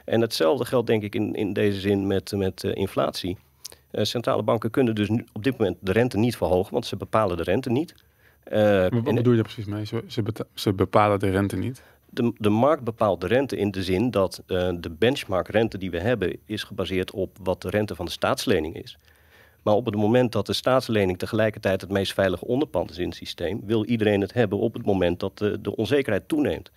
En 0.04 0.20
hetzelfde 0.20 0.64
geldt 0.64 0.86
denk 0.86 1.02
ik 1.02 1.14
in, 1.14 1.34
in 1.34 1.52
deze 1.52 1.80
zin 1.80 2.06
met, 2.06 2.32
met 2.36 2.64
eh, 2.64 2.74
inflatie. 2.74 3.36
Eh, 3.90 4.04
centrale 4.04 4.42
banken 4.42 4.70
kunnen 4.70 4.94
dus 4.94 5.08
nu 5.08 5.24
op 5.32 5.44
dit 5.44 5.58
moment 5.58 5.76
de 5.80 5.92
rente 5.92 6.18
niet 6.18 6.36
verhogen, 6.36 6.72
want 6.72 6.86
ze 6.86 6.96
bepalen 6.96 7.36
de 7.36 7.42
rente 7.42 7.70
niet. 7.70 7.94
Eh, 8.42 8.60
Maar 8.60 8.90
Wat 8.90 9.06
en 9.06 9.14
bedoel 9.14 9.32
je 9.32 9.42
daar 9.42 9.52
precies 9.52 9.72
mee? 9.72 9.86
Ze, 9.86 10.02
ze, 10.54 10.72
bepalen 10.72 11.18
de 11.18 11.30
rente 11.30 11.56
niet. 11.56 11.82
de, 12.10 12.32
de 12.38 12.48
markt 12.48 12.84
bepaalt 12.84 13.20
de 13.20 13.26
rente 13.26 13.56
in 13.56 13.70
de 13.70 13.82
zin 13.82 14.10
dat 14.10 14.42
de 14.46 14.90
benchmark 14.98 15.48
rente 15.48 15.78
die 15.78 15.90
we 15.90 16.00
hebben 16.00 16.36
is 16.44 16.62
gebaseerd 16.62 17.10
op 17.10 17.36
wat 17.42 17.62
de 17.62 17.70
rente 17.70 17.94
van 17.94 18.04
de 18.04 18.10
staatslening 18.10 18.82
is. 18.82 18.98
Maar 19.68 19.76
op 19.76 19.86
het 19.86 19.94
moment 19.94 20.32
dat 20.32 20.46
de 20.46 20.52
staatslening 20.52 21.18
tegelijkertijd 21.18 21.80
het 21.80 21.90
meest 21.90 22.14
veilige 22.14 22.46
onderpand 22.46 22.90
is 22.90 22.98
in 22.98 23.08
het 23.08 23.16
systeem, 23.16 23.60
wil 23.64 23.84
iedereen 23.84 24.20
het 24.20 24.32
hebben 24.32 24.58
op 24.58 24.74
het 24.74 24.86
moment 24.86 25.20
dat 25.20 25.38
de, 25.38 25.60
de 25.60 25.76
onzekerheid 25.76 26.28
toeneemt. 26.28 26.70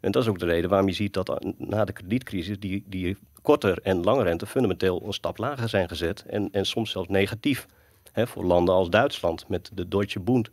En 0.00 0.12
dat 0.12 0.22
is 0.22 0.28
ook 0.28 0.38
de 0.38 0.46
reden 0.46 0.70
waarom 0.70 0.88
je 0.88 0.94
ziet 0.94 1.12
dat 1.12 1.28
eh, 1.28 1.52
na 1.58 1.84
de 1.84 1.92
kredietcrisis 1.92 2.58
die, 2.58 2.84
die 2.86 3.16
korter 3.42 3.78
en 3.82 4.04
lange 4.04 4.22
rente 4.22 4.46
fundamenteel 4.46 5.02
een 5.06 5.12
stap 5.12 5.38
lager 5.38 5.68
zijn 5.68 5.88
gezet 5.88 6.24
en, 6.26 6.48
en 6.52 6.66
soms 6.66 6.90
zelfs 6.90 7.08
negatief. 7.08 7.66
Hè, 8.12 8.26
voor 8.26 8.44
landen 8.44 8.74
als 8.74 8.90
Duitsland 8.90 9.48
met 9.48 9.70
de 9.74 9.88
Deutsche 9.88 10.20
Bund. 10.20 10.50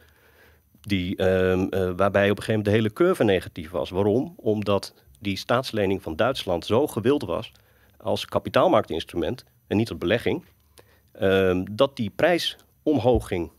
Die, 0.81 1.15
ehm, 1.15 1.67
eh, 1.69 1.91
waarbij 1.95 2.29
op 2.29 2.37
een 2.37 2.43
gegeven 2.43 2.47
moment 2.47 2.65
de 2.65 2.71
hele 2.71 2.93
curve 2.93 3.23
negatief 3.23 3.71
was. 3.71 3.89
Waarom? 3.89 4.33
Omdat 4.37 4.93
die 5.19 5.37
staatslening 5.37 6.01
van 6.01 6.15
Duitsland 6.15 6.65
zo 6.65 6.87
gewild 6.87 7.23
was 7.23 7.51
als 7.97 8.25
kapitaalmarktinstrument 8.25 9.45
en 9.67 9.77
niet 9.77 9.89
als 9.89 9.99
belegging, 9.99 10.43
dat 11.71 11.95
die 11.95 12.09
prijs 12.15 12.57
omhoog 12.83 13.27
ging. 13.27 13.51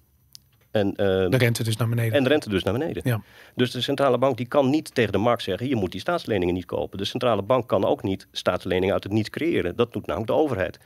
En, 0.71 0.97
ehm, 0.97 1.31
De 1.31 1.37
rente 1.37 1.65
dus 1.65 1.77
naar 1.77 1.89
beneden. 1.89 2.13
en 2.13 2.23
de 2.23 2.29
rente 2.29 2.49
dus 2.49 2.63
naar 2.63 2.73
beneden. 2.73 3.03
Ja. 3.07 3.23
Dus 3.55 3.71
de 3.71 3.81
centrale 3.81 4.19
bank 4.19 4.37
die 4.37 4.47
kan 4.47 4.71
niet 4.71 4.95
tegen 4.95 5.13
de 5.13 5.19
markt 5.19 5.43
zeggen: 5.43 5.69
je 5.69 5.77
moet 5.77 5.93
die 5.93 6.01
staatsleningen 6.01 6.55
niet 6.55 6.65
kopen. 6.65 6.99
De 6.99 7.05
centrale 7.05 7.43
bank 7.43 7.69
kan 7.69 7.85
ook 7.85 8.03
niet 8.03 8.27
staatsleningen 8.33 8.95
uit 8.95 9.03
het 9.03 9.13
niets 9.13 9.31
creëren. 9.31 9.77
Dat 9.77 9.93
doet 9.93 10.07
namelijk 10.07 10.33
de 10.33 10.39
overheid. 10.39 10.79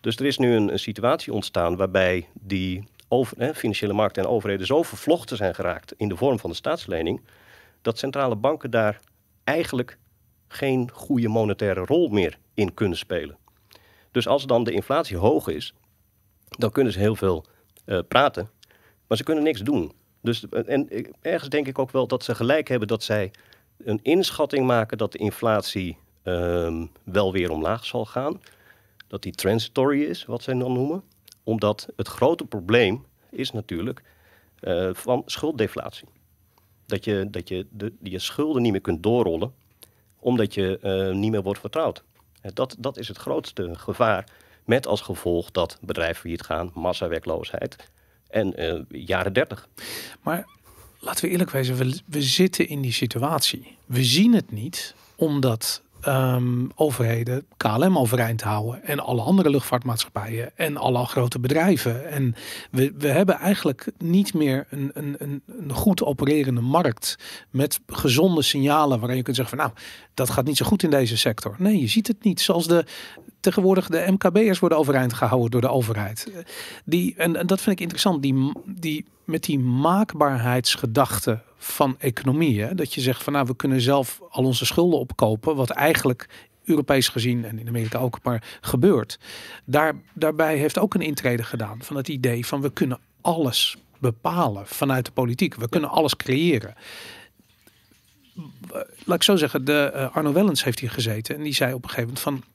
Dus 0.00 0.16
er 0.16 0.26
is 0.26 0.38
nu 0.38 0.54
een, 0.54 0.72
een 0.72 0.78
situatie 0.78 1.32
ontstaan 1.32 1.76
waarbij 1.76 2.28
die 2.32 2.88
over, 3.08 3.54
financiële 3.54 3.92
markten 3.92 4.22
en 4.22 4.28
overheden 4.28 4.66
zo 4.66 4.82
vervlochten 4.82 5.36
zijn 5.36 5.54
geraakt 5.54 5.94
in 5.96 6.08
de 6.08 6.16
vorm 6.16 6.38
van 6.38 6.50
de 6.50 6.56
staatslening, 6.56 7.20
dat 7.82 7.98
centrale 7.98 8.36
banken 8.36 8.70
daar 8.70 9.00
eigenlijk 9.44 9.98
geen 10.48 10.90
goede 10.92 11.28
monetaire 11.28 11.84
rol 11.84 12.08
meer 12.08 12.38
in 12.54 12.74
kunnen 12.74 12.98
spelen. 12.98 13.36
Dus 14.12 14.26
als 14.26 14.46
dan 14.46 14.64
de 14.64 14.72
inflatie 14.72 15.16
hoog 15.16 15.48
is, 15.48 15.74
dan 16.56 16.70
kunnen 16.70 16.92
ze 16.92 16.98
heel 16.98 17.16
veel 17.16 17.44
eh, 17.84 17.98
praten, 18.08 18.50
maar 19.06 19.16
ze 19.16 19.24
kunnen 19.24 19.44
niks 19.44 19.60
doen. 19.60 19.92
Dus, 20.20 20.48
eh, 20.48 20.68
en 20.68 20.88
ergens 21.20 21.50
denk 21.50 21.66
ik 21.66 21.78
ook 21.78 21.90
wel 21.90 22.06
dat 22.06 22.24
ze 22.24 22.34
gelijk 22.34 22.68
hebben 22.68 22.88
dat 22.88 23.02
zij 23.02 23.30
een 23.84 24.00
inschatting 24.02 24.66
maken 24.66 24.98
dat 24.98 25.12
de 25.12 25.18
inflatie 25.18 25.98
ehm, 26.22 26.86
wel 27.02 27.32
weer 27.32 27.50
omlaag 27.50 27.84
zal 27.84 28.04
gaan. 28.04 28.40
Dat 29.06 29.22
die 29.22 29.32
transitory 29.32 30.02
is, 30.02 30.24
wat 30.24 30.42
zij 30.42 30.54
dan 30.54 30.72
noemen. 30.72 31.02
Omdat 31.42 31.88
het 31.96 32.08
grote 32.08 32.44
probleem 32.44 33.04
is 33.30 33.52
natuurlijk 33.52 34.02
eh, 34.60 34.88
van 34.92 35.22
schulddeflatie. 35.26 36.08
Dat 36.86 37.04
je, 37.04 37.30
dat 37.30 37.48
je 37.48 37.66
de, 37.70 37.92
je 38.02 38.18
schulden 38.18 38.62
niet 38.62 38.72
meer 38.72 38.80
kunt 38.80 39.02
doorrollen, 39.02 39.54
omdat 40.18 40.54
je 40.54 40.78
niet 41.14 41.30
meer 41.30 41.42
wordt 41.42 41.60
vertrouwd. 41.60 42.04
Dat, 42.52 42.76
dat 42.78 42.96
is 42.96 43.08
het 43.08 43.16
grootste 43.16 43.74
gevaar. 43.74 44.26
Met 44.64 44.86
als 44.86 45.00
gevolg 45.00 45.50
dat 45.50 45.78
bedrijven 45.80 46.20
failliet 46.20 46.42
gaan, 46.42 46.70
massawerkloosheid 46.74 47.76
en 48.34 48.56
eh, 48.56 48.80
jaren 48.88 49.32
30. 49.32 49.68
Maar 50.22 50.46
laten 50.98 51.24
we 51.24 51.30
eerlijk 51.30 51.50
wezen, 51.50 51.76
we, 52.06 52.22
zitten 52.22 52.68
in 52.68 52.80
die 52.80 52.92
situatie. 52.92 53.76
We 53.86 54.04
zien 54.04 54.34
het 54.34 54.50
niet, 54.50 54.94
omdat 55.16 55.82
ehm, 56.00 56.66
overheden 56.74 57.46
KLM 57.56 57.98
overeind 57.98 58.42
houden 58.42 58.84
en 58.84 59.00
alle 59.00 59.22
andere 59.22 59.50
luchtvaartmaatschappijen 59.50 60.56
en 60.56 60.76
alle 60.76 61.06
grote 61.06 61.38
bedrijven. 61.38 62.10
En 62.10 62.34
we, 62.70 62.94
we 62.98 63.08
hebben 63.08 63.34
eigenlijk 63.34 63.92
niet 63.98 64.34
meer 64.34 64.66
een, 64.70 64.90
een, 64.94 65.16
een 65.18 65.72
goed 65.72 66.02
opererende 66.02 66.60
markt 66.60 67.16
met 67.50 67.80
gezonde 67.86 68.42
signalen 68.42 68.98
waarin 68.98 69.16
je 69.16 69.22
kunt 69.22 69.36
zeggen 69.36 69.56
van 69.56 69.66
nou, 69.66 69.78
dat 70.14 70.30
gaat 70.30 70.44
niet 70.44 70.56
zo 70.56 70.66
goed 70.66 70.82
in 70.82 70.90
deze 70.90 71.16
sector. 71.16 71.54
Nee, 71.58 71.80
je 71.80 71.88
ziet 71.88 72.06
het 72.06 72.24
niet. 72.24 72.40
Zoals 72.40 72.66
de 72.66 72.84
tegenwoordig 73.44 73.88
de 73.88 74.04
MKB'ers 74.10 74.58
worden 74.58 74.78
overeind 74.78 75.12
gehouden 75.12 75.50
door 75.50 75.60
de 75.60 75.68
overheid. 75.68 76.32
Die, 76.84 77.14
en, 77.16 77.32
dat 77.32 77.60
vind 77.60 77.76
ik 77.76 77.80
interessant, 77.80 78.22
die, 78.22 78.52
die, 78.64 79.04
met 79.24 79.42
die 79.42 79.58
maakbaarheidsgedachte 79.58 81.40
van 81.56 81.96
economie. 81.98 82.74
Dat 82.74 82.94
je 82.94 83.00
zegt 83.00 83.22
van 83.22 83.32
nou, 83.32 83.46
we 83.46 83.56
kunnen 83.56 83.80
zelf 83.80 84.20
al 84.30 84.44
onze 84.44 84.66
schulden 84.66 84.98
opkopen, 84.98 85.56
wat 85.56 85.70
eigenlijk 85.70 86.28
Europees 86.64 87.08
gezien 87.08 87.44
en 87.44 87.58
in 87.58 87.68
Amerika 87.68 87.98
ook 87.98 88.18
maar 88.22 88.58
gebeurt. 88.60 89.18
Daar, 89.64 89.94
daarbij 90.14 90.56
heeft 90.56 90.78
ook 90.78 90.94
een 90.94 91.00
intrede 91.00 91.42
gedaan 91.42 91.82
van 91.82 91.96
het 91.96 92.08
idee 92.08 92.46
van 92.46 92.60
we 92.60 92.70
kunnen 92.72 92.98
alles 93.20 93.76
bepalen 93.98 94.66
vanuit 94.66 95.04
de 95.04 95.12
politiek. 95.12 95.54
We 95.54 95.68
kunnen 95.68 95.90
alles 95.90 96.16
creëren. 96.16 96.74
Laat 99.04 99.16
ik 99.16 99.22
zo 99.22 99.36
zeggen, 99.36 99.64
de 99.64 99.92
uh, 99.94 100.16
Arno 100.16 100.32
Wellens 100.32 100.64
heeft 100.64 100.78
hier 100.78 100.90
gezeten 100.90 101.36
en 101.36 101.42
die 101.42 101.54
zei 101.54 101.74
op 101.74 101.82
een 101.82 101.88
gegeven 101.88 102.14
moment 102.14 102.24
van 102.24 102.53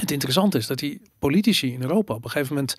het 0.00 0.10
interessante 0.10 0.58
is 0.58 0.66
dat 0.66 0.78
die 0.78 1.00
politici 1.18 1.72
in 1.72 1.82
Europa 1.82 2.14
op 2.14 2.24
een 2.24 2.30
gegeven 2.30 2.54
moment 2.54 2.76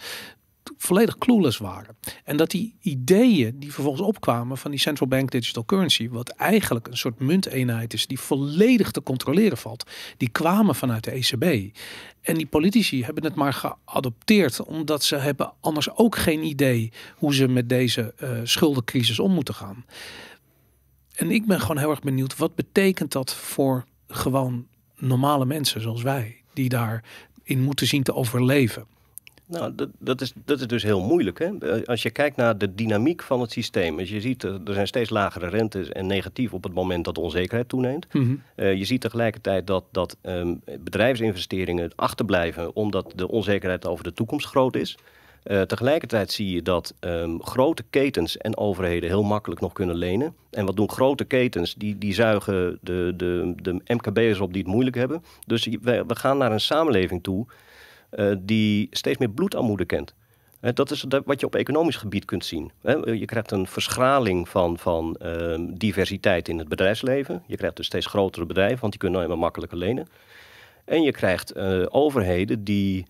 volledig 0.77 1.17
clueless 1.17 1.57
waren. 1.57 1.97
En 2.23 2.37
dat 2.37 2.51
die 2.51 2.75
ideeën 2.81 3.59
die 3.59 3.73
vervolgens 3.73 4.07
opkwamen 4.07 4.57
van 4.57 4.71
die 4.71 4.79
central 4.79 5.07
bank 5.07 5.31
digital 5.31 5.65
currency, 5.65 6.09
wat 6.09 6.29
eigenlijk 6.29 6.87
een 6.87 6.97
soort 6.97 7.19
munteenheid 7.19 7.93
is 7.93 8.07
die 8.07 8.19
volledig 8.19 8.91
te 8.91 9.03
controleren 9.03 9.57
valt, 9.57 9.89
die 10.17 10.29
kwamen 10.29 10.75
vanuit 10.75 11.03
de 11.03 11.11
ECB. 11.11 11.75
En 12.21 12.35
die 12.35 12.47
politici 12.47 13.03
hebben 13.03 13.23
het 13.23 13.35
maar 13.35 13.53
geadopteerd 13.53 14.63
omdat 14.63 15.03
ze 15.03 15.15
hebben 15.15 15.53
anders 15.59 15.95
ook 15.95 16.15
geen 16.15 16.43
idee 16.43 16.91
hoe 17.15 17.33
ze 17.33 17.47
met 17.47 17.69
deze 17.69 18.13
uh, 18.23 18.39
schuldencrisis 18.43 19.19
om 19.19 19.31
moeten 19.33 19.55
gaan. 19.55 19.85
En 21.15 21.31
ik 21.31 21.45
ben 21.45 21.59
gewoon 21.59 21.77
heel 21.77 21.89
erg 21.89 22.01
benieuwd, 22.01 22.37
wat 22.37 22.55
betekent 22.55 23.11
dat 23.11 23.35
voor 23.35 23.85
gewoon 24.07 24.67
normale 24.95 25.45
mensen 25.45 25.81
zoals 25.81 26.01
wij, 26.01 26.38
die 26.53 26.69
daarin 26.69 27.61
moeten 27.63 27.87
zien 27.87 28.03
te 28.03 28.13
overleven? 28.13 28.85
Nou, 29.49 29.75
dat, 29.75 29.89
dat, 29.99 30.21
is, 30.21 30.33
dat 30.45 30.59
is 30.59 30.67
dus 30.67 30.83
heel 30.83 31.01
moeilijk. 31.01 31.39
Hè? 31.39 31.57
Eh, 31.57 31.85
als 31.85 32.01
je 32.01 32.09
kijkt 32.09 32.35
naar 32.35 32.57
de 32.57 32.75
dynamiek 32.75 33.23
van 33.23 33.41
het 33.41 33.51
systeem. 33.51 33.99
Als 33.99 34.09
je 34.09 34.21
ziet, 34.21 34.43
er 34.43 34.61
zijn 34.65 34.87
steeds 34.87 35.09
lagere 35.09 35.47
rentes 35.47 35.89
en 35.89 36.07
negatief 36.07 36.53
op 36.53 36.63
het 36.63 36.73
moment 36.73 37.05
dat 37.05 37.15
de 37.15 37.21
onzekerheid 37.21 37.69
toeneemt. 37.69 38.13
Mhm. 38.13 38.35
Uh, 38.55 38.73
je 38.73 38.85
ziet 38.85 39.01
tegelijkertijd 39.01 39.67
dat, 39.67 39.83
dat 39.91 40.17
um, 40.21 40.61
bedrijfsinvesteringen 40.79 41.91
achterblijven 41.95 42.75
omdat 42.75 43.13
de 43.15 43.27
onzekerheid 43.27 43.87
over 43.87 44.03
de 44.03 44.13
toekomst 44.13 44.47
groot 44.47 44.75
is. 44.75 44.97
Uh, 45.43 45.61
tegelijkertijd 45.61 46.31
zie 46.31 46.51
je 46.51 46.61
dat 46.61 46.93
um, 46.99 47.43
grote 47.43 47.83
ketens 47.89 48.37
en 48.37 48.57
overheden 48.57 49.09
heel 49.09 49.23
makkelijk 49.23 49.61
nog 49.61 49.73
kunnen 49.73 49.95
lenen. 49.95 50.35
En 50.51 50.65
wat 50.65 50.75
doen 50.75 50.89
grote 50.89 51.25
ketens? 51.25 51.73
Die, 51.73 51.97
die 51.97 52.13
zuigen 52.13 52.79
de, 52.81 53.13
de, 53.17 53.53
de 53.55 53.81
MKB'ers 53.85 54.39
op 54.39 54.53
die 54.53 54.61
het 54.61 54.71
moeilijk 54.71 54.95
hebben. 54.95 55.23
Dus 55.45 55.65
we, 55.81 56.03
we 56.07 56.15
gaan 56.15 56.37
naar 56.37 56.51
een 56.51 56.59
samenleving 56.59 57.23
toe 57.23 57.45
uh, 58.11 58.35
die 58.39 58.87
steeds 58.91 59.17
meer 59.17 59.29
bloedarmoede 59.29 59.85
kent. 59.85 60.13
Dat 60.59 60.91
is 60.91 61.05
wat 61.25 61.39
je 61.39 61.45
op 61.45 61.55
economisch 61.55 61.95
gebied 61.95 62.25
kunt 62.25 62.45
zien. 62.45 62.71
je 63.05 63.25
krijgt 63.25 63.51
een 63.51 63.67
verschraling 63.67 64.49
van, 64.49 64.77
van 64.77 65.19
uh, 65.23 65.55
diversiteit 65.73 66.47
in 66.47 66.57
het 66.57 66.67
bedrijfsleven. 66.67 67.43
Je 67.47 67.57
krijgt 67.57 67.75
dus 67.75 67.85
steeds 67.85 68.05
grotere 68.05 68.45
bedrijven, 68.45 68.79
want 68.79 68.91
die 68.91 69.01
kunnen 69.01 69.19
helemaal 69.19 69.41
makkelijker 69.41 69.77
lenen. 69.77 70.07
En 70.89 71.01
je 71.01 71.11
krijgt 71.11 71.51
eh, 71.51 71.85
overheden 71.89 72.63
die 72.63 73.05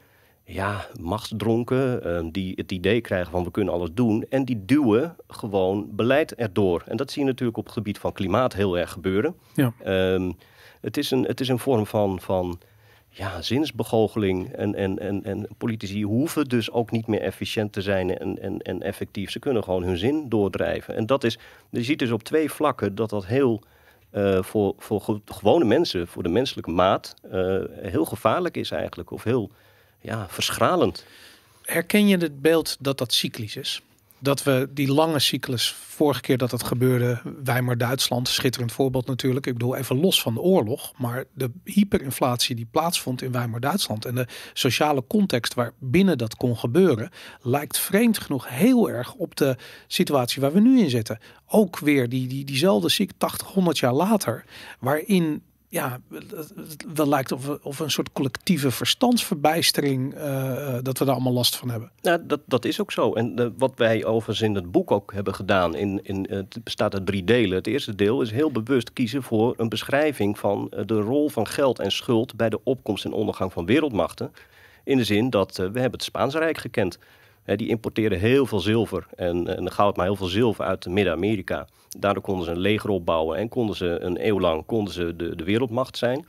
ja, 0.52 0.88
machtsdronken, 1.00 2.04
ehm, 2.04 2.30
die 2.30 2.54
het 2.56 2.72
idee 2.72 3.02
krijgen 3.02 3.32
van 3.32 3.43
we 3.43 3.52
kunnen 3.52 3.74
alles 3.74 3.89
doen. 3.93 4.26
En 4.30 4.45
die 4.45 4.66
duwen 4.66 5.16
gewoon 5.28 5.88
beleid 5.91 6.36
erdoor. 6.36 6.84
En 6.86 6.97
dat 6.97 7.12
zie 7.12 7.22
je 7.22 7.28
natuurlijk 7.28 7.58
op 7.58 7.64
het 7.64 7.74
gebied 7.74 7.97
van 7.97 8.14
klimaat 8.14 8.54
heel 8.54 8.78
erg 8.78 8.91
gebeuren. 8.91 9.36
Ja. 9.54 9.74
Ehm, 9.84 10.32
het, 10.82 10.97
is 10.97 11.12
een, 11.12 11.24
het 11.24 11.39
is 11.39 11.47
een 11.47 11.60
vorm 11.60 11.86
van, 11.86 12.20
van 12.20 12.60
ja, 13.10 13.41
zinsbegoocheling. 13.41 14.52
En, 14.52 14.76
en, 14.76 15.00
en, 15.00 15.24
en 15.24 15.47
politici 15.58 16.04
hoeven 16.04 16.45
dus 16.45 16.72
ook 16.72 16.91
niet 16.91 17.08
meer 17.08 17.22
efficiënt 17.22 17.74
te 17.74 17.82
zijn 17.82 18.18
en, 18.18 18.41
en, 18.41 18.60
en 18.60 18.82
effectief. 18.82 19.32
Ze 19.32 19.39
kunnen 19.39 19.64
gewoon 19.64 19.84
hun 19.84 19.97
zin 19.97 20.30
doordrijven. 20.30 20.95
En 20.95 21.06
dat 21.06 21.24
is, 21.24 21.39
je 21.70 21.84
ziet 21.84 22.00
dus 22.00 22.12
op 22.12 22.24
twee 22.24 22.52
vlakken 22.52 22.95
dat 22.95 23.10
dat 23.10 23.26
heel 23.26 23.62
uh, 24.12 24.43
voor, 24.43 24.74
voor 24.78 25.20
gewone 25.26 25.66
mensen, 25.66 26.08
voor 26.08 26.24
de 26.24 26.30
menselijke 26.30 26.72
maat, 26.72 27.14
uh, 27.34 27.62
heel 27.82 28.06
gevaarlijk 28.06 28.58
is 28.58 28.72
eigenlijk. 28.72 29.12
Of 29.12 29.24
heel 29.24 29.52
ja, 30.02 30.28
verschralend. 30.30 31.06
Herken 31.64 32.08
je 32.08 32.18
het 32.18 32.41
beeld 32.41 32.78
dat 32.80 32.97
dat 32.97 33.14
cyclisch 33.14 33.56
is? 33.56 33.82
dat 34.20 34.43
we 34.43 34.70
die 34.74 34.91
lange 34.91 35.20
cyclus, 35.20 35.72
vorige 35.72 36.22
keer 36.22 36.38
dat 36.38 36.52
het 36.52 36.64
gebeurde, 36.64 37.22
Weimar-Duitsland, 37.43 38.28
schitterend 38.28 38.72
voorbeeld 38.72 39.06
natuurlijk. 39.06 39.45
Ik 39.45 39.54
bedoel 39.54 39.76
even 39.76 40.00
los 40.00 40.22
van 40.22 40.34
de 40.34 40.39
oorlog, 40.39 40.93
maar 40.97 41.24
de 41.34 41.52
hyperinflatie 41.64 42.56
die 42.56 42.68
plaatsvond 42.72 43.22
in 43.22 43.32
Weimar-Duitsland 43.32 44.06
en 44.06 44.16
de 44.16 44.28
sociale 44.54 45.04
context 45.08 45.54
waarbinnen 45.54 46.18
dat 46.18 46.36
kon 46.36 46.58
gebeuren, 46.58 47.10
lijkt 47.41 47.78
vreemd 47.78 48.18
genoeg 48.18 48.50
heel 48.50 48.89
erg 48.89 49.14
op 49.14 49.36
de 49.36 49.56
situatie 49.88 50.41
waar 50.41 50.54
we 50.54 50.60
nu 50.60 50.80
in 50.80 50.89
zitten. 50.89 51.20
Ook 51.47 51.80
weer 51.80 52.10
die, 52.10 52.28
die, 52.28 52.45
diezelfde 52.45 52.89
ziekte 52.89 53.16
80, 53.18 53.47
100 53.47 53.78
jaar 53.78 53.93
later, 53.93 54.45
waarin 54.80 55.43
ja, 55.72 55.99
wel 56.93 57.07
lijkt 57.07 57.32
of, 57.32 57.49
of 57.49 57.80
een 57.80 57.91
soort 57.91 58.11
collectieve 58.11 58.72
verstandsverbijstering 58.72 60.15
uh, 60.15 60.78
dat 60.82 60.97
we 60.97 61.05
daar 61.05 61.13
allemaal 61.13 61.34
last 61.34 61.55
van 61.55 61.70
hebben. 61.70 61.91
Ja, 62.01 62.17
dat, 62.17 62.39
dat 62.45 62.65
is 62.65 62.82
ook 62.82 62.91
zo. 62.91 63.13
En 63.13 63.53
wat 63.57 63.74
wij 63.76 64.05
overigens 64.05 64.41
in 64.41 64.55
het 64.55 64.72
boek 64.72 64.91
ook 64.91 65.13
hebben 65.13 65.36
gedaan, 65.36 65.76
in, 65.76 65.99
in, 66.03 66.28
het 66.30 66.63
bestaat 66.63 66.93
uit 66.93 67.05
drie 67.05 67.24
delen. 67.24 67.57
Het 67.57 67.67
eerste 67.67 67.95
deel 67.95 68.22
is 68.22 68.32
heel 68.32 68.51
bewust 68.51 68.93
kiezen 68.93 69.24
voor 69.24 69.53
een 69.57 69.70
beschrijving 69.70 70.39
van 70.39 70.72
de 70.86 70.99
rol 70.99 71.30
van 71.30 71.47
geld 71.47 71.80
en 71.80 71.91
schuld 71.91 72.36
bij 72.36 72.49
de 72.49 72.63
opkomst 72.63 73.05
en 73.05 73.13
ondergang 73.13 73.53
van 73.53 73.65
wereldmachten. 73.65 74.32
In 74.84 74.97
de 74.97 75.03
zin 75.03 75.30
dat 75.30 75.57
we 75.57 75.63
hebben 75.63 75.91
het 75.91 76.03
Spaanse 76.03 76.39
Rijk 76.39 76.57
gekend. 76.57 76.99
Die 77.45 77.67
importeerden 77.67 78.19
heel 78.19 78.45
veel 78.45 78.59
zilver 78.59 79.07
en, 79.15 79.57
en 79.57 79.71
goud, 79.71 79.95
maar 79.95 80.05
heel 80.05 80.15
veel 80.15 80.27
zilver 80.27 80.65
uit 80.65 80.87
Midden-Amerika. 80.87 81.67
Daardoor 81.99 82.23
konden 82.23 82.45
ze 82.45 82.51
een 82.51 82.59
leger 82.59 82.89
opbouwen 82.89 83.37
en 83.37 83.49
konden 83.49 83.75
ze 83.75 83.99
een 83.99 84.27
eeuw 84.27 84.39
lang 84.39 84.65
konden 84.65 84.93
ze 84.93 85.15
de, 85.15 85.35
de 85.35 85.43
wereldmacht 85.43 85.97
zijn. 85.97 86.25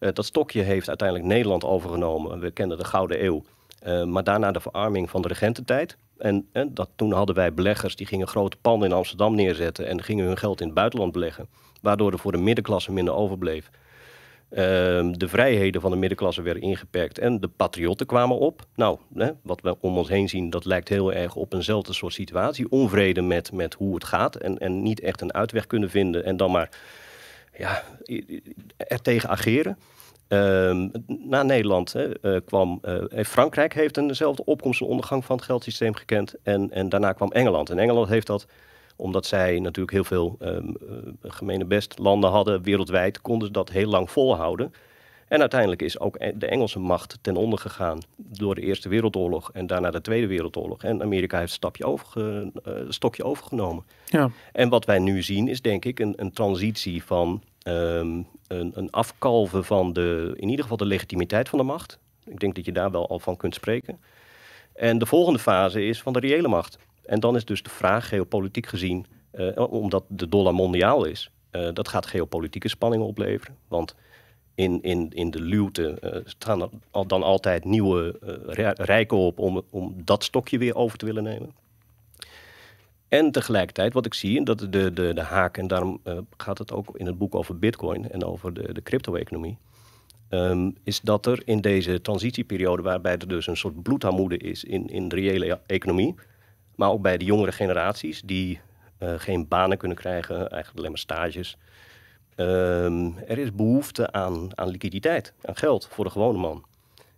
Uh, 0.00 0.10
dat 0.12 0.24
stokje 0.24 0.62
heeft 0.62 0.88
uiteindelijk 0.88 1.28
Nederland 1.28 1.64
overgenomen. 1.64 2.40
We 2.40 2.50
kennen 2.50 2.78
de 2.78 2.84
Gouden 2.84 3.24
Eeuw. 3.24 3.44
Uh, 3.86 4.04
maar 4.04 4.24
daarna 4.24 4.52
de 4.52 4.60
verarming 4.60 5.10
van 5.10 5.22
de 5.22 5.28
regententijd. 5.28 5.96
En, 6.18 6.48
en 6.52 6.74
dat, 6.74 6.88
toen 6.96 7.12
hadden 7.12 7.34
wij 7.34 7.54
beleggers 7.54 7.96
die 7.96 8.06
gingen 8.06 8.26
grote 8.26 8.56
panden 8.60 8.88
in 8.88 8.94
Amsterdam 8.94 9.34
neerzetten 9.34 9.86
en 9.86 10.02
gingen 10.02 10.26
hun 10.26 10.36
geld 10.36 10.60
in 10.60 10.66
het 10.66 10.74
buitenland 10.74 11.12
beleggen. 11.12 11.48
Waardoor 11.82 12.12
er 12.12 12.18
voor 12.18 12.32
de 12.32 12.38
middenklasse 12.38 12.92
minder 12.92 13.14
overbleef. 13.14 13.70
Ehm, 14.50 15.12
de 15.12 15.28
vrijheden 15.28 15.80
van 15.80 15.90
de 15.90 15.96
middenklasse 15.96 16.42
werden 16.42 16.62
ingeperkt 16.62 17.18
en 17.18 17.40
de 17.40 17.48
patriotten 17.48 18.06
kwamen 18.06 18.38
op. 18.38 18.66
Nou, 18.74 18.98
hè, 19.14 19.30
wat 19.42 19.60
we 19.60 19.76
om 19.80 19.96
ons 19.96 20.08
heen 20.08 20.28
zien, 20.28 20.50
dat 20.50 20.64
lijkt 20.64 20.88
heel 20.88 21.12
erg 21.12 21.34
op 21.34 21.52
eenzelfde 21.52 21.92
soort 21.92 22.12
situatie. 22.12 22.70
Onvrede 22.70 23.22
met, 23.22 23.52
met 23.52 23.74
hoe 23.74 23.94
het 23.94 24.04
gaat 24.04 24.34
en, 24.34 24.58
en 24.58 24.82
niet 24.82 25.00
echt 25.00 25.20
een 25.20 25.34
uitweg 25.34 25.66
kunnen 25.66 25.90
vinden 25.90 26.24
en 26.24 26.36
dan 26.36 26.50
maar 26.50 26.70
ja, 27.56 27.82
er 28.76 29.02
tegen 29.02 29.28
ageren. 29.28 29.78
Uh, 30.28 30.88
na 31.06 31.42
Nederland 31.42 31.92
hè, 31.92 32.08
uh, 32.22 32.40
kwam 32.44 32.80
uh, 32.82 33.24
Frankrijk 33.24 33.74
heeft 33.74 33.96
eenzelfde 33.96 34.44
opkomst 34.44 34.80
en 34.80 34.86
ondergang 34.86 35.24
van 35.24 35.36
het 35.36 35.44
geldsysteem 35.44 35.94
gekend. 35.94 36.34
En, 36.42 36.70
en 36.70 36.88
daarna 36.88 37.12
kwam 37.12 37.32
Engeland. 37.32 37.70
En 37.70 37.78
Engeland 37.78 38.08
heeft 38.08 38.26
dat 38.26 38.46
omdat 38.96 39.26
zij 39.26 39.58
natuurlijk 39.58 39.90
heel 39.90 40.04
veel 40.04 40.36
um, 40.40 40.76
gemene 41.22 41.64
best 41.64 41.98
landen 41.98 42.30
hadden 42.30 42.62
wereldwijd, 42.62 43.20
konden 43.20 43.46
ze 43.46 43.52
dat 43.52 43.70
heel 43.70 43.88
lang 43.88 44.10
volhouden. 44.10 44.72
En 45.28 45.40
uiteindelijk 45.40 45.82
is 45.82 45.98
ook 45.98 46.16
e-, 46.18 46.32
de 46.34 46.46
Engelse 46.46 46.78
macht 46.78 47.18
ten 47.20 47.36
onder 47.36 47.58
gegaan 47.58 47.98
door 48.16 48.54
de 48.54 48.60
Eerste 48.60 48.88
Wereldoorlog 48.88 49.50
en 49.52 49.66
daarna 49.66 49.90
de 49.90 50.00
Tweede 50.00 50.26
Wereldoorlog. 50.26 50.82
En 50.82 51.02
Amerika 51.02 51.38
heeft 51.38 51.50
een 51.50 51.56
stapje 51.56 51.84
overge, 51.84 52.52
uh, 52.68 52.72
stokje 52.88 53.24
overgenomen. 53.24 53.84
Ja. 54.04 54.30
En 54.52 54.68
wat 54.68 54.84
wij 54.84 54.98
nu 54.98 55.22
zien 55.22 55.48
is 55.48 55.60
denk 55.60 55.84
ik 55.84 55.98
een, 55.98 56.12
een 56.16 56.32
transitie 56.32 57.04
van 57.04 57.42
um, 57.64 58.26
een, 58.46 58.72
een 58.74 58.90
afkalven 58.90 59.64
van 59.64 59.92
de, 59.92 60.32
in 60.36 60.48
ieder 60.48 60.62
geval 60.62 60.76
de 60.76 60.86
legitimiteit 60.86 61.48
van 61.48 61.58
de 61.58 61.64
macht. 61.64 61.98
Ik 62.24 62.40
denk 62.40 62.54
dat 62.54 62.64
je 62.64 62.72
daar 62.72 62.90
wel 62.90 63.08
al 63.08 63.18
van 63.18 63.36
kunt 63.36 63.54
spreken. 63.54 63.98
En 64.74 64.98
de 64.98 65.06
volgende 65.06 65.38
fase 65.38 65.84
is 65.84 66.02
van 66.02 66.12
de 66.12 66.18
reële 66.18 66.48
macht. 66.48 66.78
En 67.06 67.20
dan 67.20 67.36
is 67.36 67.44
dus 67.44 67.62
de 67.62 67.70
vraag, 67.70 68.08
geopolitiek 68.08 68.66
gezien, 68.66 69.06
uh, 69.34 69.72
omdat 69.72 70.04
de 70.08 70.28
dollar 70.28 70.54
mondiaal 70.54 71.04
is, 71.04 71.30
uh, 71.52 71.68
dat 71.72 71.88
gaat 71.88 72.06
geopolitieke 72.06 72.68
spanningen 72.68 73.06
opleveren. 73.06 73.56
Want 73.68 73.94
in, 74.54 74.82
in, 74.82 75.10
in 75.10 75.30
de 75.30 75.40
luwte 75.40 75.98
uh, 76.04 76.10
staan 76.24 76.60
er 76.60 76.68
dan 77.06 77.22
altijd 77.22 77.64
nieuwe 77.64 78.18
rijken 78.76 79.16
op 79.16 79.38
om, 79.38 79.62
om 79.70 79.94
dat 80.04 80.24
stokje 80.24 80.58
weer 80.58 80.74
over 80.74 80.98
te 80.98 81.06
willen 81.06 81.22
nemen. 81.22 81.54
En 83.08 83.30
tegelijkertijd, 83.30 83.92
wat 83.92 84.06
ik 84.06 84.14
zie, 84.14 84.38
en 84.38 84.44
dat 84.44 84.58
de, 84.58 84.92
de, 84.92 85.14
de 85.14 85.20
haak, 85.20 85.58
en 85.58 85.66
daarom 85.66 86.00
gaat 86.36 86.58
het 86.58 86.72
ook 86.72 86.96
in 86.96 87.06
het 87.06 87.18
boek 87.18 87.34
over 87.34 87.58
Bitcoin 87.58 88.10
en 88.10 88.24
over 88.24 88.54
de, 88.54 88.72
de 88.72 88.82
crypto-economie. 88.82 89.58
Um, 90.30 90.76
is 90.84 91.00
dat 91.00 91.26
er 91.26 91.42
in 91.44 91.60
deze 91.60 92.00
transitieperiode, 92.00 92.82
waarbij 92.82 93.12
er 93.12 93.28
dus 93.28 93.46
een 93.46 93.56
soort 93.56 93.82
bloedarmoede 93.82 94.36
is 94.36 94.64
in, 94.64 94.86
in 94.88 95.08
de 95.08 95.16
reële 95.16 95.60
economie, 95.66 96.14
maar 96.76 96.90
ook 96.90 97.02
bij 97.02 97.18
de 97.18 97.24
jongere 97.24 97.52
generaties 97.52 98.22
die 98.24 98.60
uh, 98.98 99.12
geen 99.16 99.48
banen 99.48 99.78
kunnen 99.78 99.96
krijgen, 99.96 100.36
eigenlijk 100.36 100.76
alleen 100.76 100.90
maar 100.90 100.98
stages. 100.98 101.56
Um, 102.36 103.18
er 103.18 103.38
is 103.38 103.54
behoefte 103.54 104.12
aan, 104.12 104.58
aan 104.58 104.68
liquiditeit, 104.68 105.32
aan 105.42 105.56
geld 105.56 105.88
voor 105.90 106.04
de 106.04 106.10
gewone 106.10 106.38
man. 106.38 106.64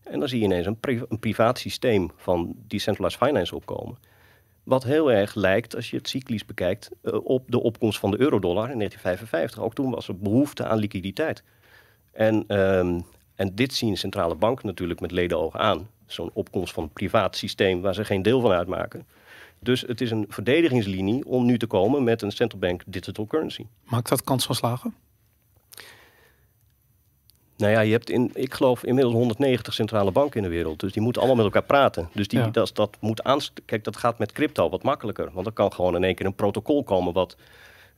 En 0.03 0.19
dan 0.19 0.29
zie 0.29 0.39
je 0.39 0.45
ineens 0.45 0.67
een, 0.67 0.79
een 1.09 1.19
privaat 1.19 1.59
systeem 1.59 2.11
van 2.17 2.55
decentralized 2.67 3.23
finance 3.23 3.55
opkomen. 3.55 3.99
Wat 4.63 4.85
heel 4.85 5.13
erg 5.13 5.35
lijkt, 5.35 5.77
als 5.77 5.91
je 5.91 5.97
het 5.97 6.09
cyclisch 6.09 6.45
bekijkt, 6.45 6.91
uh, 7.03 7.25
op 7.25 7.45
de 7.47 7.63
opkomst 7.63 7.99
van 7.99 8.11
de 8.11 8.21
eurodollar 8.21 8.71
in 8.71 8.77
1955. 8.77 9.63
Ook 9.63 9.75
toen 9.75 9.91
was 9.91 10.09
er 10.09 10.19
behoefte 10.19 10.67
aan 10.67 10.79
liquiditeit. 10.79 11.43
En, 12.13 12.59
um, 12.59 13.05
en 13.35 13.55
dit 13.55 13.75
zien 13.75 13.97
centrale 13.97 14.35
banken 14.35 14.67
natuurlijk 14.67 15.01
met 15.01 15.11
ledenogen 15.11 15.61
aan. 15.61 15.89
Zo'n 16.07 16.31
opkomst 16.33 16.73
van 16.73 16.83
een 16.83 16.93
privaat 16.93 17.37
systeem 17.37 17.81
waar 17.81 17.95
ze 17.95 18.05
geen 18.05 18.23
deel 18.23 18.41
van 18.41 18.51
uitmaken. 18.51 19.07
Dus 19.61 19.81
het 19.81 20.01
is 20.01 20.11
een 20.11 20.27
verdedigingslinie 20.29 21.27
om 21.27 21.45
nu 21.45 21.59
te 21.59 21.67
komen 21.67 22.05
met 22.05 22.23
een 22.23 22.31
central 22.31 22.61
bank 22.61 22.83
digital 22.87 23.27
currency. 23.27 23.67
Maakt 23.85 24.09
dat 24.09 24.23
kans 24.25 24.47
van 24.47 24.55
slagen? 24.55 24.95
Nou 27.59 27.73
ja, 27.73 27.81
je 27.81 27.93
hebt 27.93 28.11
in, 28.11 28.31
ik 28.35 28.55
geloof 28.55 28.85
inmiddels 28.85 29.15
190 29.15 29.75
centrale 29.75 30.11
banken 30.11 30.37
in 30.37 30.43
de 30.43 30.55
wereld. 30.55 30.81
Dus 30.81 30.93
die 30.93 31.03
moeten 31.03 31.23
allemaal 31.23 31.45
met 31.45 31.55
elkaar 31.55 31.69
praten. 31.69 32.09
Dus 32.13 32.29
die, 32.29 32.51
dat, 32.51 32.71
dat 32.75 32.97
moet 33.01 33.23
aan. 33.23 33.39
Kijk, 33.65 33.85
dat 33.85 33.97
gaat 33.97 34.19
met 34.19 34.33
crypto 34.33 34.69
wat 34.69 34.83
makkelijker. 34.83 35.31
Want 35.33 35.47
er 35.47 35.53
kan 35.53 35.73
gewoon 35.73 35.97
in 35.97 36.05
één 36.05 36.15
keer 36.15 36.27
een 36.27 36.35
protocol 36.35 36.85
komen 36.85 37.13
wat, 37.13 37.37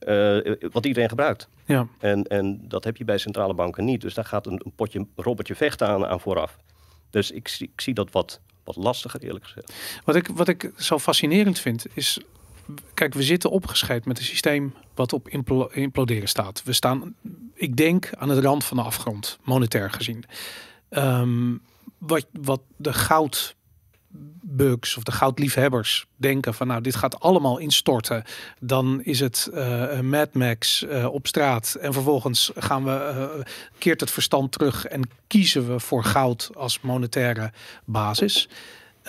uh, 0.07 0.55
wat 0.71 0.85
iedereen 0.85 1.09
gebruikt. 1.09 1.49
Ja. 1.65 1.87
En, 1.99 2.23
en 2.23 2.61
dat 2.67 2.83
heb 2.83 2.97
je 2.97 3.05
bij 3.05 3.17
centrale 3.17 3.53
banken 3.53 3.85
niet. 3.85 4.01
Dus 4.01 4.13
daar 4.13 4.25
gaat 4.25 4.45
een, 4.45 4.61
een 4.65 4.73
potje 4.75 5.05
robbertje 5.15 5.55
vechten 5.55 5.87
aan, 5.87 6.05
aan 6.05 6.19
vooraf. 6.19 6.57
Dus 7.09 7.31
ik, 7.31 7.55
ik 7.59 7.81
zie 7.81 7.93
dat 7.93 8.11
wat, 8.11 8.41
wat 8.63 8.75
lastiger, 8.75 9.23
eerlijk 9.23 9.45
gezegd. 9.45 9.73
Wat 10.05 10.15
ik, 10.15 10.27
wat 10.27 10.47
ik 10.47 10.71
zo 10.77 10.99
fascinerend 10.99 11.59
vind, 11.59 11.85
is 11.93 12.19
kijk, 12.93 13.13
we 13.13 13.23
zitten 13.23 13.49
opgescheept 13.49 14.05
met 14.05 14.17
een 14.17 14.23
systeem 14.23 14.73
wat 14.95 15.13
op 15.13 15.29
imploderen 15.73 16.27
staat. 16.27 16.63
We 16.63 16.73
staan, 16.73 17.15
ik 17.53 17.77
denk, 17.77 18.09
aan 18.17 18.27
de 18.27 18.41
rand 18.41 18.63
van 18.63 18.77
de 18.77 18.83
afgrond, 18.83 19.39
monetair 19.43 19.91
gezien. 19.91 20.23
Um, 20.89 21.61
wat, 21.97 22.25
wat 22.31 22.61
de 22.75 22.93
goud 22.93 23.55
bugs 24.41 24.97
of 24.97 25.03
de 25.03 25.11
goudliefhebbers 25.11 26.05
denken 26.15 26.53
van 26.53 26.67
nou 26.67 26.81
dit 26.81 26.95
gaat 26.95 27.19
allemaal 27.19 27.57
instorten, 27.57 28.23
dan 28.59 29.01
is 29.03 29.19
het 29.19 29.49
uh, 29.53 29.99
Mad 29.99 30.33
Max 30.33 30.83
uh, 30.83 31.13
op 31.13 31.27
straat 31.27 31.77
en 31.81 31.93
vervolgens 31.93 32.51
gaan 32.55 32.83
we 32.83 32.89
uh, 33.37 33.43
keert 33.77 33.99
het 33.99 34.11
verstand 34.11 34.51
terug 34.51 34.85
en 34.85 35.09
kiezen 35.27 35.67
we 35.67 35.79
voor 35.79 36.03
goud 36.03 36.49
als 36.53 36.81
monetaire 36.81 37.51
basis. 37.85 38.49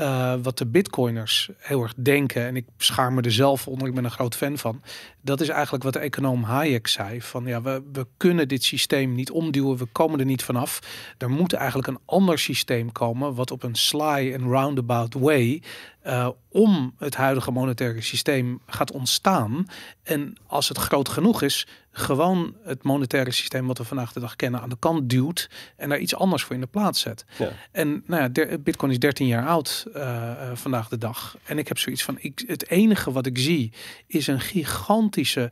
Uh, 0.00 0.34
wat 0.42 0.58
de 0.58 0.66
bitcoiners 0.66 1.50
heel 1.58 1.82
erg 1.82 1.94
denken, 1.96 2.46
en 2.46 2.56
ik 2.56 2.66
schaar 2.76 3.12
me 3.12 3.22
er 3.22 3.32
zelf 3.32 3.68
onder, 3.68 3.88
ik 3.88 3.94
ben 3.94 4.04
een 4.04 4.10
groot 4.10 4.36
fan 4.36 4.58
van. 4.58 4.82
Dat 5.20 5.40
is 5.40 5.48
eigenlijk 5.48 5.84
wat 5.84 5.92
de 5.92 5.98
econoom 5.98 6.42
Hayek 6.42 6.86
zei: 6.86 7.22
van 7.22 7.44
ja, 7.44 7.62
we, 7.62 7.82
we 7.92 8.06
kunnen 8.16 8.48
dit 8.48 8.64
systeem 8.64 9.14
niet 9.14 9.30
omduwen, 9.30 9.76
we 9.76 9.84
komen 9.84 10.18
er 10.18 10.24
niet 10.24 10.44
vanaf. 10.44 10.78
Er 11.18 11.30
moet 11.30 11.52
eigenlijk 11.52 11.88
een 11.88 11.98
ander 12.04 12.38
systeem 12.38 12.92
komen, 12.92 13.34
wat 13.34 13.50
op 13.50 13.62
een 13.62 13.74
sly 13.74 14.30
en 14.34 14.42
roundabout 14.42 15.14
way 15.14 15.62
uh, 16.06 16.28
om 16.48 16.94
het 16.98 17.14
huidige 17.14 17.50
monetaire 17.50 18.00
systeem 18.00 18.60
gaat 18.66 18.92
ontstaan. 18.92 19.66
En 20.02 20.36
als 20.46 20.68
het 20.68 20.78
groot 20.78 21.08
genoeg 21.08 21.42
is, 21.42 21.66
gewoon 21.90 22.56
het 22.64 22.82
monetaire 22.82 23.30
systeem 23.30 23.66
wat 23.66 23.78
we 23.78 23.84
vandaag 23.84 24.12
de 24.12 24.20
dag 24.20 24.36
kennen 24.36 24.60
aan 24.60 24.68
de 24.68 24.76
kant 24.78 25.10
duwt 25.10 25.50
en 25.76 25.88
daar 25.88 25.98
iets 25.98 26.14
anders 26.14 26.42
voor 26.42 26.54
in 26.54 26.60
de 26.60 26.66
plaats 26.66 27.00
zet. 27.00 27.24
Ja. 27.38 27.48
En 27.70 28.02
nou 28.06 28.30
ja, 28.32 28.58
Bitcoin 28.58 28.92
is 28.92 28.98
13 28.98 29.26
jaar 29.26 29.46
oud 29.46 29.86
uh, 29.96 30.32
vandaag 30.54 30.88
de 30.88 30.98
dag. 30.98 31.36
En 31.44 31.58
ik 31.58 31.68
heb 31.68 31.78
zoiets 31.78 32.02
van, 32.02 32.16
ik, 32.20 32.44
het 32.46 32.68
enige 32.70 33.12
wat 33.12 33.26
ik 33.26 33.38
zie 33.38 33.72
is 34.06 34.26
een 34.26 34.40
gigantische 34.40 35.50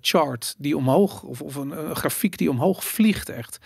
chart 0.00 0.54
die 0.58 0.76
omhoog, 0.76 1.22
of, 1.22 1.40
of 1.40 1.54
een, 1.54 1.70
een, 1.70 1.96
grafiek 1.96 2.38
die 2.38 2.50
omhoog 2.50 2.84
vliegt 2.84 3.28
echt. 3.28 3.58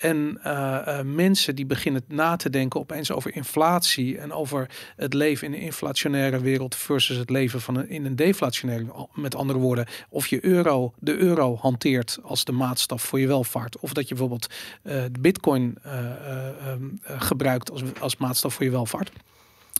En 0.00 0.38
uh, 0.46 0.78
uh, 0.86 1.00
mensen 1.00 1.54
die 1.54 1.66
beginnen 1.66 2.02
na 2.08 2.36
te 2.36 2.50
denken 2.50 2.80
opeens 2.80 3.10
over 3.10 3.34
inflatie 3.34 4.18
en 4.18 4.32
over 4.32 4.70
het 4.96 5.14
leven 5.14 5.46
in 5.46 5.52
een 5.52 5.60
inflationaire 5.60 6.40
wereld 6.40 6.74
versus 6.74 7.16
het 7.16 7.30
leven 7.30 7.60
van 7.60 7.76
een, 7.76 7.88
in 7.88 8.04
een 8.04 8.16
deflationaire. 8.16 9.08
Met 9.14 9.34
andere 9.34 9.58
woorden, 9.58 9.86
of 10.08 10.26
je 10.26 10.44
euro, 10.44 10.92
de 10.98 11.16
euro 11.16 11.56
hanteert 11.56 12.18
als 12.22 12.44
de 12.44 12.52
maatstaf 12.52 13.02
voor 13.02 13.20
je 13.20 13.26
welvaart, 13.26 13.78
of 13.78 13.92
dat 13.92 14.02
je 14.02 14.14
bijvoorbeeld 14.14 14.46
uh, 14.82 15.02
de 15.12 15.20
bitcoin 15.20 15.78
um, 16.66 17.00
gebruikt 17.02 17.70
als, 17.70 17.82
als 17.98 18.16
maatstaf 18.16 18.54
voor 18.54 18.64
je 18.64 18.70
welvaart. 18.70 19.10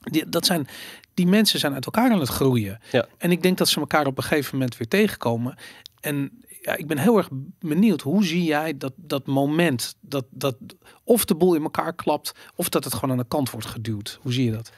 Die, 0.02 0.28
dat 0.28 0.46
zijn, 0.46 0.68
die 1.14 1.26
mensen 1.26 1.58
zijn 1.58 1.74
uit 1.74 1.84
elkaar 1.84 2.10
aan 2.10 2.20
het 2.20 2.28
groeien. 2.28 2.80
Ja. 2.92 3.06
En 3.18 3.30
ik 3.30 3.42
denk 3.42 3.58
dat 3.58 3.68
ze 3.68 3.80
elkaar 3.80 4.06
op 4.06 4.16
een 4.16 4.22
gegeven 4.22 4.58
moment 4.58 4.76
weer 4.76 4.88
tegenkomen. 4.88 5.58
En 6.00 6.30
ja, 6.62 6.76
ik 6.76 6.86
ben 6.86 6.98
heel 6.98 7.16
erg 7.16 7.28
benieuwd. 7.58 8.00
Hoe 8.00 8.24
zie 8.24 8.44
jij 8.44 8.76
dat, 8.76 8.92
dat 8.96 9.26
moment? 9.26 9.96
Dat, 10.00 10.24
dat 10.30 10.56
of 11.04 11.24
de 11.24 11.34
boel 11.34 11.54
in 11.54 11.62
elkaar 11.62 11.94
klapt, 11.94 12.32
of 12.54 12.68
dat 12.68 12.84
het 12.84 12.94
gewoon 12.94 13.10
aan 13.10 13.22
de 13.22 13.28
kant 13.28 13.50
wordt 13.50 13.66
geduwd. 13.66 14.18
Hoe 14.22 14.32
zie 14.32 14.44
je 14.44 14.52
dat? 14.52 14.72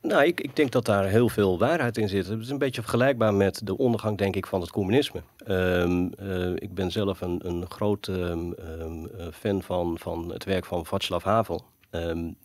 Nou, 0.00 0.24
ik, 0.24 0.40
ik 0.40 0.56
denk 0.56 0.72
dat 0.72 0.84
daar 0.84 1.08
heel 1.08 1.28
veel 1.28 1.58
waarheid 1.58 1.98
in 1.98 2.08
zit. 2.08 2.26
Het 2.26 2.40
is 2.40 2.48
een 2.48 2.58
beetje 2.58 2.80
vergelijkbaar 2.80 3.34
met 3.34 3.60
de 3.64 3.78
ondergang, 3.78 4.18
denk 4.18 4.36
ik, 4.36 4.46
van 4.46 4.60
het 4.60 4.70
communisme. 4.70 5.22
Um, 5.48 6.10
uh, 6.22 6.50
ik 6.54 6.74
ben 6.74 6.90
zelf 6.90 7.20
een, 7.20 7.40
een 7.42 7.70
groot 7.70 8.06
um, 8.06 8.54
um, 8.80 9.08
fan 9.32 9.62
van, 9.62 9.98
van 9.98 10.32
het 10.32 10.44
werk 10.44 10.64
van 10.64 10.86
Václav 10.86 11.24
Havel. 11.24 11.64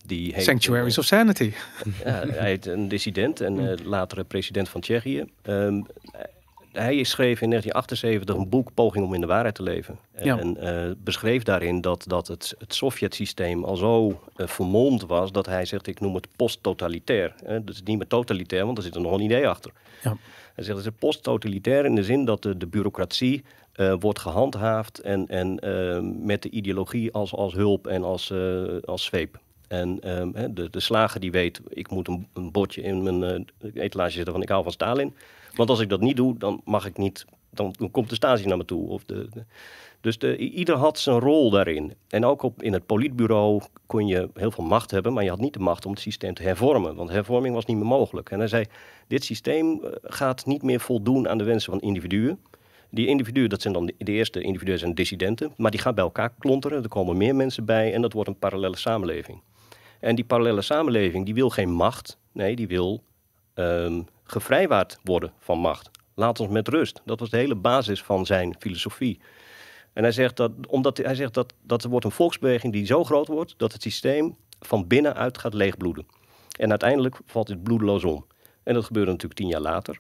die 0.06 0.34
heet, 0.34 0.44
Sanctuaries 0.44 0.94
uh, 0.94 1.00
of 1.00 1.06
Sanity. 1.06 1.52
Ja, 2.04 2.28
hij 2.28 2.54
is 2.54 2.66
een 2.66 2.88
dissident 2.88 3.42
en 3.42 3.78
latere 3.84 4.24
president 4.24 4.70
van 4.70 4.82
Tsjechië 4.82 5.26
hij 6.78 7.04
schreef 7.04 7.42
in 7.42 7.50
1978 7.50 8.36
een 8.36 8.50
boek 8.50 8.74
Poging 8.74 9.06
om 9.06 9.14
in 9.14 9.22
de 9.22 9.28
waarheid 9.28 9.56
te 9.56 9.64
leven. 9.64 10.00
En 10.14 10.58
uh, 10.60 10.92
beschreef 10.98 11.44
daarin 11.44 11.82
dat, 11.82 12.04
dat 12.08 12.28
het, 12.28 12.56
het 12.58 12.74
Sovjet-systeem 12.74 13.64
al 13.64 13.76
zo 13.76 14.08
uh, 14.10 14.48
vermomd 14.48 15.06
was 15.06 15.32
dat 15.32 15.46
hij 15.46 15.66
zegt, 15.66 15.88
ik 15.88 16.00
noem 16.00 16.16
het 16.16 16.28
post-totalitair. 16.36 17.36
Uh, 17.48 17.58
dus 17.64 17.84
niet 17.84 17.98
meer 17.98 18.08
totalitair, 18.08 18.66
want 18.66 18.78
er 18.78 18.84
zit 18.84 18.96
er 18.96 19.02
nog 19.02 19.14
een 19.14 19.22
idee 19.22 19.48
achter. 19.48 19.72
Ja. 20.04 20.18
Hij 20.54 20.64
zegt, 20.64 20.78
het 20.78 20.88
is 20.88 21.00
post-totalitair 21.00 21.86
in 21.86 21.96
de 21.96 22.04
zin 22.04 22.26
dat 22.26 22.44
de, 22.44 22.58
de 22.58 22.68
bureaucratie 22.68 23.44
wordt 24.00 24.20
gehandhaafd 24.20 25.00
en, 25.00 25.28
en 25.28 25.60
met 26.26 26.42
de 26.42 26.50
ideologie 26.50 27.12
als, 27.12 27.34
als 27.34 27.54
hulp 27.54 27.88
en 27.88 28.04
als, 28.04 28.34
als 28.86 29.04
zweep. 29.04 29.40
En 29.68 30.00
ehm, 30.00 30.54
de, 30.54 30.70
de 30.70 30.80
slager 30.80 31.20
die 31.20 31.32
weet, 31.32 31.62
ik 31.70 31.90
moet 31.90 32.08
een, 32.08 32.28
een 32.34 32.52
bordje 32.52 32.82
in 32.82 33.04
mijn 33.04 33.48
etalage 33.74 34.12
zetten 34.12 34.34
van 34.34 34.42
ik 34.42 34.50
hou 34.50 34.64
van 34.64 34.72
Stalin. 34.72 35.14
Want 35.58 35.70
als 35.70 35.80
ik 35.80 35.90
dat 35.90 36.02
niet 36.02 36.16
doe, 36.16 36.38
dan 36.38 36.62
mag 36.66 36.86
ik 36.86 36.98
niet, 36.98 37.26
dan, 37.50 37.76
komt 37.92 38.10
de 38.10 38.16
stasi 38.16 38.46
naar 38.46 38.58
me 38.58 38.66
toe. 38.66 38.90
Of 38.90 39.06
de, 39.06 39.30
dus 40.02 40.18
de, 40.18 40.38
ieder 40.38 40.76
had 40.76 41.00
zijn 41.00 41.20
rol 41.20 41.50
daarin. 41.50 41.94
En 42.08 42.26
ook 42.26 42.42
op, 42.44 42.64
in 42.64 42.74
het 42.74 42.86
politbureau 42.86 43.62
kon 43.86 44.08
je 44.08 44.30
heel 44.34 44.52
veel 44.52 44.64
macht 44.64 44.92
hebben, 44.92 45.14
maar 45.14 45.24
je 45.24 45.30
had 45.30 45.40
niet 45.40 45.54
de 45.54 45.60
macht 45.60 45.86
om 45.86 45.92
het 45.92 46.02
systeem 46.02 46.34
te 46.34 46.44
hervormen. 46.44 46.96
Want 46.96 47.10
hervorming 47.10 47.56
was 47.56 47.66
niet 47.66 47.78
meer 47.78 47.86
mogelijk. 47.86 48.30
En 48.30 48.40
hij 48.40 48.48
zei, 48.48 48.66
dit 49.08 49.24
systeem 49.24 49.84
eh, 49.84 49.92
gaat 50.02 50.46
niet 50.46 50.64
meer 50.64 50.80
voldoen 50.80 51.30
aan 51.30 51.38
de 51.38 51.44
wensen 51.44 51.72
van 51.72 51.82
individuen. 51.82 52.40
Die 52.90 53.08
individuen, 53.08 53.50
dat 53.50 53.62
zijn 53.62 53.74
dan 53.74 53.86
de, 53.86 53.94
eerste 53.98 54.42
individuen 54.42 54.80
zijn 54.80 54.94
dissidenten, 54.94 55.54
maar 55.56 55.72
die 55.72 55.80
gaan 55.80 55.96
bij 55.96 56.04
elkaar 56.04 56.34
klonteren. 56.40 56.84
Er 56.84 56.90
komen 56.90 57.18
meer 57.18 57.36
mensen 57.36 57.66
bij 57.66 57.94
en 57.94 58.02
dat 58.02 58.14
wordt 58.14 58.30
een 58.30 58.40
parallele 58.40 58.78
samenleving. 58.78 59.42
En 60.00 60.16
die 60.16 60.26
parallele 60.26 60.62
samenleving, 60.62 61.26
die 61.26 61.34
wil 61.34 61.50
geen 61.50 61.72
macht. 61.72 62.18
Nee, 62.32 62.56
die 62.56 62.68
wil 62.68 63.04
um, 63.56 64.08
gevrijwaard 64.28 65.00
worden 65.04 65.34
van 65.40 65.60
macht. 65.60 65.90
Laat 66.14 66.40
ons 66.40 66.50
met 66.50 66.68
rust. 66.68 67.02
Dat 67.06 67.20
was 67.20 67.30
de 67.30 67.38
hele 67.38 67.56
basis 67.56 68.04
van 68.04 68.26
zijn 68.26 68.56
filosofie. 68.60 69.20
En 69.94 70.04
hij 70.04 70.12
zegt 70.12 70.36
dat, 70.36 70.52
omdat 70.68 70.98
hij 70.98 71.16
zegt 71.16 71.34
dat, 71.34 71.54
dat 71.62 71.84
er 71.84 71.90
wordt 71.90 72.06
een 72.06 72.12
volksbeweging 72.12 72.74
die 72.74 72.86
zo 72.86 73.04
groot 73.04 73.28
wordt 73.28 73.54
dat 73.58 73.74
het 73.74 73.82
systeem 73.82 74.36
van 74.60 74.88
binnenuit 74.88 75.38
gaat 75.38 75.54
leegbloeden. 75.54 76.06
En 76.60 76.70
uiteindelijk 76.70 77.20
valt 77.26 77.48
het 77.48 77.64
bloedeloos 77.64 78.04
om. 78.04 78.26
En 78.64 78.74
dat 78.74 78.86
gebeurde 78.86 79.12
natuurlijk 79.12 79.40
tien 79.40 79.50
jaar 79.50 79.62
later. 79.62 79.98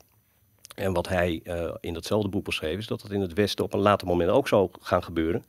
En 0.76 0.94
wat 0.94 1.08
hij 1.08 1.42
uh, 1.44 1.74
in 1.80 1.94
datzelfde 1.94 2.30
boek 2.30 2.46
beschreef, 2.46 2.78
is 2.78 2.88
dat 2.88 3.02
het 3.02 3.12
in 3.12 3.22
het 3.22 3.34
Westen 3.34 3.66
op 3.66 3.74
een 3.74 3.80
later 3.80 4.08
moment 4.08 4.30
ook 4.30 4.48
zou 4.48 4.70
gaan 4.82 5.04
gebeuren. 5.04 5.46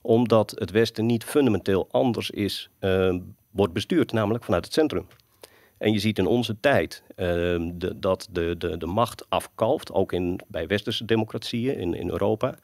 Omdat 0.00 0.50
het 0.58 0.70
Westen 0.70 1.06
niet 1.06 1.24
fundamenteel 1.24 1.88
anders 1.90 2.30
is, 2.30 2.70
uh, 2.80 3.14
wordt 3.50 3.72
bestuurd, 3.72 4.12
namelijk 4.12 4.44
vanuit 4.44 4.64
het 4.64 4.74
centrum. 4.74 5.06
En 5.84 5.92
je 5.92 5.98
ziet 5.98 6.18
in 6.18 6.26
onze 6.26 6.60
tijd 6.60 7.02
uh, 7.08 7.16
de, 7.72 7.92
dat 7.96 8.28
de, 8.30 8.54
de, 8.58 8.76
de 8.76 8.86
macht 8.86 9.26
afkalft, 9.28 9.92
ook 9.92 10.12
in, 10.12 10.40
bij 10.46 10.66
westerse 10.66 11.04
democratieën 11.04 11.78
in, 11.78 11.94
in 11.94 12.10
Europa. 12.10 12.54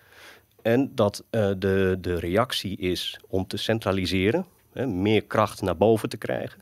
En 0.62 0.92
dat 0.94 1.24
uh, 1.30 1.50
de, 1.58 1.98
de 2.00 2.18
reactie 2.18 2.76
is 2.76 3.20
om 3.28 3.46
te 3.46 3.56
centraliseren, 3.56 4.46
hè, 4.72 4.86
meer 4.86 5.24
kracht 5.24 5.62
naar 5.62 5.76
boven 5.76 6.08
te 6.08 6.16
krijgen. 6.16 6.60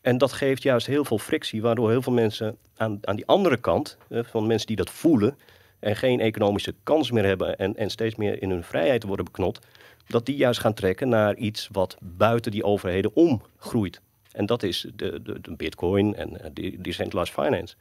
En 0.00 0.18
dat 0.18 0.32
geeft 0.32 0.62
juist 0.62 0.86
heel 0.86 1.04
veel 1.04 1.18
frictie, 1.18 1.62
waardoor 1.62 1.90
heel 1.90 2.02
veel 2.02 2.12
mensen 2.12 2.56
aan, 2.76 2.98
aan 3.02 3.16
die 3.16 3.26
andere 3.26 3.56
kant, 3.56 3.96
van 4.10 4.46
mensen 4.46 4.66
die 4.66 4.76
dat 4.76 4.90
voelen 4.90 5.36
en 5.78 5.96
geen 5.96 6.20
economische 6.20 6.74
kans 6.82 7.10
meer 7.10 7.24
hebben 7.24 7.58
en, 7.58 7.76
en 7.76 7.90
steeds 7.90 8.14
meer 8.14 8.42
in 8.42 8.50
hun 8.50 8.64
vrijheid 8.64 9.02
worden 9.02 9.24
beknot, 9.24 9.60
dat 10.06 10.26
die 10.26 10.36
juist 10.36 10.60
gaan 10.60 10.74
trekken 10.74 11.08
naar 11.08 11.36
iets 11.36 11.68
wat 11.72 11.96
buiten 12.00 12.50
die 12.50 12.64
overheden 12.64 13.14
omgroeit. 13.14 14.00
En 14.32 14.46
dat 14.46 14.62
is 14.62 14.86
de, 14.94 15.22
de, 15.22 15.40
de 15.40 15.56
bitcoin 15.56 16.14
en 16.14 16.30
uh, 16.32 16.46
de 16.52 16.80
decentralized 16.80 17.34
finance. 17.34 17.76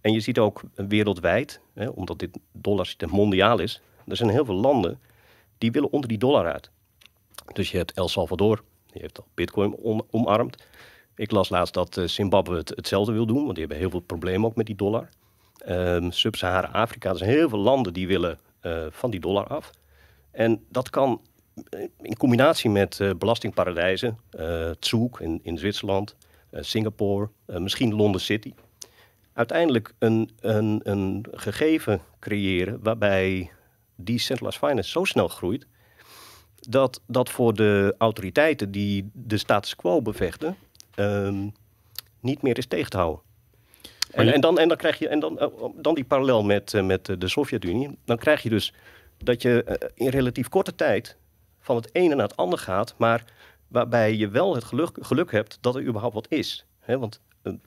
En 0.00 0.12
je 0.12 0.20
ziet 0.20 0.38
ook 0.38 0.62
wereldwijd, 0.74 1.60
hè, 1.74 1.88
omdat 1.88 2.18
dit 2.18 2.38
dollarsysteem 2.52 3.08
mondiaal 3.08 3.58
is, 3.58 3.82
er 4.06 4.16
zijn 4.16 4.30
heel 4.30 4.44
veel 4.44 4.54
landen 4.54 5.00
die 5.58 5.72
willen 5.72 5.90
onder 5.90 6.08
die 6.08 6.18
dollar 6.18 6.52
uit. 6.52 6.70
Dus 7.52 7.70
je 7.70 7.76
hebt 7.76 7.92
El 7.92 8.08
Salvador, 8.08 8.62
Die 8.92 9.02
heeft 9.02 9.18
al 9.18 9.26
bitcoin 9.34 9.76
omarmd. 10.10 10.64
Ik 11.14 11.30
las 11.30 11.48
laatst 11.48 11.74
dat 11.74 12.00
Zimbabwe 12.04 12.56
het, 12.56 12.68
hetzelfde 12.68 13.12
wil 13.12 13.26
doen, 13.26 13.42
want 13.42 13.50
die 13.50 13.58
hebben 13.58 13.78
heel 13.78 13.90
veel 13.90 14.00
problemen 14.00 14.48
ook 14.48 14.56
met 14.56 14.66
die 14.66 14.76
dollar. 14.76 15.08
Um, 15.68 16.12
Sub-Sahara-Afrika, 16.12 17.10
er 17.10 17.16
zijn 17.16 17.30
heel 17.30 17.48
veel 17.48 17.58
landen 17.58 17.92
die 17.92 18.06
willen 18.06 18.38
van 18.90 19.10
die 19.10 19.20
dollar 19.20 19.46
af. 19.46 19.70
En 20.30 20.64
dat 20.68 20.90
kan 20.90 21.20
in 22.00 22.16
combinatie 22.16 22.70
met 22.70 23.00
belastingparadijzen, 23.18 24.18
uh, 24.38 24.70
Zug 24.80 25.20
in, 25.20 25.40
in 25.42 25.58
Zwitserland, 25.58 26.16
Singapore, 26.52 27.28
misschien 27.46 27.94
London 27.94 28.20
City 28.20 28.52
uiteindelijk 29.32 29.94
een, 29.98 30.30
een, 30.40 30.80
een 30.82 31.26
gegeven 31.30 32.00
creëren 32.18 32.78
waarbij 32.82 33.50
decentralized 33.94 34.68
finance 34.68 34.90
zo 34.90 35.04
snel 35.04 35.28
groeit 35.28 35.66
dat 36.68 37.00
dat 37.06 37.30
voor 37.30 37.54
de 37.54 37.94
autoriteiten 37.98 38.70
die 38.70 39.10
de 39.12 39.36
status 39.36 39.76
quo 39.76 40.02
bevechten 40.02 40.56
ehm, 40.94 41.48
niet 42.20 42.42
meer 42.42 42.58
is 42.58 42.66
tegen 42.66 42.90
te 42.90 42.96
houden. 42.96 43.22
En, 44.10 44.32
en, 44.32 44.40
dan, 44.40 44.58
en 44.58 44.68
dan 44.68 44.76
krijg 44.76 44.98
je 44.98 45.08
en 45.08 45.20
dan, 45.20 45.52
dan 45.76 45.94
die 45.94 46.04
parallel 46.04 46.42
met, 46.42 46.72
met 46.82 47.04
de 47.18 47.28
Sovjet-Unie. 47.28 47.98
Dan 48.04 48.18
krijg 48.18 48.42
je 48.42 48.48
dus 48.48 48.72
dat 49.18 49.42
je 49.42 49.80
in 49.94 50.08
relatief 50.08 50.48
korte 50.48 50.74
tijd 50.74 51.16
van 51.60 51.76
het 51.76 51.94
ene 51.94 52.14
naar 52.14 52.28
het 52.28 52.36
ander 52.36 52.58
gaat, 52.58 52.94
maar 52.96 53.24
waarbij 53.68 54.16
je 54.16 54.28
wel 54.28 54.54
het 54.54 54.64
geluk, 54.64 54.96
geluk 55.00 55.32
hebt 55.32 55.58
dat 55.60 55.74
er 55.74 55.82
überhaupt 55.82 56.14
wat 56.14 56.30
is. 56.30 56.66
He, 56.78 56.98
want 56.98 57.20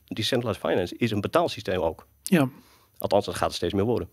decentralized 0.05 0.69
finance 0.69 0.97
is 0.97 1.11
een 1.11 1.21
betaalsysteem 1.21 1.79
ook. 1.79 2.07
Ja. 2.23 2.49
Althans, 2.97 3.25
dat 3.25 3.35
gaat 3.35 3.49
er 3.49 3.55
steeds 3.55 3.73
meer 3.73 3.83
worden. 3.83 4.09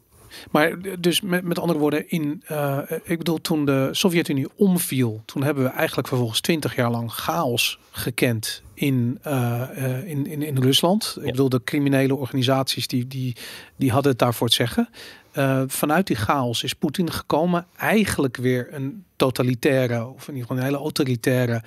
Maar 0.50 1.00
dus 1.00 1.20
met, 1.20 1.44
met 1.44 1.58
andere 1.58 1.78
woorden, 1.78 2.08
in, 2.08 2.42
uh, 2.50 2.78
ik 3.04 3.18
bedoel, 3.18 3.40
toen 3.40 3.64
de 3.64 3.88
Sovjet-Unie 3.92 4.48
omviel, 4.56 5.22
toen 5.24 5.42
hebben 5.42 5.64
we 5.64 5.70
eigenlijk 5.70 6.08
vervolgens 6.08 6.40
twintig 6.40 6.76
jaar 6.76 6.90
lang 6.90 7.12
chaos 7.12 7.78
gekend 7.90 8.62
in, 8.74 9.18
uh, 9.26 9.68
in, 10.04 10.26
in, 10.26 10.42
in 10.42 10.58
Rusland. 10.58 11.16
Ik 11.20 11.30
bedoel, 11.30 11.48
de 11.48 11.64
criminele 11.64 12.14
organisaties 12.14 12.86
die, 12.86 13.06
die, 13.06 13.36
die 13.76 13.90
hadden 13.90 14.10
het 14.10 14.20
daarvoor 14.20 14.48
te 14.48 14.54
zeggen. 14.54 14.88
Uh, 15.34 15.62
vanuit 15.66 16.06
die 16.06 16.16
chaos 16.16 16.62
is 16.62 16.74
Poetin 16.74 17.12
gekomen, 17.12 17.66
eigenlijk 17.76 18.36
weer 18.36 18.68
een 18.70 19.04
totalitaire, 19.16 20.06
of 20.06 20.28
in 20.28 20.34
ieder 20.34 20.48
geval 20.48 20.56
een 20.56 20.62
hele 20.62 20.82
autoritaire 20.82 21.62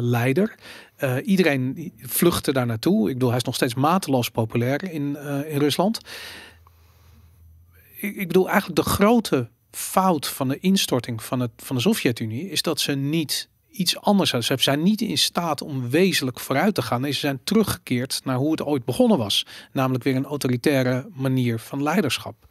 leider. 0.00 0.54
iedereen 1.24 1.92
vluchtte 1.96 2.52
daar 2.52 2.66
naartoe. 2.66 3.08
Ik 3.08 3.12
bedoel, 3.14 3.28
hij 3.28 3.38
is 3.38 3.44
nog 3.44 3.54
steeds 3.54 3.74
mateloos 3.74 4.30
populair 4.30 4.92
in, 4.92 5.16
in 5.46 5.58
Rusland 5.58 6.00
ik, 8.00 8.26
bedoel 8.26 8.48
eigenlijk 8.48 8.76
de 8.76 8.90
grote 8.90 9.48
fout 9.70 10.28
van 10.28 10.48
de 10.48 10.58
instorting 10.58 11.22
van, 11.22 11.40
het, 11.40 11.50
van 11.56 11.76
de 11.76 11.82
Sovjet-Unie 11.82 12.50
is 12.50 12.62
dat 12.62 12.80
ze 12.80 12.92
niet 12.92 13.48
iets 13.70 14.00
anders 14.00 14.30
zijn. 14.30 14.42
Ze 14.42 14.56
zijn 14.58 14.82
niet 14.82 15.00
in 15.00 15.18
staat 15.18 15.62
om 15.62 15.90
wezenlijk 15.90 16.40
vooruit 16.40 16.74
te 16.74 16.82
gaan. 16.82 17.00
Nee, 17.00 17.12
ze 17.12 17.18
zijn 17.18 17.40
teruggekeerd 17.44 18.20
naar 18.24 18.36
hoe 18.36 18.50
het 18.50 18.62
ooit 18.62 18.84
begonnen 18.84 19.18
was. 19.18 19.46
Namelijk 19.72 20.04
weer 20.04 20.16
een 20.16 20.24
autoritaire 20.24 21.08
manier 21.14 21.58
van 21.58 21.82
leiderschap. 21.82 22.46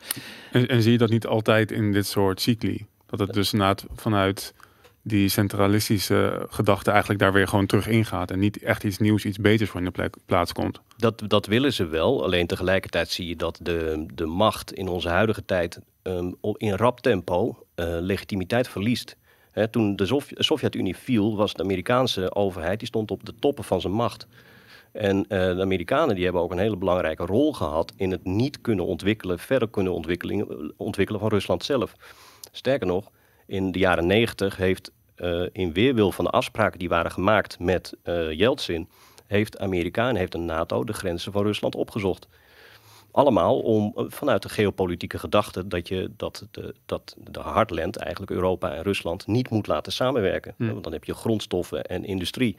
En, 0.52 0.68
en 0.68 0.82
zie 0.82 0.92
je 0.92 0.98
dat 0.98 1.10
niet 1.10 1.26
altijd 1.26 1.72
in 1.72 1.92
dit 1.92 2.08
soort 2.08 2.42
cycli? 2.42 2.86
Dat 3.06 3.20
het 3.20 3.34
dus 3.34 3.54
vanuit 3.96 4.54
die 5.08 5.30
centralistische 5.30 6.46
gedachte 6.50 6.90
eigenlijk 6.92 7.20
daar 7.20 7.34
weer 7.34 7.48
gewoon 7.48 7.66
terug 7.66 7.88
ingaat. 7.88 8.32
En 8.32 8.40
niet 8.40 8.64
echt 8.64 8.84
iets 8.84 8.98
nieuws, 8.98 9.26
iets 9.26 9.38
beters 9.38 9.70
voor 9.70 9.82
in 9.82 9.92
de 9.94 10.10
plaats 10.26 10.54
komt. 10.54 10.82
Dat, 10.98 11.24
dat 11.28 11.46
willen 11.46 11.74
ze 11.74 11.86
wel. 11.86 12.24
Alleen 12.24 12.48
tegelijkertijd 12.48 13.10
zie 13.10 13.28
je 13.28 13.36
dat 13.36 13.60
de, 13.62 14.06
de 14.14 14.26
macht 14.26 14.74
in 14.74 14.88
onze 14.88 15.10
huidige 15.10 15.46
tijd 15.46 15.80
um, 16.04 16.36
in 16.42 16.74
rap 16.74 17.00
tempo 17.00 17.66
uh, 17.76 17.86
legitimiteit 18.00 18.68
verliest. 18.68 19.18
toen 19.72 19.96
de 19.96 20.22
Sovjet-Unie 20.36 20.98
viel, 20.98 21.36
was 21.36 21.54
de 21.54 21.64
Amerikaanse 21.64 22.36
overheid 22.36 22.80
die 22.80 22.88
stond 22.88 23.12
op 23.12 23.26
de 23.26 23.34
toppen 23.40 23.64
van 23.64 23.82
zijn 23.82 23.94
macht. 23.94 24.28
En 24.92 25.18
uh, 25.18 25.26
de 25.28 25.62
Amerikanen 25.62 26.16
die 26.16 26.24
hebben 26.24 26.42
ook 26.42 26.52
een 26.52 26.58
hele 26.58 26.78
belangrijke 26.78 27.26
rol 27.26 27.54
gehad 27.54 27.94
in 27.96 28.12
het 28.12 28.24
niet 28.24 28.62
kunnen 28.62 28.86
ontwikkelen, 28.86 29.40
verder 29.40 29.70
kunnen 29.70 29.94
ontwikkelen, 29.94 30.74
ontwikkelen 30.78 31.22
van 31.22 31.30
Rusland 31.30 31.64
zelf. 31.64 31.94
Sterker 32.52 32.88
nog, 32.88 33.12
in 33.46 33.72
de 33.72 33.80
jaren 33.80 34.08
negentig 34.08 34.58
heeft 34.58 34.92
in 35.52 35.74
weerwil 35.74 36.12
van 36.12 36.26
de 36.26 36.32
afspraken 36.32 36.80
die 36.80 36.90
waren 36.90 37.12
gemaakt 37.12 37.60
met 37.60 37.94
Yeltsin, 38.32 38.90
heeft 39.28 39.60
Amerika 39.60 40.10
en 40.10 40.16
heeft 40.16 40.32
de 40.32 40.38
NATO 40.38 40.84
de 40.84 40.94
grenzen 40.94 41.32
van 41.32 41.44
Rusland 41.44 41.76
opgezocht. 41.76 42.28
Allemaal 43.12 43.60
om 43.60 43.94
eh, 43.96 44.06
vanuit 44.08 44.42
de 44.42 44.50
geopolitieke 44.50 45.20
gedachte 45.20 45.68
dat 45.68 45.88
je 45.88 46.12
dat 46.18 46.48
de, 46.52 46.76
dat 46.86 47.16
de 47.18 47.40
hardland, 47.40 47.96
eigenlijk 47.96 48.32
Europa 48.32 48.74
en 48.74 48.84
Rusland, 48.84 49.28
niet 49.28 49.50
moet 49.50 49.68
laten 49.68 49.92
samenwerken. 49.92 50.54
Hm. 50.58 50.72
Want 50.72 50.84
dan 50.84 50.94
heb 50.94 51.04
je 51.04 51.14
grondstoffen 51.14 51.84
en 51.84 52.06
industrie. 52.06 52.58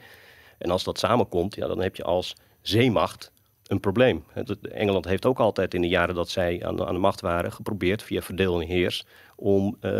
En 0.57 0.71
als 0.71 0.83
dat 0.83 0.99
samenkomt, 0.99 1.55
ja, 1.55 1.67
dan 1.67 1.81
heb 1.81 1.95
je 1.95 2.03
als 2.03 2.35
zeemacht 2.61 3.31
een 3.67 3.79
probleem. 3.79 4.23
Engeland 4.61 5.05
heeft 5.05 5.25
ook 5.25 5.39
altijd 5.39 5.73
in 5.73 5.81
de 5.81 5.87
jaren 5.87 6.15
dat 6.15 6.29
zij 6.29 6.65
aan 6.65 6.75
de, 6.75 6.85
aan 6.85 6.93
de 6.93 6.99
macht 6.99 7.21
waren 7.21 7.51
geprobeerd 7.51 8.03
via 8.03 8.21
verdeel 8.21 8.61
en 8.61 8.67
heers 8.67 9.05
om 9.35 9.65
uh, 9.75 9.91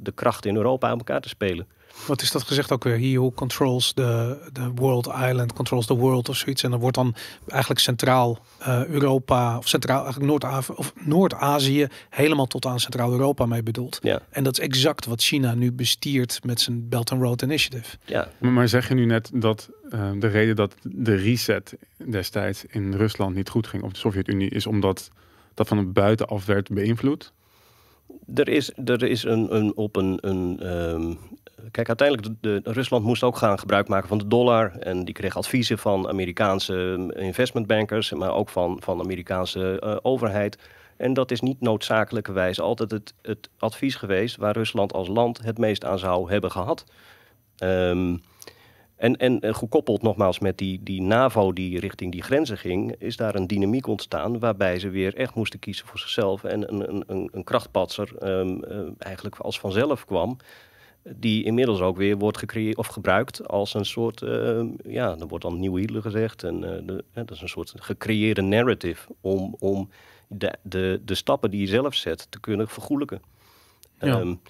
de 0.00 0.12
krachten 0.14 0.50
in 0.50 0.56
Europa 0.56 0.88
aan 0.88 0.98
elkaar 0.98 1.20
te 1.20 1.28
spelen 1.28 1.66
wat 2.06 2.22
is 2.22 2.30
dat 2.30 2.42
gezegd 2.42 2.72
ook 2.72 2.84
weer? 2.84 2.98
He 2.98 3.14
who 3.14 3.32
controls 3.32 3.92
the, 3.92 4.38
the 4.52 4.70
world 4.74 5.06
island, 5.06 5.52
controls 5.52 5.86
the 5.86 5.96
world 5.96 6.28
of 6.28 6.36
zoiets. 6.36 6.62
En 6.62 6.70
dan 6.70 6.80
wordt 6.80 6.96
dan 6.96 7.14
eigenlijk 7.46 7.80
centraal 7.80 8.38
uh, 8.60 8.86
Europa, 8.86 9.58
of 9.58 9.68
centraal 9.68 10.04
eigenlijk 10.04 10.30
Noord-Azië, 10.30 10.72
of 10.72 10.92
Noord-Azië, 11.04 11.86
helemaal 12.10 12.46
tot 12.46 12.66
aan 12.66 12.80
Centraal-Europa 12.80 13.46
mee 13.46 13.62
bedoeld. 13.62 13.98
Ja. 14.02 14.20
En 14.30 14.44
dat 14.44 14.58
is 14.58 14.64
exact 14.64 15.06
wat 15.06 15.22
China 15.22 15.54
nu 15.54 15.72
bestiert 15.72 16.40
met 16.44 16.60
zijn 16.60 16.88
Belt 16.88 17.12
and 17.12 17.22
Road 17.22 17.42
Initiative. 17.42 17.96
Ja. 18.04 18.28
Maar, 18.38 18.52
maar 18.52 18.68
zeg 18.68 18.88
je 18.88 18.94
nu 18.94 19.04
net 19.04 19.30
dat 19.34 19.70
uh, 19.90 20.10
de 20.18 20.26
reden 20.26 20.56
dat 20.56 20.74
de 20.82 21.14
reset 21.14 21.76
destijds 22.10 22.64
in 22.64 22.94
Rusland 22.94 23.34
niet 23.34 23.48
goed 23.48 23.66
ging, 23.66 23.82
of 23.82 23.92
de 23.92 23.98
Sovjet-Unie, 23.98 24.50
is 24.50 24.66
omdat 24.66 25.10
dat 25.54 25.68
van 25.68 25.92
buitenaf 25.92 26.46
werd 26.46 26.68
beïnvloed? 26.68 27.32
Er 28.34 28.48
is, 28.48 28.72
er 28.84 29.02
is 29.02 29.24
een, 29.24 29.54
een, 29.54 29.76
op 29.76 29.96
een, 29.96 30.28
um, 30.72 31.18
kijk, 31.70 31.88
uiteindelijk, 31.88 32.28
de, 32.40 32.60
Rusland 32.64 33.04
moest 33.04 33.22
ook 33.22 33.36
gaan 33.36 33.58
gebruik 33.58 33.88
maken 33.88 34.08
van 34.08 34.18
de 34.18 34.26
dollar. 34.28 34.70
En 34.70 35.04
die 35.04 35.14
kreeg 35.14 35.36
adviezen 35.36 35.78
van 35.78 36.08
Amerikaanse 36.08 37.12
investmentbankers, 37.16 38.12
maar 38.12 38.34
ook 38.34 38.48
van, 38.48 38.80
van 38.82 38.96
de 38.96 39.02
Amerikaanse 39.02 39.82
uh, 39.84 39.96
overheid. 40.02 40.58
En 40.96 41.12
dat 41.12 41.30
is 41.30 41.40
niet 41.40 41.60
noodzakelijkerwijs 41.60 42.60
altijd 42.60 42.90
het, 42.90 43.14
het 43.22 43.48
advies 43.58 43.94
geweest 43.94 44.36
waar 44.36 44.52
Rusland 44.52 44.92
als 44.92 45.08
land 45.08 45.42
het 45.42 45.58
meest 45.58 45.84
aan 45.84 45.98
zou 45.98 46.30
hebben 46.30 46.50
gehad. 46.50 46.84
Um, 47.58 48.22
en, 48.96 49.16
en 49.16 49.40
eh, 49.40 49.54
gekoppeld 49.54 50.02
nogmaals 50.02 50.38
met 50.38 50.58
die, 50.58 50.80
die 50.82 51.02
NAVO 51.02 51.52
die 51.52 51.80
richting 51.80 52.12
die 52.12 52.22
grenzen 52.22 52.58
ging, 52.58 52.94
is 52.98 53.16
daar 53.16 53.34
een 53.34 53.46
dynamiek 53.46 53.86
ontstaan 53.86 54.38
waarbij 54.38 54.78
ze 54.78 54.88
weer 54.88 55.14
echt 55.14 55.34
moesten 55.34 55.58
kiezen 55.58 55.86
voor 55.86 55.98
zichzelf. 55.98 56.44
En 56.44 56.72
een, 56.72 57.04
een, 57.06 57.28
een 57.32 57.44
krachtpatser 57.44 58.38
um, 58.38 58.64
uh, 58.68 58.78
eigenlijk 58.98 59.36
als 59.36 59.60
vanzelf 59.60 60.04
kwam 60.04 60.36
die 61.16 61.44
inmiddels 61.44 61.80
ook 61.80 61.96
weer 61.96 62.16
wordt 62.18 62.38
gecreëerd 62.38 62.76
of 62.76 62.86
gebruikt 62.86 63.48
als 63.48 63.74
een 63.74 63.84
soort, 63.84 64.20
uh, 64.20 64.62
ja, 64.84 65.16
er 65.18 65.26
wordt 65.26 65.44
dan 65.44 65.60
nieuw 65.60 65.76
Hitler 65.76 66.02
gezegd. 66.02 66.44
En 66.44 66.62
uh, 66.62 66.70
de, 66.86 67.04
dat 67.12 67.30
is 67.30 67.40
een 67.40 67.48
soort 67.48 67.72
gecreëerde 67.76 68.42
narrative 68.42 69.08
om, 69.20 69.56
om 69.58 69.90
de, 70.28 70.54
de, 70.62 71.00
de 71.04 71.14
stappen 71.14 71.50
die 71.50 71.60
je 71.60 71.66
zelf 71.66 71.94
zet 71.94 72.26
te 72.30 72.40
kunnen 72.40 72.68
vergoelijken. 72.68 73.22
Ja. 74.00 74.18
Um, 74.18 74.40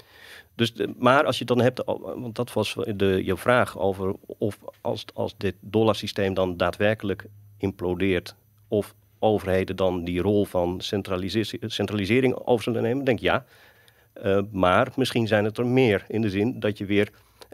dus, 0.57 0.73
maar 0.99 1.25
als 1.25 1.39
je 1.39 1.45
het 1.45 1.57
dan 1.57 1.61
hebt, 1.61 1.83
want 2.21 2.35
dat 2.35 2.53
was 2.53 2.77
de, 2.95 3.25
je 3.25 3.37
vraag 3.37 3.79
over 3.79 4.15
of 4.27 4.59
als, 4.81 5.05
als 5.15 5.35
dit 5.37 5.55
dollarsysteem 5.61 6.35
dan 6.35 6.57
daadwerkelijk 6.57 7.27
implodeert, 7.59 8.35
of 8.69 8.95
overheden 9.19 9.77
dan 9.77 10.05
die 10.05 10.21
rol 10.21 10.45
van 10.45 10.81
centralisering 11.67 12.35
over 12.35 12.63
zullen 12.63 12.83
nemen, 12.83 13.05
denk 13.05 13.19
ja. 13.19 13.45
Uh, 14.25 14.39
maar 14.51 14.93
misschien 14.97 15.27
zijn 15.27 15.45
het 15.45 15.59
er 15.59 15.67
meer 15.67 16.05
in 16.09 16.21
de 16.21 16.31
zin 16.31 16.61
dat 16.61 16.79
je 16.79 16.85
weer 16.85 17.11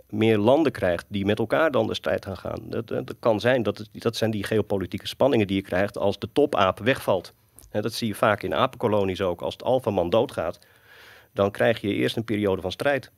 meer 0.08 0.38
landen 0.38 0.72
krijgt 0.72 1.06
die 1.08 1.24
met 1.24 1.38
elkaar 1.38 1.70
dan 1.70 1.86
de 1.86 1.94
strijd 1.94 2.24
gaan 2.24 2.36
gaan. 2.36 2.60
Dat, 2.64 2.88
dat 2.88 3.14
kan 3.18 3.40
zijn, 3.40 3.62
dat, 3.62 3.88
dat 3.92 4.16
zijn 4.16 4.30
die 4.30 4.44
geopolitieke 4.44 5.06
spanningen 5.06 5.46
die 5.46 5.56
je 5.56 5.62
krijgt 5.62 5.98
als 5.98 6.18
de 6.18 6.28
topaap 6.32 6.78
wegvalt. 6.78 7.32
dat 7.70 7.92
zie 7.92 8.08
je 8.08 8.14
vaak 8.14 8.42
in 8.42 8.54
apenkolonies 8.54 9.20
ook. 9.20 9.40
Als 9.40 9.52
het 9.52 9.62
alfaman 9.62 10.10
doodgaat, 10.10 10.58
dan 11.32 11.50
krijg 11.50 11.80
je 11.80 11.94
eerst 11.94 12.16
een 12.16 12.24
periode 12.24 12.62
van 12.62 12.72
strijd. 12.72 13.10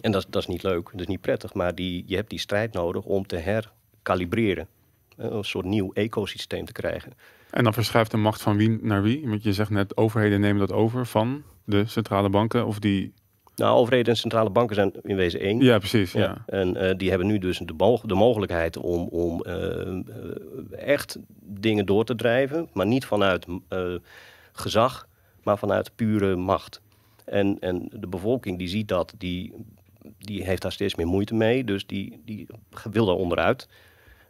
En 0.00 0.12
dat, 0.12 0.26
dat 0.28 0.42
is 0.42 0.48
niet 0.48 0.62
leuk, 0.62 0.88
dat 0.90 1.00
is 1.00 1.06
niet 1.06 1.20
prettig, 1.20 1.54
maar 1.54 1.74
die, 1.74 2.04
je 2.06 2.16
hebt 2.16 2.30
die 2.30 2.38
strijd 2.38 2.72
nodig 2.72 3.04
om 3.04 3.26
te 3.26 3.36
herkalibreren. 3.36 4.68
Een 5.16 5.44
soort 5.44 5.64
nieuw 5.64 5.92
ecosysteem 5.92 6.64
te 6.64 6.72
krijgen. 6.72 7.12
En 7.50 7.64
dan 7.64 7.72
verschuift 7.72 8.10
de 8.10 8.16
macht 8.16 8.42
van 8.42 8.56
wie 8.56 8.78
naar 8.82 9.02
wie? 9.02 9.28
Want 9.28 9.42
je 9.42 9.52
zegt 9.52 9.70
net, 9.70 9.96
overheden 9.96 10.40
nemen 10.40 10.58
dat 10.58 10.72
over 10.72 11.06
van 11.06 11.42
de 11.64 11.86
centrale 11.86 12.28
banken 12.28 12.66
of 12.66 12.78
die... 12.78 13.12
Nou, 13.56 13.76
overheden 13.76 14.12
en 14.12 14.18
centrale 14.18 14.50
banken 14.50 14.74
zijn 14.74 14.92
in 15.02 15.16
wezen 15.16 15.40
één. 15.40 15.60
Ja, 15.60 15.78
precies. 15.78 16.12
Ja. 16.12 16.44
En 16.46 16.76
uh, 16.76 16.90
die 16.96 17.08
hebben 17.08 17.26
nu 17.26 17.38
dus 17.38 17.58
de, 17.58 17.98
de 18.02 18.14
mogelijkheid 18.14 18.76
om, 18.76 19.08
om 19.08 19.44
uh, 19.46 20.02
echt 20.70 21.18
dingen 21.40 21.86
door 21.86 22.04
te 22.04 22.14
drijven, 22.14 22.68
maar 22.72 22.86
niet 22.86 23.04
vanuit 23.04 23.46
gezag, 24.52 25.08
maar 25.42 25.58
vanuit 25.58 25.90
pure 25.94 26.36
macht. 26.36 26.80
En, 27.30 27.56
en 27.60 27.88
de 27.92 28.06
bevolking 28.06 28.58
die 28.58 28.68
ziet 28.68 28.88
dat, 28.88 29.14
die 29.18 29.52
die 30.18 30.44
heeft 30.44 30.62
daar 30.62 30.72
steeds 30.72 30.94
meer 30.94 31.06
moeite 31.06 31.34
mee. 31.34 31.64
Dus 31.64 31.86
die, 31.86 32.22
die 32.24 32.46
wil 32.90 33.06
daar 33.06 33.14
onderuit. 33.14 33.68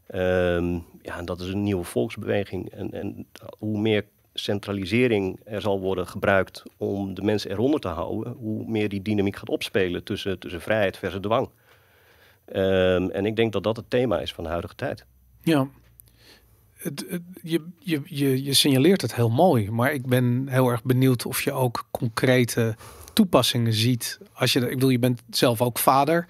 Ehm, 0.06 0.72
ja, 1.02 1.18
en 1.18 1.24
dat 1.24 1.40
is 1.40 1.48
een 1.48 1.62
nieuwe 1.62 1.84
volksbeweging. 1.84 2.70
En, 2.70 2.92
en 2.92 3.26
hoe 3.58 3.78
meer 3.78 4.04
centralisering 4.34 5.40
er 5.44 5.60
zal 5.60 5.80
worden 5.80 6.06
gebruikt 6.06 6.62
om 6.76 7.14
de 7.14 7.22
mensen 7.22 7.50
eronder 7.50 7.80
te 7.80 7.88
houden, 7.88 8.32
hoe 8.32 8.66
meer 8.66 8.88
die 8.88 9.02
dynamiek 9.02 9.36
gaat 9.36 9.48
opspelen 9.48 10.04
tussen, 10.04 10.38
tussen 10.38 10.60
vrijheid 10.60 10.96
versus 10.96 11.20
dwang. 11.20 11.48
Ehm, 12.44 13.08
en 13.10 13.26
ik 13.26 13.36
denk 13.36 13.52
dat 13.52 13.62
dat 13.62 13.76
het 13.76 13.90
thema 13.90 14.20
is 14.20 14.32
van 14.32 14.44
de 14.44 14.50
huidige 14.50 14.74
tijd. 14.74 15.06
Ja, 15.42 15.68
het, 16.78 17.20
je, 17.42 17.64
je, 17.78 18.00
je, 18.04 18.44
je 18.44 18.54
signaleert 18.54 19.02
het 19.02 19.14
heel 19.14 19.30
mooi, 19.30 19.70
maar 19.70 19.92
ik 19.92 20.06
ben 20.06 20.46
heel 20.48 20.68
erg 20.68 20.82
benieuwd 20.82 21.26
of 21.26 21.42
je 21.42 21.52
ook 21.52 21.86
concrete 21.90 22.76
toepassingen 23.12 23.72
ziet. 23.72 24.18
Als 24.32 24.52
je, 24.52 24.60
ik 24.60 24.68
bedoel, 24.68 24.90
je 24.90 24.98
bent 24.98 25.22
zelf 25.30 25.62
ook 25.62 25.78
vader. 25.78 26.26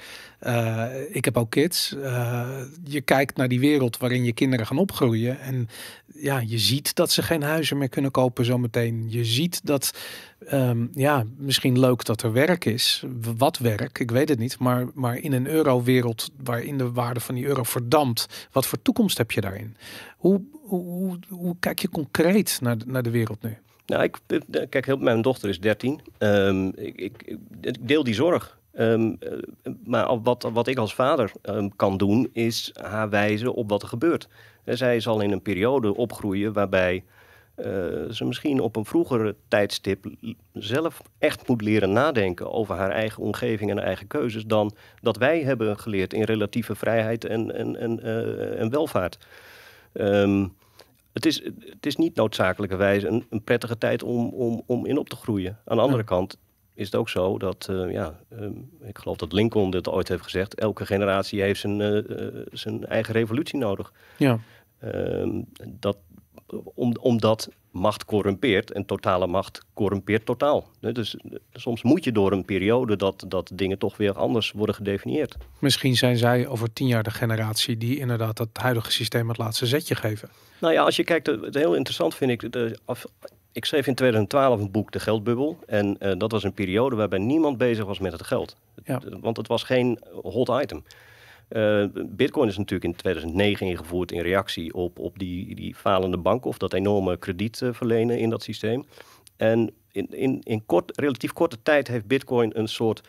Uh, 0.46 0.86
ik 1.10 1.24
heb 1.24 1.36
ook 1.36 1.50
kids. 1.50 1.94
Uh, 1.96 2.48
je 2.84 3.00
kijkt 3.00 3.36
naar 3.36 3.48
die 3.48 3.60
wereld 3.60 3.96
waarin 3.96 4.24
je 4.24 4.32
kinderen 4.32 4.66
gaan 4.66 4.78
opgroeien. 4.78 5.40
En 5.40 5.68
ja, 6.14 6.38
je 6.46 6.58
ziet 6.58 6.94
dat 6.94 7.10
ze 7.10 7.22
geen 7.22 7.42
huizen 7.42 7.78
meer 7.78 7.88
kunnen 7.88 8.10
kopen 8.10 8.44
zometeen. 8.44 9.06
Je 9.08 9.24
ziet 9.24 9.66
dat, 9.66 9.94
um, 10.52 10.90
ja, 10.94 11.24
misschien 11.36 11.78
leuk 11.78 12.04
dat 12.04 12.22
er 12.22 12.32
werk 12.32 12.64
is. 12.64 13.04
Wat 13.36 13.58
werk, 13.58 13.98
ik 13.98 14.10
weet 14.10 14.28
het 14.28 14.38
niet. 14.38 14.58
Maar, 14.58 14.86
maar 14.94 15.16
in 15.16 15.32
een 15.32 15.46
eurowereld 15.46 16.30
waarin 16.42 16.78
de 16.78 16.92
waarde 16.92 17.20
van 17.20 17.34
die 17.34 17.46
euro 17.46 17.62
verdampt. 17.62 18.48
Wat 18.52 18.66
voor 18.66 18.82
toekomst 18.82 19.18
heb 19.18 19.30
je 19.30 19.40
daarin? 19.40 19.76
Hoe, 20.16 20.40
hoe, 20.62 21.56
kijk 21.60 21.78
je 21.78 21.88
concreet 21.88 22.58
naar, 22.60 22.76
naar 22.86 23.02
de 23.02 23.10
wereld 23.10 23.42
nu? 23.42 23.56
Nou, 23.86 24.02
ik, 24.02 24.18
kijk, 24.68 24.98
mijn 24.98 25.22
dochter 25.22 25.48
is 25.48 25.60
13. 25.60 26.00
Um, 26.18 26.72
ik, 26.76 26.96
ik, 27.00 27.36
ik, 27.60 27.76
deel 27.80 28.04
die 28.04 28.14
zorg. 28.14 28.58
Um, 28.78 29.18
maar 29.84 30.22
wat, 30.22 30.48
wat 30.52 30.66
ik 30.66 30.78
als 30.78 30.94
vader 30.94 31.32
um, 31.42 31.76
kan 31.76 31.96
doen, 31.96 32.30
is 32.32 32.72
haar 32.82 33.10
wijzen 33.10 33.54
op 33.54 33.68
wat 33.68 33.82
er 33.82 33.88
gebeurt. 33.88 34.28
En 34.64 34.76
zij 34.76 35.00
zal 35.00 35.20
in 35.20 35.32
een 35.32 35.42
periode 35.42 35.96
opgroeien 35.96 36.52
waarbij 36.52 37.04
uh, 37.56 37.64
ze 38.10 38.24
misschien 38.24 38.60
op 38.60 38.76
een 38.76 38.84
vroegere 38.84 39.34
tijdstip 39.48 40.06
zelf 40.52 41.02
echt 41.18 41.48
moet 41.48 41.62
leren 41.62 41.92
nadenken 41.92 42.52
over 42.52 42.74
haar 42.74 42.90
eigen 42.90 43.22
omgeving 43.22 43.70
en 43.70 43.76
haar 43.76 43.86
eigen 43.86 44.06
keuzes 44.06 44.44
dan 44.44 44.72
dat 45.00 45.16
wij 45.16 45.42
hebben 45.42 45.78
geleerd 45.78 46.12
in 46.12 46.22
relatieve 46.22 46.74
vrijheid 46.74 47.24
en, 47.24 47.54
en, 47.54 47.76
en, 47.76 48.00
uh, 48.02 48.60
en 48.60 48.70
welvaart. 48.70 49.18
Um, 49.92 50.56
het 51.12 51.26
is, 51.26 51.42
het 51.60 51.86
is 51.86 51.96
niet 51.96 52.14
noodzakelijkerwijs 52.14 53.02
een, 53.02 53.26
een 53.30 53.42
prettige 53.42 53.78
tijd 53.78 54.02
om, 54.02 54.28
om, 54.28 54.62
om 54.66 54.86
in 54.86 54.98
op 54.98 55.08
te 55.08 55.16
groeien. 55.16 55.58
Aan 55.64 55.76
de 55.76 55.82
andere 55.82 56.04
kant 56.04 56.38
is 56.78 56.86
het 56.86 56.94
ook 56.94 57.08
zo 57.08 57.38
dat, 57.38 57.68
uh, 57.70 57.92
ja, 57.92 58.18
um, 58.32 58.70
ik 58.82 58.98
geloof 58.98 59.16
dat 59.16 59.32
Lincoln 59.32 59.70
dit 59.70 59.88
ooit 59.88 60.08
heeft 60.08 60.22
gezegd, 60.22 60.54
elke 60.54 60.86
generatie 60.86 61.40
heeft 61.40 61.60
zijn, 61.60 61.80
uh, 61.80 62.42
zijn 62.52 62.86
eigen 62.86 63.14
revolutie 63.14 63.58
nodig. 63.58 63.92
Ja. 64.16 64.38
Um, 64.84 65.46
dat, 65.66 65.96
om, 66.74 66.96
omdat 67.00 67.48
macht 67.70 68.04
corrumpeert 68.04 68.72
en 68.72 68.84
totale 68.84 69.26
macht 69.26 69.64
corrumpeert 69.74 70.26
totaal. 70.26 70.68
Dus 70.80 71.16
soms 71.52 71.82
moet 71.82 72.04
je 72.04 72.12
door 72.12 72.32
een 72.32 72.44
periode 72.44 72.96
dat, 72.96 73.24
dat 73.28 73.50
dingen 73.54 73.78
toch 73.78 73.96
weer 73.96 74.12
anders 74.12 74.52
worden 74.52 74.74
gedefinieerd. 74.74 75.36
Misschien 75.58 75.96
zijn 75.96 76.16
zij 76.16 76.46
over 76.46 76.72
tien 76.72 76.86
jaar 76.86 77.02
de 77.02 77.10
generatie 77.10 77.76
die 77.76 77.98
inderdaad 77.98 78.38
het 78.38 78.58
huidige 78.58 78.92
systeem 78.92 79.28
het 79.28 79.38
laatste 79.38 79.66
zetje 79.66 79.94
geven. 79.94 80.28
Nou 80.60 80.72
ja, 80.72 80.82
als 80.82 80.96
je 80.96 81.04
kijkt, 81.04 81.26
het 81.26 81.54
heel 81.54 81.74
interessant 81.74 82.14
vind 82.14 82.30
ik. 82.30 82.52
De, 82.52 82.78
ik 83.58 83.64
schreef 83.64 83.86
in 83.86 83.94
2012 83.94 84.60
een 84.60 84.70
boek, 84.70 84.92
De 84.92 85.00
Geldbubbel. 85.00 85.58
En 85.66 85.96
uh, 86.00 86.12
dat 86.18 86.32
was 86.32 86.44
een 86.44 86.52
periode 86.52 86.96
waarbij 86.96 87.18
niemand 87.18 87.58
bezig 87.58 87.84
was 87.84 87.98
met 87.98 88.12
het 88.12 88.22
geld. 88.22 88.56
Ja. 88.84 89.00
Want 89.20 89.36
het 89.36 89.48
was 89.48 89.62
geen 89.62 89.98
hot 90.22 90.48
item. 90.62 90.84
Uh, 91.50 91.84
Bitcoin 92.06 92.48
is 92.48 92.56
natuurlijk 92.56 92.90
in 92.90 92.96
2009 92.96 93.66
ingevoerd 93.66 94.12
in 94.12 94.20
reactie 94.20 94.74
op, 94.74 94.98
op 94.98 95.18
die, 95.18 95.54
die 95.54 95.74
falende 95.74 96.16
banken 96.16 96.50
of 96.50 96.58
dat 96.58 96.72
enorme 96.72 97.16
krediet 97.16 97.60
uh, 97.60 97.72
verlenen 97.72 98.18
in 98.18 98.30
dat 98.30 98.42
systeem. 98.42 98.84
En 99.36 99.70
in, 99.92 100.06
in, 100.10 100.40
in 100.42 100.66
kort, 100.66 101.00
relatief 101.00 101.32
korte 101.32 101.62
tijd 101.62 101.88
heeft 101.88 102.06
Bitcoin 102.06 102.58
een 102.58 102.68
soort, 102.68 103.08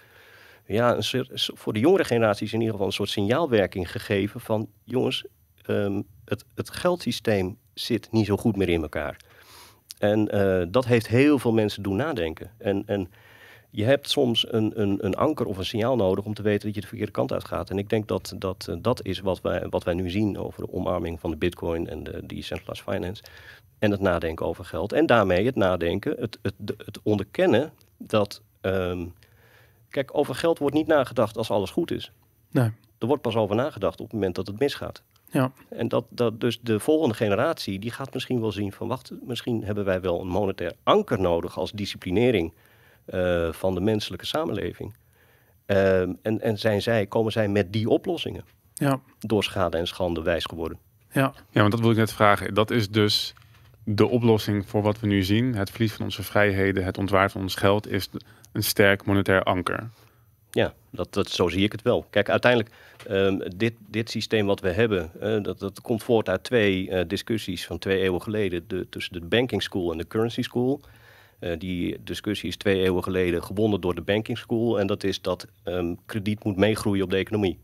ja, 0.65 0.95
een 0.95 1.03
soort, 1.03 1.51
voor 1.53 1.73
de 1.73 1.79
jongere 1.79 2.03
generaties 2.03 2.53
in 2.53 2.59
ieder 2.59 2.71
geval 2.71 2.87
een 2.87 2.93
soort 2.93 3.09
signaalwerking 3.09 3.91
gegeven 3.91 4.39
van 4.39 4.69
jongens, 4.83 5.25
um, 5.67 6.03
het, 6.25 6.45
het 6.55 6.69
geldsysteem 6.69 7.57
zit 7.73 8.11
niet 8.11 8.25
zo 8.25 8.37
goed 8.37 8.55
meer 8.55 8.69
in 8.69 8.81
elkaar. 8.81 9.17
En 9.99 10.35
uh, 10.35 10.63
dat 10.67 10.85
heeft 10.85 11.07
heel 11.07 11.39
veel 11.39 11.53
mensen 11.53 11.83
doen 11.83 11.95
nadenken. 11.95 12.51
En, 12.57 12.83
en 12.85 13.11
je 13.69 13.83
hebt 13.83 14.09
soms 14.09 14.51
een, 14.51 14.81
een, 14.81 15.05
een 15.05 15.15
anker 15.15 15.45
of 15.45 15.57
een 15.57 15.65
signaal 15.65 15.95
nodig 15.95 16.25
om 16.25 16.33
te 16.33 16.41
weten 16.41 16.65
dat 16.65 16.75
je 16.75 16.81
de 16.81 16.87
verkeerde 16.87 17.11
kant 17.11 17.31
uit 17.33 17.45
gaat. 17.45 17.69
En 17.69 17.77
ik 17.77 17.89
denk 17.89 18.07
dat 18.07 18.33
dat, 18.37 18.67
uh, 18.69 18.75
dat 18.81 19.05
is 19.05 19.19
wat 19.19 19.41
wij, 19.41 19.67
wat 19.69 19.83
wij 19.83 19.93
nu 19.93 20.09
zien 20.09 20.37
over 20.37 20.61
de 20.65 20.73
omarming 20.73 21.19
van 21.19 21.29
de 21.29 21.37
bitcoin 21.37 21.87
en 21.87 22.03
de 22.03 22.25
decentralized 22.25 22.85
finance. 22.93 23.23
En 23.79 23.91
het 23.91 23.99
nadenken 23.99 24.45
over 24.45 24.65
geld. 24.65 24.93
En 24.93 25.05
daarmee 25.05 25.45
het 25.45 25.55
nadenken, 25.55 26.15
het, 26.19 26.39
het, 26.41 26.53
het 26.77 26.99
onderkennen 27.03 27.71
dat... 27.97 28.41
Um, 28.61 29.13
kijk, 29.89 30.17
over 30.17 30.35
geld 30.35 30.59
wordt 30.59 30.75
niet 30.75 30.87
nagedacht 30.87 31.37
als 31.37 31.51
alles 31.51 31.71
goed 31.71 31.91
is. 31.91 32.11
Nee. 32.51 32.71
Er 32.97 33.07
wordt 33.07 33.21
pas 33.21 33.35
over 33.35 33.55
nagedacht 33.55 33.99
op 33.99 34.05
het 34.05 34.13
moment 34.13 34.35
dat 34.35 34.47
het 34.47 34.59
misgaat. 34.59 35.03
Ja. 35.32 35.51
En 35.69 35.88
dat, 35.88 36.05
dat 36.09 36.39
dus 36.39 36.59
de 36.61 36.80
volgende 36.80 37.15
generatie, 37.15 37.80
die 37.80 37.91
gaat 37.91 38.13
misschien 38.13 38.41
wel 38.41 38.51
zien 38.51 38.71
van 38.71 38.88
wacht, 38.88 39.11
misschien 39.21 39.63
hebben 39.63 39.86
wij 39.86 40.01
wel 40.01 40.21
een 40.21 40.27
monetair 40.27 40.73
anker 40.84 41.19
nodig 41.19 41.57
als 41.57 41.71
disciplinering 41.71 42.53
uh, 43.13 43.51
van 43.51 43.73
de 43.73 43.82
menselijke 43.82 44.25
samenleving. 44.25 44.95
Uh, 45.67 45.99
en, 46.01 46.41
en 46.41 46.57
zijn 46.57 46.82
zij, 46.82 47.05
komen 47.05 47.32
zij 47.32 47.47
met 47.47 47.73
die 47.73 47.89
oplossingen? 47.89 48.43
Ja. 48.73 48.99
Door 49.19 49.43
schade 49.43 49.77
en 49.77 49.88
schande 49.88 50.21
wijs 50.21 50.45
geworden. 50.45 50.77
Ja. 51.11 51.34
ja, 51.49 51.59
want 51.59 51.71
dat 51.71 51.80
wil 51.80 51.91
ik 51.91 51.97
net 51.97 52.13
vragen. 52.13 52.53
Dat 52.53 52.71
is 52.71 52.89
dus 52.89 53.34
de 53.84 54.07
oplossing 54.07 54.69
voor 54.69 54.82
wat 54.82 54.99
we 54.99 55.07
nu 55.07 55.23
zien. 55.23 55.55
Het 55.55 55.69
verlies 55.69 55.93
van 55.93 56.05
onze 56.05 56.23
vrijheden, 56.23 56.84
het 56.84 56.97
ontwaar 56.97 57.32
van 57.32 57.41
ons 57.41 57.55
geld, 57.55 57.88
is 57.88 58.09
een 58.51 58.63
sterk 58.63 59.05
monetair 59.05 59.43
anker. 59.43 59.89
Ja, 60.51 60.73
dat, 60.89 61.13
dat, 61.13 61.29
zo 61.29 61.47
zie 61.47 61.63
ik 61.63 61.71
het 61.71 61.81
wel. 61.81 62.05
Kijk, 62.09 62.29
uiteindelijk, 62.29 62.75
um, 63.09 63.41
dit, 63.55 63.73
dit 63.87 64.09
systeem 64.09 64.45
wat 64.45 64.59
we 64.59 64.69
hebben, 64.69 65.11
uh, 65.21 65.43
dat, 65.43 65.59
dat 65.59 65.81
komt 65.81 66.03
voort 66.03 66.29
uit 66.29 66.43
twee 66.43 66.89
uh, 66.89 67.01
discussies 67.07 67.65
van 67.65 67.77
twee 67.77 67.99
eeuwen 67.99 68.21
geleden 68.21 68.63
de, 68.67 68.87
tussen 68.89 69.13
de 69.13 69.21
banking 69.21 69.63
school 69.63 69.91
en 69.91 69.97
de 69.97 70.07
currency 70.07 70.41
school. 70.41 70.81
Uh, 71.39 71.59
die 71.59 71.97
discussie 72.03 72.49
is 72.49 72.57
twee 72.57 72.81
eeuwen 72.81 73.03
geleden 73.03 73.43
gewonnen 73.43 73.81
door 73.81 73.95
de 73.95 74.01
banking 74.01 74.37
school. 74.37 74.79
En 74.79 74.87
dat 74.87 75.03
is 75.03 75.21
dat 75.21 75.47
um, 75.65 75.97
krediet 76.05 76.43
moet 76.43 76.57
meegroeien 76.57 77.03
op 77.03 77.09
de 77.09 77.17
economie. 77.17 77.59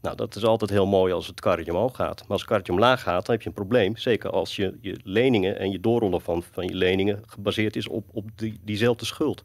Nou, 0.00 0.16
dat 0.16 0.36
is 0.36 0.44
altijd 0.44 0.70
heel 0.70 0.86
mooi 0.86 1.12
als 1.12 1.26
het 1.26 1.40
karretje 1.40 1.72
omhoog 1.72 1.96
gaat. 1.96 2.20
Maar 2.20 2.30
als 2.30 2.40
het 2.40 2.48
karretje 2.50 2.72
omlaag 2.72 3.02
gaat, 3.02 3.26
dan 3.26 3.34
heb 3.34 3.42
je 3.42 3.48
een 3.48 3.54
probleem. 3.54 3.96
Zeker 3.96 4.30
als 4.30 4.56
je, 4.56 4.78
je 4.80 4.96
leningen 5.04 5.58
en 5.58 5.70
je 5.70 5.80
doorrollen 5.80 6.20
van, 6.20 6.42
van 6.52 6.66
je 6.66 6.74
leningen 6.74 7.22
gebaseerd 7.26 7.76
is 7.76 7.88
op, 7.88 8.04
op 8.12 8.28
die, 8.36 8.58
diezelfde 8.64 9.04
schuld. 9.04 9.44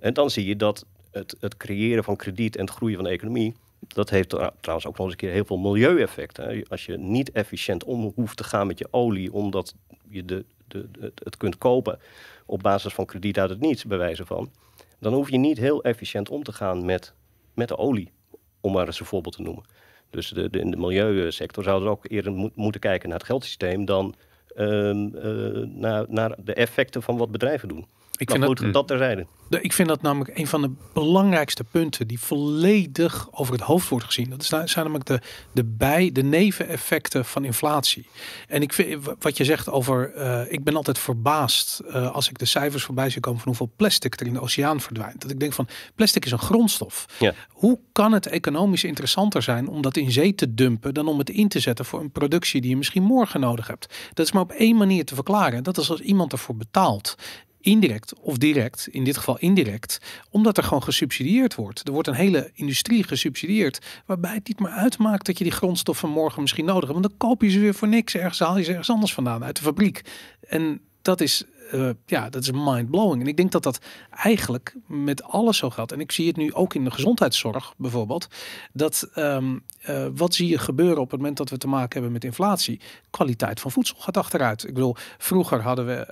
En 0.00 0.14
dan 0.14 0.30
zie 0.30 0.46
je 0.46 0.56
dat 0.56 0.86
het, 1.14 1.36
het 1.40 1.56
creëren 1.56 2.04
van 2.04 2.16
krediet 2.16 2.56
en 2.56 2.64
het 2.64 2.74
groeien 2.74 2.96
van 2.96 3.04
de 3.04 3.10
economie, 3.10 3.54
dat 3.78 4.10
heeft 4.10 4.28
trouwens 4.28 4.86
ook 4.86 4.96
nog 4.96 4.98
eens 4.98 5.10
een 5.10 5.16
keer 5.16 5.30
heel 5.30 5.44
veel 5.44 5.58
milieueffecten. 5.58 6.68
Als 6.68 6.86
je 6.86 6.98
niet 6.98 7.32
efficiënt 7.32 7.84
om 7.84 8.12
hoeft 8.14 8.36
te 8.36 8.44
gaan 8.44 8.66
met 8.66 8.78
je 8.78 8.88
olie, 8.90 9.32
omdat 9.32 9.74
je 10.08 10.24
de, 10.24 10.44
de, 10.68 11.12
het 11.24 11.36
kunt 11.36 11.58
kopen 11.58 11.98
op 12.46 12.62
basis 12.62 12.94
van 12.94 13.06
krediet 13.06 13.38
uit 13.38 13.50
het 13.50 13.60
niets, 13.60 13.84
bij 13.84 13.98
wijze 13.98 14.26
van, 14.26 14.50
dan 14.98 15.12
hoef 15.12 15.30
je 15.30 15.38
niet 15.38 15.58
heel 15.58 15.82
efficiënt 15.82 16.28
om 16.28 16.42
te 16.42 16.52
gaan 16.52 16.84
met, 16.84 17.14
met 17.54 17.68
de 17.68 17.76
olie, 17.76 18.12
om 18.60 18.72
maar 18.72 18.86
eens 18.86 19.00
een 19.00 19.06
voorbeeld 19.06 19.34
te 19.36 19.42
noemen. 19.42 19.64
Dus 20.10 20.28
de, 20.28 20.48
in 20.50 20.70
de 20.70 20.76
milieusector 20.76 21.64
zouden 21.64 21.88
ze 21.88 21.94
ook 21.94 22.04
eerder 22.08 22.32
mo 22.32 22.50
moeten 22.54 22.80
kijken 22.80 23.08
naar 23.08 23.18
het 23.18 23.26
geldsysteem 23.26 23.84
dan 23.84 24.14
uh, 24.56 24.90
uh, 24.90 25.66
naar, 25.66 26.04
naar 26.08 26.36
de 26.44 26.54
effecten 26.54 27.02
van 27.02 27.16
wat 27.16 27.30
bedrijven 27.30 27.68
doen. 27.68 27.86
Ik 28.16 28.28
maar 28.28 28.36
vind 28.36 28.48
goed, 28.48 28.60
dat, 28.60 28.72
dat 28.72 28.88
terzijde. 28.88 29.26
Ik 29.60 29.72
vind 29.72 29.88
dat 29.88 30.02
namelijk 30.02 30.38
een 30.38 30.46
van 30.46 30.62
de 30.62 30.70
belangrijkste 30.92 31.64
punten 31.64 32.08
die 32.08 32.20
volledig 32.20 33.28
over 33.30 33.52
het 33.52 33.62
hoofd 33.62 33.88
wordt 33.88 34.04
gezien. 34.04 34.30
Dat 34.30 34.44
zijn 34.44 34.68
namelijk 34.74 35.04
de, 35.04 35.20
de 35.52 35.64
bij, 35.64 36.10
de 36.12 36.22
neveneffecten 36.22 37.24
van 37.24 37.44
inflatie. 37.44 38.06
En 38.48 38.62
ik 38.62 38.72
vind 38.72 39.04
wat 39.18 39.36
je 39.36 39.44
zegt 39.44 39.70
over, 39.70 40.12
uh, 40.16 40.52
ik 40.52 40.64
ben 40.64 40.76
altijd 40.76 40.98
verbaasd 40.98 41.82
uh, 41.86 42.14
als 42.14 42.28
ik 42.28 42.38
de 42.38 42.44
cijfers 42.44 42.84
voorbij 42.84 43.10
zie 43.10 43.20
komen 43.20 43.40
van 43.40 43.48
hoeveel 43.48 43.72
plastic 43.76 44.20
er 44.20 44.26
in 44.26 44.32
de 44.32 44.40
oceaan 44.40 44.80
verdwijnt. 44.80 45.20
Dat 45.20 45.30
ik 45.30 45.40
denk 45.40 45.52
van, 45.52 45.68
plastic 45.94 46.24
is 46.24 46.32
een 46.32 46.38
grondstof. 46.38 47.06
Ja. 47.18 47.34
Hoe 47.48 47.78
kan 47.92 48.12
het 48.12 48.26
economisch 48.26 48.84
interessanter 48.84 49.42
zijn 49.42 49.68
om 49.68 49.82
dat 49.82 49.96
in 49.96 50.12
zee 50.12 50.34
te 50.34 50.54
dumpen 50.54 50.94
dan 50.94 51.08
om 51.08 51.18
het 51.18 51.30
in 51.30 51.48
te 51.48 51.60
zetten 51.60 51.84
voor 51.84 52.00
een 52.00 52.12
productie 52.12 52.60
die 52.60 52.70
je 52.70 52.76
misschien 52.76 53.02
morgen 53.02 53.40
nodig 53.40 53.66
hebt? 53.66 53.94
Dat 54.12 54.26
is 54.26 54.32
maar 54.32 54.42
op 54.42 54.52
één 54.52 54.76
manier 54.76 55.04
te 55.04 55.14
verklaren. 55.14 55.62
Dat 55.62 55.78
is 55.78 55.90
als 55.90 56.00
iemand 56.00 56.32
ervoor 56.32 56.56
betaalt 56.56 57.16
indirect 57.64 58.14
of 58.20 58.38
direct, 58.38 58.88
in 58.90 59.04
dit 59.04 59.16
geval 59.16 59.38
indirect, 59.38 60.00
omdat 60.30 60.56
er 60.56 60.62
gewoon 60.62 60.82
gesubsidieerd 60.82 61.54
wordt. 61.54 61.86
Er 61.86 61.92
wordt 61.92 62.08
een 62.08 62.14
hele 62.14 62.50
industrie 62.54 63.04
gesubsidieerd, 63.04 63.78
waarbij 64.06 64.34
het 64.34 64.48
niet 64.48 64.60
meer 64.60 64.70
uitmaakt 64.70 65.26
dat 65.26 65.38
je 65.38 65.44
die 65.44 65.52
grondstoffen 65.52 66.08
morgen 66.08 66.42
misschien 66.42 66.64
nodig 66.64 66.88
hebt. 66.88 67.00
Want 67.00 67.08
dan 67.08 67.28
koop 67.28 67.42
je 67.42 67.50
ze 67.50 67.58
weer 67.58 67.74
voor 67.74 67.88
niks, 67.88 68.14
ergens 68.14 68.38
haal 68.38 68.58
je 68.58 68.64
ze 68.64 68.70
ergens 68.70 68.90
anders 68.90 69.14
vandaan, 69.14 69.44
uit 69.44 69.56
de 69.56 69.62
fabriek. 69.62 70.02
En 70.48 70.80
dat 71.02 71.20
is 71.20 71.44
eh, 71.70 71.90
ja, 72.06 72.30
dat 72.30 72.42
is 72.42 72.50
mind-blowing. 72.52 73.22
En 73.22 73.28
ik 73.28 73.36
denk 73.36 73.52
dat 73.52 73.62
dat 73.62 73.78
eigenlijk 74.10 74.74
met 74.86 75.22
alles 75.22 75.56
zo 75.56 75.70
gaat. 75.70 75.92
En 75.92 76.00
ik 76.00 76.12
zie 76.12 76.26
het 76.26 76.36
nu 76.36 76.52
ook 76.52 76.74
in 76.74 76.84
de 76.84 76.90
gezondheidszorg 76.90 77.74
bijvoorbeeld. 77.76 78.28
Dat 78.72 79.08
um, 79.16 79.62
uh, 79.90 80.06
wat 80.14 80.34
zie 80.34 80.48
je 80.48 80.58
gebeuren 80.58 81.00
op 81.00 81.10
het 81.10 81.20
moment 81.20 81.36
dat 81.36 81.50
we 81.50 81.58
te 81.58 81.66
maken 81.66 81.92
hebben 81.92 82.12
met 82.12 82.24
inflatie? 82.24 82.80
Kwaliteit 83.10 83.60
van 83.60 83.70
voedsel 83.70 83.96
gaat 83.98 84.16
achteruit. 84.16 84.68
Ik 84.68 84.74
bedoel, 84.74 84.96
vroeger 85.18 85.60
hadden 85.62 85.86
we, 85.86 86.06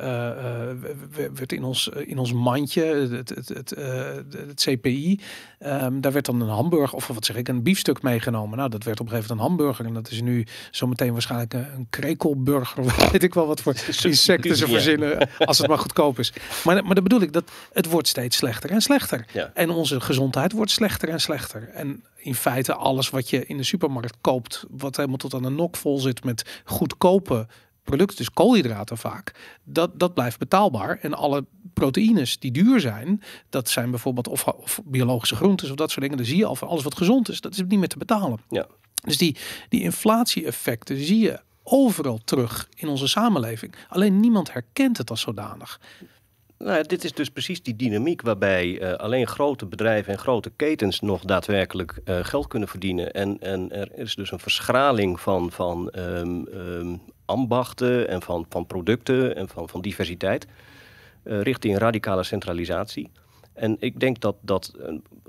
uh, 1.19 1.31
werd 1.35 1.53
in 1.53 1.65
ons, 1.65 1.89
in 1.89 2.19
ons 2.19 2.33
mandje, 2.33 2.85
het, 2.85 3.29
het, 3.29 3.49
het, 3.49 3.71
het 4.37 4.69
CPI, 4.69 5.21
um, 5.61 6.01
daar 6.01 6.13
werd 6.13 6.27
dan 6.27 6.41
een 6.41 6.49
hamburger, 6.49 6.97
of 6.97 7.07
wat 7.07 7.25
zeg 7.25 7.37
ik, 7.37 7.49
een 7.49 7.63
biefstuk 7.63 8.03
meegenomen. 8.03 8.59
Nou, 8.59 8.71
dat 8.71 8.85
werd 8.85 9.01
op 9.01 9.07
een 9.07 9.13
gegeven 9.13 9.37
moment 9.37 9.51
een 9.51 9.57
hamburger. 9.57 9.87
En 9.87 9.95
dat 9.95 10.11
is 10.11 10.21
nu 10.21 10.47
zometeen 10.71 11.13
waarschijnlijk 11.13 11.55
een, 11.55 11.67
een 11.75 11.87
krekelburger. 11.91 12.85
weet 13.13 13.23
ik 13.23 13.35
wel 13.35 13.47
wat 13.47 13.61
voor 13.61 13.75
insecten 14.03 14.57
ze 14.57 14.67
verzinnen, 14.67 15.29
als 15.47 15.59
het 15.59 15.68
maar 15.68 15.78
goedkoop 15.78 16.18
is. 16.18 16.32
Maar, 16.64 16.84
maar 16.84 16.95
dat 16.95 17.03
bedoel 17.03 17.20
ik, 17.20 17.32
dat 17.32 17.51
het 17.72 17.86
wordt 17.86 18.09
steeds 18.09 18.36
slechter 18.36 18.70
en 18.70 18.80
slechter. 18.80 19.26
Ja. 19.32 19.51
En 19.55 19.70
onze 19.70 20.01
gezondheid 20.01 20.53
wordt 20.53 20.70
slechter 20.70 21.09
en 21.09 21.20
slechter. 21.20 21.68
En 21.68 22.05
in 22.16 22.34
feite 22.34 22.74
alles 22.74 23.11
wat 23.11 23.30
je 23.30 23.47
in 23.47 23.57
de 23.57 23.62
supermarkt 23.62 24.16
koopt, 24.20 24.64
wat 24.70 24.97
helemaal 24.97 25.16
tot 25.16 25.34
aan 25.34 25.43
de 25.43 25.51
nok 25.51 25.76
vol 25.76 25.99
zit 25.99 26.24
met 26.24 26.61
goedkope 26.64 27.47
producten, 27.84 28.16
dus 28.16 28.30
koolhydraten 28.30 28.99
vaak, 28.99 29.34
dat, 29.64 29.99
dat 29.99 30.14
blijft 30.14 30.38
betaalbaar. 30.38 30.99
En 31.01 31.14
alle 31.14 31.45
proteïnes 31.74 32.38
die 32.38 32.51
duur 32.51 32.80
zijn, 32.80 33.22
dat 33.49 33.68
zijn 33.68 33.90
bijvoorbeeld 33.90 34.28
of, 34.28 34.45
of 34.45 34.80
biologische 34.84 35.36
groentes 35.36 35.70
of 35.70 35.76
dat 35.76 35.90
soort 35.90 36.01
dingen. 36.01 36.16
Dan 36.16 36.26
zie 36.26 36.36
je 36.36 36.45
al 36.45 36.57
van 36.57 36.68
alles 36.68 36.82
wat 36.82 36.97
gezond 36.97 37.28
is, 37.28 37.40
dat 37.40 37.53
is 37.53 37.59
niet 37.59 37.78
meer 37.78 37.88
te 37.88 37.99
betalen. 37.99 38.40
Ja. 38.49 38.66
Dus 39.05 39.18
die, 39.18 39.36
die 39.68 39.82
inflatie-effecten 39.82 41.05
zie 41.05 41.20
je 41.20 41.40
overal 41.63 42.21
terug 42.25 42.69
in 42.75 42.89
onze 42.89 43.09
samenleving. 43.09 43.75
Alleen 43.89 44.21
niemand 44.21 44.53
herkent 44.53 44.99
het 44.99 45.11
als 45.11 45.21
zodanig. 45.21 45.81
Nou, 46.59 46.87
dit 46.87 47.05
is 47.05 47.13
dus 47.13 47.31
precies 47.31 47.63
die 47.63 47.77
dynamiek 47.77 48.23
waarbij 48.23 48.67
uh, 48.67 48.93
alleen 48.93 49.27
grote 49.27 49.67
bedrijven 49.67 50.13
en 50.13 50.19
grote 50.19 50.51
ketens 50.57 51.01
nog 51.01 51.23
daadwerkelijk 51.25 51.99
uh, 52.05 52.19
geld 52.23 52.47
kunnen 52.47 52.69
verdienen. 52.69 53.13
En, 53.13 53.41
en 53.41 53.73
er 53.73 53.89
is 53.95 54.15
dus 54.15 54.33
een 54.33 54.39
verschraling 54.39 55.21
van, 55.21 55.51
van 55.51 55.93
um, 55.97 56.47
um, 56.55 57.01
ambachten 57.25 58.09
en 58.09 58.23
van, 58.23 58.47
van 58.49 58.67
producten 58.67 59.37
en 59.37 59.49
van, 59.49 59.69
van 59.69 59.81
diversiteit 59.81 60.47
uh, 61.25 61.41
richting 61.41 61.79
radicale 61.79 62.23
centralisatie. 62.23 63.11
En 63.55 63.77
ik 63.79 64.01
denk 64.01 64.21
dat 64.21 64.37
dat, 64.41 64.73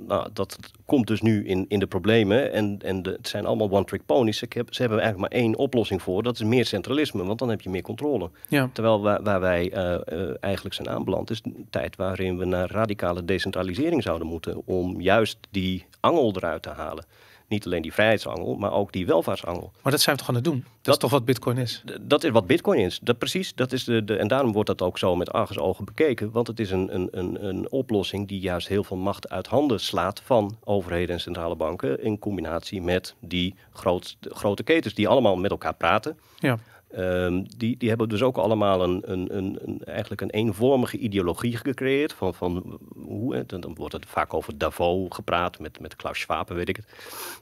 nou, 0.07 0.29
dat 0.33 0.57
komt 0.85 1.07
dus 1.07 1.21
nu 1.21 1.45
in, 1.45 1.65
in 1.67 1.79
de 1.79 1.87
problemen. 1.87 2.51
En, 2.51 2.79
en 2.83 3.03
de, 3.03 3.11
het 3.11 3.27
zijn 3.27 3.45
allemaal 3.45 3.71
one-trick 3.71 4.05
ponies. 4.05 4.37
Ze, 4.37 4.45
heb, 4.49 4.73
ze 4.73 4.81
hebben 4.81 4.99
eigenlijk 4.99 5.31
maar 5.31 5.41
één 5.41 5.55
oplossing 5.55 6.01
voor. 6.01 6.23
Dat 6.23 6.35
is 6.35 6.43
meer 6.43 6.65
centralisme, 6.65 7.23
want 7.25 7.39
dan 7.39 7.49
heb 7.49 7.61
je 7.61 7.69
meer 7.69 7.81
controle. 7.81 8.29
Ja. 8.47 8.69
Terwijl 8.73 9.01
waar, 9.01 9.23
waar 9.23 9.39
wij 9.39 9.73
uh, 9.73 10.19
uh, 10.19 10.33
eigenlijk 10.39 10.75
zijn 10.75 10.89
aanbeland... 10.89 11.29
is 11.29 11.41
een 11.43 11.67
tijd 11.69 11.95
waarin 11.95 12.37
we 12.37 12.45
naar 12.45 12.71
radicale 12.71 13.25
decentralisering 13.25 14.03
zouden 14.03 14.27
moeten... 14.27 14.61
om 14.65 15.01
juist 15.01 15.37
die 15.51 15.85
angel 15.99 16.35
eruit 16.35 16.61
te 16.61 16.69
halen. 16.69 17.05
Niet 17.53 17.65
alleen 17.65 17.81
die 17.81 17.93
vrijheidsangel, 17.93 18.55
maar 18.55 18.71
ook 18.71 18.91
die 18.91 19.05
welvaartsangel. 19.05 19.71
Maar 19.81 19.91
dat 19.91 20.01
zijn 20.01 20.15
we 20.15 20.21
toch 20.21 20.29
aan 20.29 20.35
het 20.35 20.43
doen? 20.43 20.63
Dat, 20.63 20.81
dat 20.81 20.93
is 20.93 20.99
toch 20.99 21.11
wat 21.11 21.25
bitcoin 21.25 21.57
is? 21.57 21.83
Dat 22.01 22.23
is 22.23 22.29
wat 22.29 22.47
bitcoin 22.47 22.79
is. 22.79 22.99
Dat 23.01 23.17
precies. 23.17 23.55
Dat 23.55 23.71
is 23.71 23.83
de, 23.83 24.03
de, 24.03 24.15
en 24.15 24.27
daarom 24.27 24.51
wordt 24.51 24.67
dat 24.69 24.81
ook 24.81 24.97
zo 24.97 25.15
met 25.15 25.31
argusogen 25.31 25.85
bekeken. 25.85 26.31
Want 26.31 26.47
het 26.47 26.59
is 26.59 26.71
een, 26.71 26.95
een, 26.95 27.07
een, 27.11 27.45
een 27.45 27.71
oplossing 27.71 28.27
die 28.27 28.39
juist 28.39 28.67
heel 28.67 28.83
veel 28.83 28.97
macht 28.97 29.29
uit 29.29 29.47
handen 29.47 29.79
slaat 29.79 30.21
van 30.25 30.57
overheden 30.63 31.15
en 31.15 31.21
centrale 31.21 31.55
banken. 31.55 32.03
In 32.03 32.19
combinatie 32.19 32.81
met 32.81 33.15
die 33.19 33.55
groot, 33.73 34.17
grote 34.21 34.63
ketens 34.63 34.93
die 34.93 35.07
allemaal 35.07 35.35
met 35.35 35.51
elkaar 35.51 35.75
praten. 35.75 36.17
Ja. 36.39 36.57
Um, 36.97 37.45
die, 37.57 37.77
die 37.77 37.89
hebben 37.89 38.09
dus 38.09 38.21
ook 38.21 38.37
allemaal 38.37 38.83
een, 38.83 39.01
een, 39.05 39.37
een, 39.37 39.59
een, 39.61 39.83
eigenlijk 39.83 40.21
een 40.21 40.29
eenvormige 40.29 40.97
ideologie 40.97 41.57
gecreëerd. 41.57 42.13
Van, 42.13 42.33
van 42.33 42.79
hoe, 42.95 43.45
dan 43.45 43.75
wordt 43.75 43.93
het 43.93 44.05
vaak 44.05 44.33
over 44.33 44.57
Davos 44.57 45.07
gepraat, 45.09 45.59
met, 45.59 45.79
met 45.79 45.95
Klaus 45.95 46.19
Schwab, 46.19 46.49
weet 46.49 46.69
ik 46.69 46.75
het. 46.75 46.85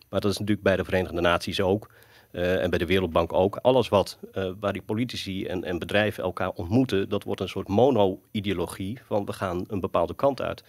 Maar 0.09 0.19
dat 0.19 0.31
is 0.31 0.37
natuurlijk 0.37 0.67
bij 0.67 0.75
de 0.75 0.83
Verenigde 0.83 1.21
Naties 1.21 1.61
ook. 1.61 1.89
Uh, 2.31 2.63
en 2.63 2.69
bij 2.69 2.79
de 2.79 2.85
Wereldbank 2.85 3.33
ook. 3.33 3.55
Alles 3.55 3.89
wat, 3.89 4.17
uh, 4.33 4.51
waar 4.59 4.73
die 4.73 4.81
politici 4.81 5.45
en, 5.45 5.63
en 5.63 5.79
bedrijven 5.79 6.23
elkaar 6.23 6.49
ontmoeten, 6.49 7.09
dat 7.09 7.23
wordt 7.23 7.41
een 7.41 7.49
soort 7.49 7.67
mono-ideologie 7.67 8.99
van 9.05 9.25
we 9.25 9.33
gaan 9.33 9.63
een 9.67 9.79
bepaalde 9.79 10.15
kant 10.15 10.41
uit. 10.41 10.63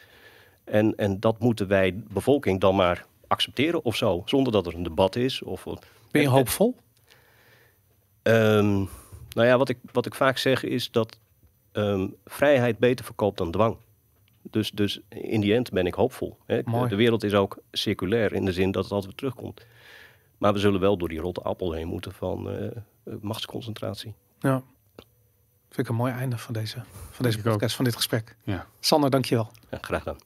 En, 0.64 0.96
en 0.96 1.20
dat 1.20 1.38
moeten 1.38 1.68
wij, 1.68 2.02
bevolking, 2.12 2.60
dan 2.60 2.76
maar 2.76 3.06
accepteren 3.26 3.84
of 3.84 3.96
zo, 3.96 4.22
zonder 4.24 4.52
dat 4.52 4.66
er 4.66 4.74
een 4.74 4.82
debat 4.82 5.16
is. 5.16 5.42
Of, 5.42 5.64
ben 6.10 6.22
je 6.22 6.28
hoopvol? 6.28 6.76
Um, 8.22 8.88
nou 9.28 9.46
ja, 9.46 9.58
wat 9.58 9.68
ik, 9.68 9.78
wat 9.92 10.06
ik 10.06 10.14
vaak 10.14 10.38
zeg 10.38 10.62
is 10.62 10.90
dat 10.90 11.18
um, 11.72 12.14
vrijheid 12.24 12.78
beter 12.78 13.04
verkoopt 13.04 13.38
dan 13.38 13.50
dwang. 13.50 13.76
Dus, 14.42 14.70
dus 14.70 15.00
in 15.08 15.40
die 15.40 15.54
end 15.54 15.70
ben 15.70 15.86
ik 15.86 15.94
hoopvol. 15.94 16.38
Hè. 16.46 16.62
De, 16.62 16.86
de, 16.88 16.96
wereld 16.96 17.24
is 17.24 17.34
ook 17.34 17.58
circulair 17.72 18.32
in 18.32 18.44
de 18.44 18.52
zin 18.52 18.70
dat 18.70 18.82
het 18.82 18.92
altijd 18.92 19.10
weer 19.10 19.30
terugkomt. 19.30 19.66
Maar 20.38 20.52
we 20.52 20.58
zullen 20.58 20.80
wel 20.80 20.96
door 20.96 21.08
die 21.08 21.20
rotte 21.20 21.40
appel 21.40 21.72
heen 21.72 21.86
moeten 21.86 22.12
van 22.12 22.50
uh, 22.50 22.70
machtsconcentratie. 23.20 24.14
Ja, 24.38 24.62
vind 25.68 25.78
ik 25.78 25.88
een 25.88 25.94
mooi 25.94 26.12
einde 26.12 26.38
van 26.38 26.54
deze, 26.54 26.82
van 27.10 27.24
deze 27.24 27.42
podcast, 27.42 27.76
van 27.76 27.84
dit 27.84 27.96
gesprek. 27.96 28.36
Ja. 28.42 28.66
Sander, 28.80 29.10
dankjewel. 29.10 29.50
Ja, 29.70 29.78
graag 29.80 30.02
gedaan. 30.02 30.18